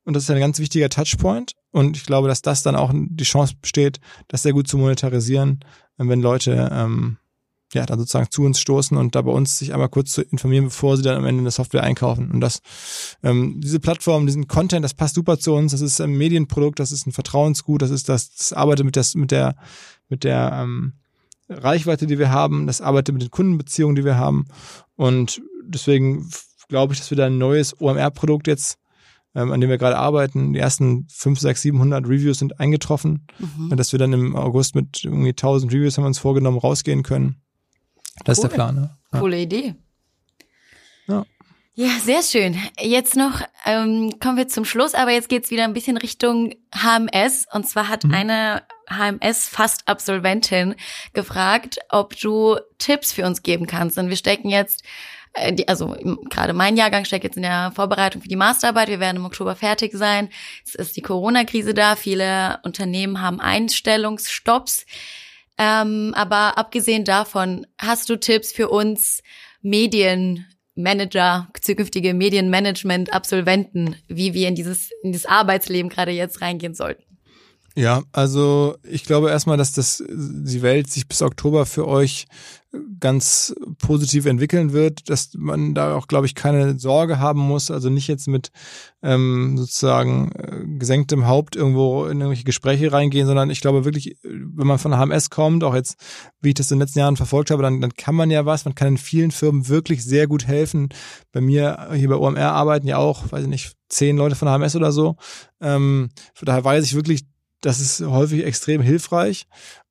und 0.09 0.15
das 0.15 0.23
ist 0.23 0.31
ein 0.31 0.39
ganz 0.39 0.57
wichtiger 0.59 0.89
Touchpoint. 0.89 1.53
Und 1.71 1.97
ich 1.97 2.05
glaube, 2.05 2.27
dass 2.27 2.41
das 2.41 2.63
dann 2.63 2.75
auch 2.75 2.91
die 2.93 3.23
Chance 3.23 3.53
besteht, 3.62 3.99
das 4.27 4.43
sehr 4.43 4.53
gut 4.53 4.67
zu 4.67 4.77
monetarisieren, 4.77 5.60
wenn 5.97 6.21
Leute 6.21 6.69
ähm, 6.71 7.17
ja 7.73 7.86
dann 7.86 7.99
sozusagen 7.99 8.32
zu 8.32 8.43
uns 8.43 8.60
stoßen 8.60 8.97
und 8.97 9.15
da 9.15 9.21
bei 9.21 9.32
uns 9.32 9.60
sich 9.60 9.73
einmal 9.73 9.89
kurz 9.89 10.12
zu 10.12 10.21
informieren, 10.21 10.65
bevor 10.65 10.97
sie 10.97 11.03
dann 11.03 11.17
am 11.17 11.25
Ende 11.25 11.41
eine 11.41 11.51
Software 11.51 11.84
einkaufen. 11.84 12.32
Und 12.32 12.41
das, 12.41 12.62
ähm, 13.23 13.62
diese 13.62 13.79
Plattform, 13.79 14.25
diesen 14.25 14.47
Content, 14.47 14.84
das 14.84 14.93
passt 14.93 15.15
super 15.15 15.38
zu 15.38 15.53
uns. 15.53 15.71
Das 15.71 15.82
ist 15.82 16.01
ein 16.01 16.12
Medienprodukt, 16.12 16.79
das 16.79 16.91
ist 16.91 17.05
ein 17.05 17.12
Vertrauensgut, 17.12 17.82
das 17.82 17.91
ist 17.91 18.10
das, 18.10 18.34
das 18.34 18.53
arbeitet 18.53 18.86
mit, 18.86 18.95
das, 18.95 19.15
mit 19.15 19.32
der, 19.32 19.55
mit 20.08 20.23
der 20.23 20.51
ähm, 20.53 20.93
Reichweite, 21.49 22.08
die 22.08 22.19
wir 22.19 22.32
haben, 22.32 22.67
das 22.67 22.82
arbeitet 22.82 23.13
mit 23.13 23.23
den 23.23 23.32
Kundenbeziehungen, 23.32 23.95
die 23.95 24.05
wir 24.05 24.17
haben. 24.17 24.45
Und 24.95 25.41
deswegen 25.63 26.29
glaube 26.67 26.93
ich, 26.93 26.99
dass 26.99 27.10
wir 27.10 27.17
da 27.17 27.25
ein 27.25 27.38
neues 27.38 27.79
OMR-Produkt 27.79 28.47
jetzt 28.47 28.77
ähm, 29.35 29.51
an 29.51 29.61
dem 29.61 29.69
wir 29.69 29.77
gerade 29.77 29.97
arbeiten. 29.97 30.53
Die 30.53 30.59
ersten 30.59 31.07
5, 31.09 31.39
6, 31.39 31.61
700 31.61 32.05
Reviews 32.05 32.39
sind 32.39 32.59
eingetroffen. 32.59 33.27
Mhm. 33.37 33.75
Dass 33.75 33.91
wir 33.91 33.99
dann 33.99 34.13
im 34.13 34.35
August 34.35 34.75
mit 34.75 35.03
irgendwie 35.03 35.29
1000 35.29 35.71
Reviews 35.71 35.97
haben 35.97 36.03
wir 36.03 36.09
uns 36.09 36.19
vorgenommen, 36.19 36.57
rausgehen 36.57 37.03
können. 37.03 37.41
Das 38.25 38.39
cool. 38.39 38.45
ist 38.45 38.51
der 38.51 38.55
Plan. 38.55 38.75
Ne? 38.75 38.97
Ja. 39.13 39.19
Coole 39.19 39.39
Idee. 39.39 39.75
Ja. 41.07 41.25
Ja, 41.75 41.91
sehr 42.03 42.23
schön. 42.23 42.57
Jetzt 42.77 43.15
noch 43.15 43.39
ähm, 43.63 44.19
kommen 44.19 44.35
wir 44.35 44.49
zum 44.49 44.65
Schluss, 44.65 44.95
aber 44.95 45.11
jetzt 45.11 45.29
geht's 45.29 45.49
wieder 45.49 45.63
ein 45.63 45.71
bisschen 45.71 45.95
Richtung 45.95 46.53
HMS. 46.75 47.45
Und 47.53 47.69
zwar 47.69 47.87
hat 47.87 48.03
mhm. 48.03 48.13
eine 48.13 48.63
HMS-Fast-Absolventin 48.89 50.75
gefragt, 51.13 51.79
ob 51.87 52.17
du 52.19 52.57
Tipps 52.79 53.13
für 53.13 53.25
uns 53.25 53.43
geben 53.43 53.65
kannst. 53.65 53.97
Und 53.97 54.09
wir 54.09 54.17
stecken 54.17 54.49
jetzt 54.49 54.83
die, 55.51 55.67
also 55.67 55.95
gerade 56.29 56.53
mein 56.53 56.77
Jahrgang 56.77 57.05
steckt 57.05 57.23
jetzt 57.23 57.37
in 57.37 57.43
der 57.43 57.71
Vorbereitung 57.75 58.21
für 58.21 58.27
die 58.27 58.35
Masterarbeit. 58.35 58.89
Wir 58.89 58.99
werden 58.99 59.17
im 59.17 59.25
Oktober 59.25 59.55
fertig 59.55 59.93
sein. 59.93 60.29
Es 60.65 60.75
ist 60.75 60.97
die 60.97 61.01
Corona-Krise 61.01 61.73
da. 61.73 61.95
Viele 61.95 62.59
Unternehmen 62.63 63.21
haben 63.21 63.39
Einstellungsstopps. 63.39 64.85
Ähm, 65.57 66.13
aber 66.15 66.57
abgesehen 66.57 67.03
davon, 67.03 67.67
hast 67.77 68.09
du 68.09 68.17
Tipps 68.17 68.51
für 68.51 68.69
uns 68.69 69.21
Medienmanager, 69.61 71.49
zukünftige 71.61 72.13
Medienmanagement-Absolventen, 72.13 73.95
wie 74.07 74.33
wir 74.33 74.47
in 74.47 74.55
dieses, 74.55 74.89
in 75.03 75.11
das 75.11 75.25
Arbeitsleben 75.25 75.89
gerade 75.89 76.11
jetzt 76.11 76.41
reingehen 76.41 76.75
sollten? 76.75 77.03
Ja, 77.75 78.03
also 78.11 78.77
ich 78.83 79.03
glaube 79.03 79.29
erstmal, 79.29 79.57
dass 79.57 79.73
das 79.73 80.03
die 80.07 80.61
Welt 80.61 80.89
sich 80.89 81.07
bis 81.07 81.21
Oktober 81.21 81.65
für 81.65 81.87
euch 81.87 82.25
ganz 82.99 83.55
positiv 83.79 84.25
entwickeln 84.25 84.73
wird, 84.73 85.10
dass 85.10 85.32
man 85.36 85.73
da 85.73 85.95
auch, 85.95 86.08
glaube 86.08 86.27
ich, 86.27 86.36
keine 86.36 86.77
Sorge 86.77 87.19
haben 87.19 87.39
muss, 87.39 87.71
also 87.71 87.89
nicht 87.89 88.08
jetzt 88.08 88.27
mit 88.27 88.51
ähm, 89.01 89.58
sozusagen 89.58 90.32
äh, 90.34 90.65
gesenktem 90.77 91.25
Haupt 91.25 91.55
irgendwo 91.55 92.05
in 92.05 92.19
irgendwelche 92.19 92.43
Gespräche 92.43 92.91
reingehen, 92.91 93.25
sondern 93.25 93.49
ich 93.49 93.62
glaube 93.62 93.86
wirklich, 93.86 94.17
wenn 94.23 94.67
man 94.67 94.77
von 94.77 94.93
HMS 94.93 95.32
kommt, 95.32 95.63
auch 95.63 95.73
jetzt, 95.73 95.97
wie 96.41 96.49
ich 96.49 96.55
das 96.55 96.69
in 96.69 96.77
den 96.77 96.82
letzten 96.82 96.99
Jahren 96.99 97.17
verfolgt 97.17 97.49
habe, 97.49 97.63
dann, 97.63 97.82
dann 97.82 97.93
kann 97.93 98.15
man 98.15 98.29
ja 98.29 98.45
was, 98.45 98.65
man 98.65 98.75
kann 98.75 98.89
in 98.89 98.97
vielen 98.97 99.32
Firmen 99.32 99.67
wirklich 99.67 100.03
sehr 100.03 100.27
gut 100.27 100.45
helfen. 100.45 100.89
Bei 101.32 101.41
mir 101.41 101.89
hier 101.93 102.10
bei 102.10 102.15
OMR 102.15 102.51
arbeiten 102.51 102.88
ja 102.88 102.97
auch, 102.97 103.32
weiß 103.32 103.43
ich 103.43 103.49
nicht, 103.49 103.75
zehn 103.88 104.17
Leute 104.17 104.36
von 104.36 104.47
HMS 104.47 104.75
oder 104.75 104.91
so. 104.91 105.15
Ähm, 105.60 106.10
daher 106.41 106.63
weiß 106.63 106.86
ich 106.86 106.93
wirklich, 106.93 107.25
das 107.62 107.79
ist 107.79 108.01
häufig 108.01 108.45
extrem 108.45 108.82
hilfreich. 108.82 109.47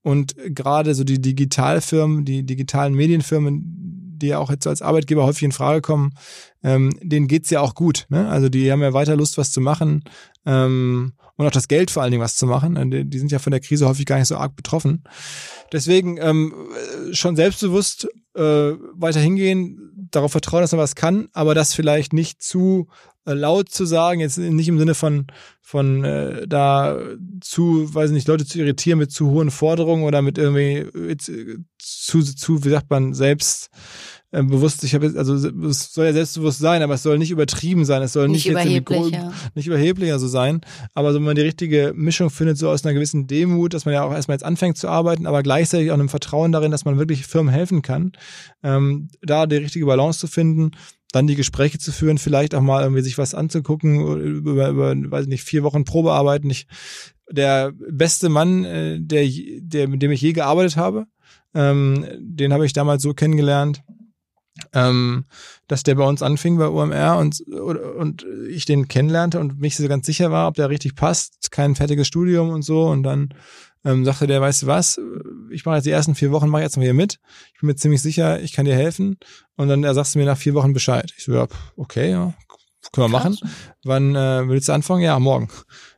Und 0.09 0.37
gerade 0.55 0.95
so 0.95 1.05
die 1.05 1.21
Digitalfirmen, 1.21 2.25
die 2.25 2.43
digitalen 2.43 2.95
Medienfirmen, 2.95 4.17
die 4.17 4.29
ja 4.29 4.39
auch 4.39 4.49
jetzt 4.49 4.67
als 4.67 4.81
Arbeitgeber 4.81 5.27
häufig 5.27 5.43
in 5.43 5.53
Frage 5.53 5.83
kommen, 5.83 6.15
ähm, 6.65 6.99
denen 7.03 7.29
geht's 7.29 7.51
ja 7.51 7.61
auch 7.61 7.75
gut. 7.75 8.07
Ne? 8.09 8.27
Also 8.27 8.49
die 8.49 8.73
haben 8.73 8.81
ja 8.81 8.95
weiter 8.95 9.17
Lust, 9.17 9.37
was 9.37 9.53
zu 9.53 9.61
machen 9.61 10.03
ähm, 10.47 11.13
und 11.37 11.47
auch 11.47 11.51
das 11.51 11.69
Geld 11.69 11.91
vor 11.91 12.03
allen 12.03 12.13
Dingen 12.13 12.23
was 12.23 12.37
zu 12.37 12.47
machen. 12.47 12.91
Die, 12.91 13.05
die 13.05 13.19
sind 13.19 13.31
ja 13.31 13.39
von 13.39 13.51
der 13.51 13.61
Krise 13.61 13.87
häufig 13.87 14.07
gar 14.07 14.17
nicht 14.17 14.29
so 14.29 14.39
arg 14.39 14.57
betroffen. 14.57 15.05
Deswegen 15.75 16.17
ähm, 16.17 16.55
schon 17.13 17.37
selbstbewusst 17.37 18.09
äh, 18.35 18.41
weiter 18.95 19.21
hingehen, 19.21 20.09
darauf 20.11 20.33
vertrauen, 20.33 20.63
dass 20.63 20.73
man 20.73 20.81
was 20.81 20.95
kann, 20.95 21.29
aber 21.35 21.55
das 21.55 21.75
vielleicht 21.75 22.15
nicht 22.15 22.41
zu 22.41 22.89
äh, 23.18 23.18
laut 23.35 23.69
zu 23.69 23.85
sagen, 23.85 24.21
jetzt 24.21 24.39
nicht 24.39 24.69
im 24.69 24.79
Sinne 24.79 24.95
von, 24.95 25.27
von 25.61 26.05
äh, 26.05 26.47
da 26.47 26.99
zu, 27.41 27.93
weiß 27.93 28.11
nicht, 28.11 28.29
Leute 28.29 28.47
zu 28.47 28.59
irritieren 28.59 28.99
mit 28.99 29.13
zu 29.13 29.31
hohen 29.31 29.51
Forderungen 29.51 30.05
oder 30.05 30.23
mit 30.23 30.39
irgendwie 30.39 30.79
äh, 30.79 31.17
zu, 31.79 32.23
zu, 32.23 32.65
wie 32.65 32.71
sagt 32.71 32.91
man, 32.91 33.15
selbst 33.15 33.71
äh, 34.31 34.43
bewusst, 34.43 34.85
ich 34.85 34.95
habe 34.95 35.13
also 35.17 35.35
es 35.35 35.93
soll 35.95 36.07
ja 36.07 36.13
selbstbewusst 36.13 36.59
sein, 36.59 36.83
aber 36.83 36.95
es 36.95 37.03
soll 37.03 37.19
nicht 37.19 37.31
übertrieben 37.31 37.87
sein, 37.87 38.03
es 38.03 38.13
soll 38.13 38.29
nicht, 38.29 38.45
nicht 38.45 38.55
jetzt 38.55 38.63
überheblich, 38.63 39.11
ja. 39.11 39.33
nicht 39.55 39.67
überheblicher 39.67 40.19
so 40.19 40.29
sein, 40.29 40.61
aber 40.95 41.13
so, 41.13 41.19
wenn 41.19 41.25
man 41.25 41.37
die 41.37 41.43
richtige 41.43 41.93
Mischung 41.97 42.29
findet, 42.29 42.59
so 42.59 42.69
aus 42.69 42.85
einer 42.85 42.93
gewissen 42.93 43.27
Demut, 43.27 43.73
dass 43.73 43.87
man 43.87 43.95
ja 43.95 44.05
auch 44.05 44.13
erstmal 44.13 44.35
jetzt 44.35 44.45
anfängt 44.45 44.77
zu 44.77 44.89
arbeiten, 44.89 45.27
aber 45.27 45.43
gleichzeitig 45.43 45.91
auch 45.91 45.95
einem 45.95 46.11
Vertrauen 46.11 46.53
darin, 46.53 46.71
dass 46.71 46.85
man 46.85 46.99
wirklich 46.99 47.27
Firmen 47.27 47.53
helfen 47.53 47.81
kann, 47.81 48.13
ähm, 48.63 49.09
da 49.23 49.47
die 49.47 49.57
richtige 49.57 49.87
Balance 49.87 50.19
zu 50.19 50.27
finden, 50.27 50.73
dann 51.13 51.27
die 51.27 51.37
Gespräche 51.37 51.79
zu 51.79 51.93
führen, 51.93 52.19
vielleicht 52.19 52.55
auch 52.55 52.61
mal 52.61 52.83
irgendwie 52.83 53.03
sich 53.03 53.19
was 53.19 53.35
anzugucken, 53.35 54.01
über, 54.21 54.69
über 54.69 54.95
weiß 54.95 55.27
nicht, 55.27 55.43
vier 55.43 55.63
Wochen 55.63 55.85
Probearbeiten. 55.85 56.51
Ich, 56.51 56.67
der 57.31 57.73
beste 57.91 58.29
Mann, 58.29 58.65
äh, 58.65 58.99
der, 59.01 59.27
der, 59.61 59.89
mit 59.89 60.03
dem 60.03 60.11
ich 60.11 60.21
je 60.21 60.33
gearbeitet 60.33 60.77
habe, 60.77 61.07
ähm, 61.55 62.07
den 62.19 62.53
habe 62.53 62.67
ich 62.67 62.73
damals 62.73 63.03
so 63.03 63.15
kennengelernt, 63.15 63.83
ähm, 64.73 65.25
dass 65.67 65.83
der 65.83 65.95
bei 65.95 66.05
uns 66.05 66.23
anfing 66.23 66.59
bei 66.59 66.69
UMR 66.69 67.19
und, 67.19 67.41
und 67.41 68.27
ich 68.51 68.65
den 68.65 68.89
kennenlernte 68.89 69.41
und 69.41 69.61
mich 69.61 69.77
so 69.77 69.87
ganz 69.89 70.07
sicher 70.07 70.31
war, 70.31 70.49
ob 70.49 70.55
der 70.55 70.69
richtig 70.69 70.95
passt, 70.95 71.51
kein 71.51 71.75
fertiges 71.75 72.07
Studium 72.07 72.51
und 72.51 72.63
so 72.63 72.87
und 72.87 73.03
dann 73.03 73.35
ähm, 73.85 74.05
sagte 74.05 74.27
der, 74.27 74.41
weißt 74.41 74.63
du 74.63 74.67
was, 74.67 75.01
ich 75.51 75.65
mache 75.65 75.77
jetzt 75.77 75.85
die 75.85 75.91
ersten 75.91 76.15
vier 76.15 76.33
Wochen, 76.33 76.49
mache 76.49 76.63
jetzt 76.63 76.77
mal 76.77 76.83
hier 76.83 76.95
mit. 76.95 77.19
Ich 77.55 77.61
bin 77.61 77.69
mir 77.69 77.77
ziemlich 77.77 78.03
sicher, 78.03 78.41
ich 78.41 78.53
kann 78.53 78.65
dir 78.65 78.75
helfen. 78.75 79.19
Und 79.57 79.69
dann 79.69 79.85
er 79.85 79.95
sagst 79.95 80.15
du 80.15 80.19
mir 80.19 80.27
nach 80.27 80.39
vier 80.39 80.55
Wochen 80.55 80.73
Bescheid. 80.73 81.13
Ich 81.17 81.25
so, 81.25 81.33
ja, 81.33 81.47
okay, 81.77 82.11
ja, 82.11 82.35
können 82.93 83.11
wir 83.13 83.19
Krass. 83.19 83.41
machen. 83.41 83.53
Wann 83.85 84.15
äh, 84.15 84.49
willst 84.49 84.69
du 84.69 84.73
anfangen? 84.73 85.03
Ja, 85.03 85.19
morgen. 85.19 85.49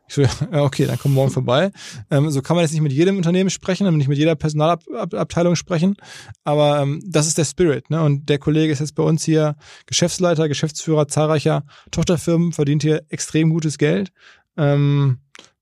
Ich 0.08 0.14
so, 0.14 0.22
ja, 0.52 0.62
okay, 0.62 0.86
dann 0.86 0.98
komm 0.98 1.14
morgen 1.14 1.30
vorbei. 1.30 1.70
Ähm, 2.10 2.30
so 2.30 2.42
kann 2.42 2.56
man 2.56 2.64
jetzt 2.64 2.72
nicht 2.72 2.80
mit 2.80 2.92
jedem 2.92 3.16
Unternehmen 3.16 3.50
sprechen, 3.50 3.96
nicht 3.96 4.08
mit 4.08 4.18
jeder 4.18 4.34
Personalabteilung 4.34 5.54
sprechen, 5.54 5.96
aber 6.42 6.80
ähm, 6.80 7.00
das 7.06 7.26
ist 7.28 7.38
der 7.38 7.44
Spirit. 7.44 7.90
Ne? 7.90 8.02
Und 8.02 8.28
der 8.28 8.38
Kollege 8.38 8.72
ist 8.72 8.80
jetzt 8.80 8.94
bei 8.96 9.04
uns 9.04 9.24
hier 9.24 9.56
Geschäftsleiter, 9.86 10.48
Geschäftsführer 10.48 11.06
zahlreicher 11.06 11.64
Tochterfirmen, 11.92 12.52
verdient 12.52 12.82
hier 12.82 13.04
extrem 13.08 13.50
gutes 13.50 13.78
Geld. 13.78 14.10
Ähm, 14.56 15.18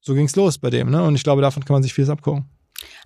so 0.09 0.15
ging's 0.15 0.35
los 0.35 0.59
bei 0.59 0.71
dem. 0.71 0.91
Ne? 0.91 1.03
Und 1.03 1.15
ich 1.15 1.23
glaube, 1.23 1.43
davon 1.43 1.65
kann 1.65 1.75
man 1.75 1.83
sich 1.83 1.93
vieles 1.93 2.11
abgucken. 2.11 2.47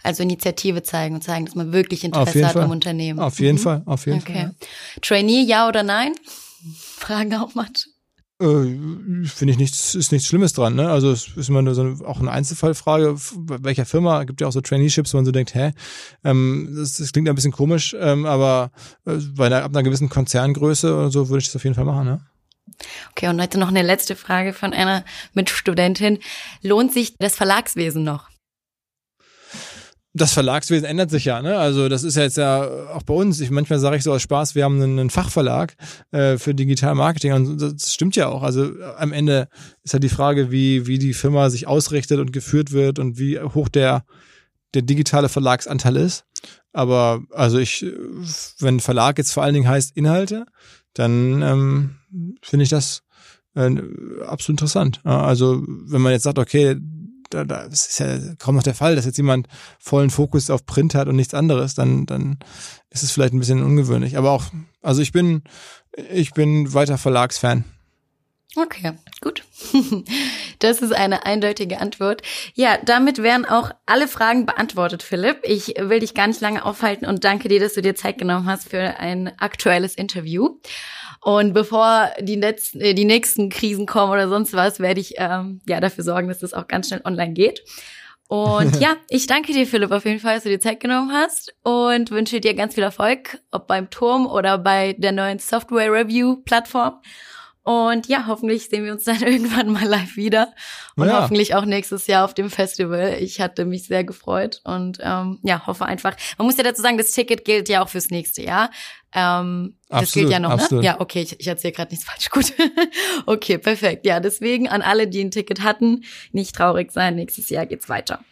Also 0.02 0.22
Initiative 0.22 0.82
zeigen 0.82 1.16
und 1.16 1.22
zeigen, 1.22 1.46
dass 1.46 1.54
man 1.54 1.72
wirklich 1.72 2.04
Interesse 2.04 2.46
hat 2.46 2.52
Fall. 2.52 2.62
am 2.62 2.70
Unternehmen. 2.70 3.18
Auf 3.18 3.40
jeden 3.40 3.58
mhm. 3.58 3.62
Fall, 3.62 3.82
auf 3.86 4.06
jeden 4.06 4.20
okay. 4.20 4.32
Fall. 4.32 4.42
Ja. 4.42 5.00
Trainee, 5.02 5.42
ja 5.42 5.68
oder 5.68 5.82
nein? 5.82 6.14
Fragen 6.96 7.34
auch 7.34 7.54
manche. 7.54 7.88
Äh, 8.40 9.26
Finde 9.26 9.52
ich 9.52 9.58
nichts, 9.58 9.94
ist 9.94 10.12
nichts 10.12 10.28
Schlimmes 10.28 10.52
dran, 10.52 10.74
ne? 10.76 10.90
Also 10.90 11.10
es 11.10 11.28
ist 11.36 11.48
immer 11.48 11.62
nur 11.62 11.74
so 11.74 11.82
eine, 11.82 12.06
auch 12.06 12.20
eine 12.20 12.30
Einzelfallfrage, 12.30 13.16
bei 13.36 13.62
welcher 13.62 13.84
Firma 13.84 14.24
gibt 14.24 14.40
ja 14.40 14.46
auch 14.46 14.52
so 14.52 14.60
Traineeships, 14.60 15.12
wo 15.12 15.18
man 15.18 15.24
so 15.24 15.32
denkt, 15.32 15.54
hä, 15.54 15.72
ähm, 16.24 16.72
das, 16.76 16.94
das 16.94 17.12
klingt 17.12 17.28
ein 17.28 17.34
bisschen 17.34 17.52
komisch, 17.52 17.96
ähm, 17.98 18.26
aber 18.26 18.70
äh, 19.06 19.16
bei 19.36 19.46
einer, 19.46 19.64
ab 19.64 19.72
einer 19.72 19.82
gewissen 19.82 20.08
Konzerngröße 20.08 20.94
oder 20.94 21.10
so 21.10 21.28
würde 21.28 21.40
ich 21.40 21.46
das 21.46 21.56
auf 21.56 21.64
jeden 21.64 21.74
Fall 21.74 21.84
machen, 21.84 22.04
ne? 22.04 22.20
Okay, 23.10 23.28
und 23.28 23.40
heute 23.40 23.58
noch 23.58 23.68
eine 23.68 23.82
letzte 23.82 24.16
Frage 24.16 24.52
von 24.52 24.72
einer 24.72 25.04
Mitstudentin. 25.34 26.18
Lohnt 26.62 26.92
sich 26.92 27.14
das 27.18 27.36
Verlagswesen 27.36 28.04
noch? 28.04 28.32
das 30.14 30.34
Verlagswesen 30.34 30.84
ändert 30.84 31.10
sich 31.10 31.24
ja, 31.24 31.40
ne? 31.40 31.56
Also 31.56 31.88
das 31.88 32.04
ist 32.04 32.16
ja 32.16 32.22
jetzt 32.22 32.36
ja 32.36 32.64
auch 32.92 33.02
bei 33.02 33.14
uns. 33.14 33.40
Ich, 33.40 33.50
manchmal 33.50 33.78
sage 33.78 33.96
ich 33.96 34.02
so 34.02 34.12
aus 34.12 34.20
Spaß, 34.20 34.54
wir 34.54 34.64
haben 34.64 34.80
einen, 34.82 35.10
Fachverlag 35.10 35.74
äh, 36.10 36.36
für 36.36 36.54
Digital 36.54 36.94
Marketing 36.94 37.32
und 37.32 37.60
das 37.60 37.94
stimmt 37.94 38.14
ja 38.14 38.28
auch. 38.28 38.42
Also 38.42 38.72
am 38.98 39.12
Ende 39.12 39.48
ist 39.84 39.92
ja 39.94 39.98
die 39.98 40.10
Frage, 40.10 40.50
wie 40.50 40.86
wie 40.86 40.98
die 40.98 41.14
Firma 41.14 41.48
sich 41.48 41.66
ausrichtet 41.66 42.18
und 42.18 42.32
geführt 42.32 42.72
wird 42.72 42.98
und 42.98 43.18
wie 43.18 43.40
hoch 43.40 43.68
der 43.68 44.04
der 44.74 44.82
digitale 44.82 45.28
Verlagsanteil 45.30 45.96
ist. 45.96 46.24
Aber 46.74 47.22
also 47.30 47.58
ich, 47.58 47.84
wenn 48.58 48.80
Verlag 48.80 49.18
jetzt 49.18 49.32
vor 49.32 49.42
allen 49.42 49.54
Dingen 49.54 49.68
heißt 49.68 49.96
Inhalte, 49.96 50.46
dann 50.94 51.42
ähm, 51.42 51.96
finde 52.42 52.64
ich 52.64 52.68
das 52.68 53.02
äh, 53.54 53.70
absolut 54.26 54.60
interessant. 54.60 55.00
Also 55.04 55.62
wenn 55.66 56.00
man 56.00 56.12
jetzt 56.12 56.24
sagt, 56.24 56.38
okay, 56.38 56.76
da, 57.30 57.44
da 57.44 57.68
das 57.68 57.86
ist 57.86 57.98
ja 57.98 58.18
kaum 58.38 58.56
noch 58.56 58.62
der 58.62 58.74
Fall, 58.74 58.96
dass 58.96 59.06
jetzt 59.06 59.16
jemand 59.16 59.48
vollen 59.78 60.10
Fokus 60.10 60.50
auf 60.50 60.66
Print 60.66 60.94
hat 60.94 61.08
und 61.08 61.16
nichts 61.16 61.34
anderes, 61.34 61.74
dann, 61.74 62.06
dann 62.06 62.38
ist 62.90 63.02
es 63.02 63.10
vielleicht 63.10 63.32
ein 63.32 63.38
bisschen 63.38 63.62
ungewöhnlich. 63.62 64.16
Aber 64.16 64.30
auch, 64.30 64.44
also 64.82 65.02
ich 65.02 65.12
bin, 65.12 65.42
ich 66.10 66.32
bin 66.32 66.72
weiter 66.74 66.98
Verlagsfan. 66.98 67.64
Okay, 68.56 68.92
gut. 69.20 69.44
Das 70.58 70.80
ist 70.80 70.92
eine 70.92 71.26
eindeutige 71.26 71.80
Antwort. 71.80 72.22
Ja, 72.54 72.78
damit 72.84 73.20
wären 73.20 73.44
auch 73.44 73.72
alle 73.84 74.06
Fragen 74.06 74.46
beantwortet, 74.46 75.02
Philipp. 75.02 75.40
Ich 75.42 75.74
will 75.76 75.98
dich 75.98 76.14
gar 76.14 76.28
nicht 76.28 76.40
lange 76.40 76.64
aufhalten 76.64 77.04
und 77.04 77.24
danke 77.24 77.48
dir, 77.48 77.58
dass 77.58 77.72
du 77.72 77.82
dir 77.82 77.96
Zeit 77.96 78.16
genommen 78.16 78.46
hast 78.46 78.68
für 78.68 79.00
ein 79.00 79.36
aktuelles 79.40 79.96
Interview. 79.96 80.60
Und 81.22 81.52
bevor 81.54 82.10
die, 82.20 82.34
letzten, 82.34 82.80
äh, 82.80 82.94
die 82.94 83.04
nächsten 83.04 83.48
Krisen 83.48 83.86
kommen 83.86 84.12
oder 84.12 84.28
sonst 84.28 84.54
was, 84.54 84.80
werde 84.80 85.00
ich 85.00 85.14
ähm, 85.18 85.60
ja 85.68 85.80
dafür 85.80 86.02
sorgen, 86.02 86.28
dass 86.28 86.40
das 86.40 86.52
auch 86.52 86.66
ganz 86.66 86.88
schnell 86.88 87.00
online 87.04 87.32
geht. 87.32 87.62
Und 88.26 88.76
ja, 88.80 88.96
ich 89.08 89.28
danke 89.28 89.52
dir, 89.52 89.66
Philipp, 89.66 89.92
auf 89.92 90.04
jeden 90.04 90.18
Fall, 90.18 90.34
dass 90.34 90.42
du 90.42 90.48
dir 90.48 90.58
Zeit 90.58 90.80
genommen 90.80 91.12
hast 91.12 91.54
und 91.62 92.10
wünsche 92.10 92.40
dir 92.40 92.54
ganz 92.54 92.74
viel 92.74 92.82
Erfolg, 92.82 93.38
ob 93.52 93.68
beim 93.68 93.88
Turm 93.88 94.26
oder 94.26 94.58
bei 94.58 94.94
der 94.94 95.12
neuen 95.12 95.38
Software 95.38 95.92
Review 95.92 96.36
Plattform. 96.44 97.00
Und 97.64 98.08
ja, 98.08 98.26
hoffentlich 98.26 98.68
sehen 98.68 98.84
wir 98.84 98.92
uns 98.92 99.04
dann 99.04 99.22
irgendwann 99.22 99.70
mal 99.70 99.84
live 99.84 100.16
wieder. 100.16 100.52
Und 100.96 101.06
ja. 101.06 101.22
hoffentlich 101.22 101.54
auch 101.54 101.64
nächstes 101.64 102.06
Jahr 102.06 102.24
auf 102.24 102.34
dem 102.34 102.50
Festival. 102.50 103.16
Ich 103.20 103.40
hatte 103.40 103.64
mich 103.64 103.84
sehr 103.86 104.04
gefreut 104.04 104.60
und 104.64 104.98
ähm, 105.00 105.38
ja, 105.42 105.66
hoffe 105.66 105.84
einfach. 105.86 106.16
Man 106.38 106.46
muss 106.46 106.56
ja 106.56 106.64
dazu 106.64 106.82
sagen, 106.82 106.98
das 106.98 107.12
Ticket 107.12 107.44
gilt 107.44 107.68
ja 107.68 107.82
auch 107.82 107.88
fürs 107.88 108.10
nächste 108.10 108.42
Jahr. 108.42 108.70
Ähm, 109.14 109.76
absolut, 109.88 110.02
das 110.02 110.12
gilt 110.12 110.30
ja 110.30 110.40
noch, 110.40 110.48
ne? 110.48 110.54
absolut. 110.62 110.82
ne? 110.82 110.86
Ja, 110.86 111.00
okay, 111.00 111.22
ich, 111.22 111.38
ich 111.38 111.46
erzähle 111.46 111.72
gerade 111.72 111.92
nichts 111.92 112.04
falsch. 112.04 112.30
Gut. 112.30 112.52
okay, 113.26 113.58
perfekt. 113.58 114.06
Ja, 114.06 114.18
deswegen 114.18 114.68
an 114.68 114.82
alle, 114.82 115.06
die 115.06 115.22
ein 115.22 115.30
Ticket 115.30 115.62
hatten, 115.62 116.02
nicht 116.32 116.56
traurig 116.56 116.90
sein. 116.90 117.14
Nächstes 117.14 117.48
Jahr 117.48 117.66
geht's 117.66 117.88
weiter. 117.88 118.24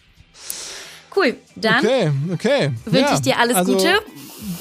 Cool. 1.14 1.36
Dann 1.56 1.78
okay, 1.78 2.10
okay. 2.32 2.72
wünsche 2.84 3.00
ja, 3.00 3.14
ich 3.14 3.20
dir 3.20 3.38
alles 3.38 3.56
also, 3.56 3.72
Gute. 3.72 3.94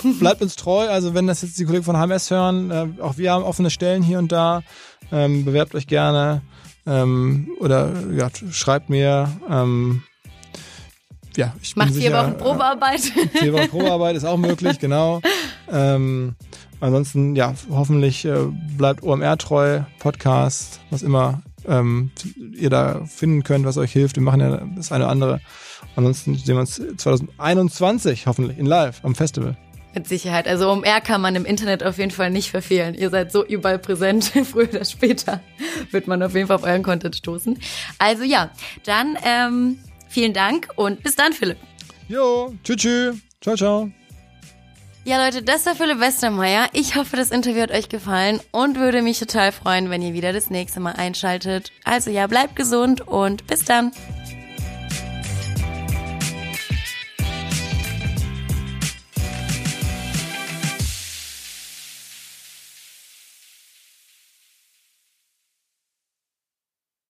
Bleibt 0.20 0.42
uns 0.42 0.56
treu. 0.56 0.90
Also 0.90 1.14
wenn 1.14 1.28
das 1.28 1.42
jetzt 1.42 1.60
die 1.60 1.66
Kollegen 1.66 1.84
von 1.84 1.98
HMS 1.98 2.32
hören, 2.32 2.72
äh, 2.72 3.02
auch 3.02 3.18
wir 3.18 3.32
haben 3.32 3.44
offene 3.44 3.70
Stellen 3.70 4.04
hier 4.04 4.20
und 4.20 4.32
da. 4.32 4.64
Ähm, 5.12 5.46
bewerbt 5.46 5.74
euch 5.76 5.88
gerne 5.88 6.42
ähm, 6.86 7.50
oder 7.60 7.92
ja, 8.12 8.30
schreibt 8.52 8.90
mir. 8.90 9.30
Ähm, 9.50 10.04
ja, 11.36 11.54
ich 11.62 11.76
Macht 11.76 11.90
vier 11.90 12.02
sicher, 12.02 12.24
Wochen 12.24 12.38
Probearbeit. 12.38 13.02
Äh, 13.16 13.38
vier 13.40 13.54
Wochen 13.54 13.70
Probearbeit 13.70 14.16
ist 14.16 14.26
auch 14.26 14.38
möglich, 14.38 14.80
genau. 14.80 15.22
Ähm, 15.72 16.36
ansonsten, 16.80 17.36
ja, 17.36 17.54
hoffentlich 17.70 18.26
äh, 18.26 18.48
bleibt 18.78 19.04
OMR 19.04 19.38
treu, 19.38 19.82
Podcast, 20.00 20.80
was 20.90 21.02
immer 21.02 21.42
ähm, 21.68 22.12
ihr 22.54 22.70
da 22.70 23.06
finden 23.06 23.44
könnt, 23.44 23.66
was 23.66 23.78
euch 23.78 23.92
hilft. 23.92 24.16
Wir 24.16 24.24
machen 24.24 24.42
ja 24.42 24.62
das 24.76 24.92
eine 24.92 25.06
oder 25.06 25.12
andere. 25.12 25.42
Ansonsten 25.96 26.36
sehen 26.36 26.56
wir 26.56 26.62
uns 26.62 26.82
2021 26.98 28.28
hoffentlich 28.28 28.58
in 28.58 28.66
Live 28.66 29.04
am 29.04 29.16
Festival. 29.16 29.58
Mit 29.94 30.08
Sicherheit. 30.08 30.48
Also 30.48 30.72
OMR 30.72 31.02
kann 31.02 31.20
man 31.20 31.36
im 31.36 31.46
Internet 31.46 31.84
auf 31.84 31.98
jeden 31.98 32.12
Fall 32.12 32.30
nicht 32.30 32.52
verfehlen. 32.52 32.94
Ihr 32.94 33.10
seid 33.10 33.32
so 33.32 33.46
überall 33.46 33.80
präsent. 33.80 34.26
Früher 34.52 34.70
oder 34.70 34.86
später 34.86 35.42
wird 35.92 36.08
man 36.08 36.22
auf 36.22 36.36
jeden 36.36 36.48
Fall 36.48 36.58
auf 36.58 36.64
euren 36.64 36.84
Content 36.84 37.16
stoßen. 37.16 37.58
Also 37.98 38.24
ja, 38.24 38.52
dann 38.86 39.18
ähm, 39.26 39.80
vielen 40.08 40.34
Dank 40.34 40.70
und 40.76 41.02
bis 41.02 41.16
dann, 41.16 41.34
Philipp. 41.34 41.58
Jo, 42.08 42.54
tschüss, 42.64 42.78
tschüss. 42.78 43.16
Ciao, 43.42 43.56
ciao. 43.56 43.92
Ja, 45.10 45.26
Leute, 45.26 45.42
das 45.42 45.66
war 45.66 45.74
Philipp 45.74 46.00
Westermeier. 46.00 46.68
Ich 46.72 46.96
hoffe, 46.96 47.18
das 47.18 47.32
Interview 47.32 47.64
hat 47.64 47.72
euch 47.72 47.90
gefallen 47.90 48.40
und 48.52 48.78
würde 48.78 49.02
mich 49.02 49.18
total 49.18 49.52
freuen, 49.52 49.90
wenn 49.90 50.04
ihr 50.04 50.14
wieder 50.14 50.34
das 50.34 50.52
nächste 50.52 50.80
Mal 50.80 50.92
einschaltet. 50.92 51.72
Also 51.84 52.12
ja, 52.12 52.28
bleibt 52.28 52.56
gesund 52.56 53.02
und 53.08 53.48
bis 53.48 53.66
dann. 53.66 53.92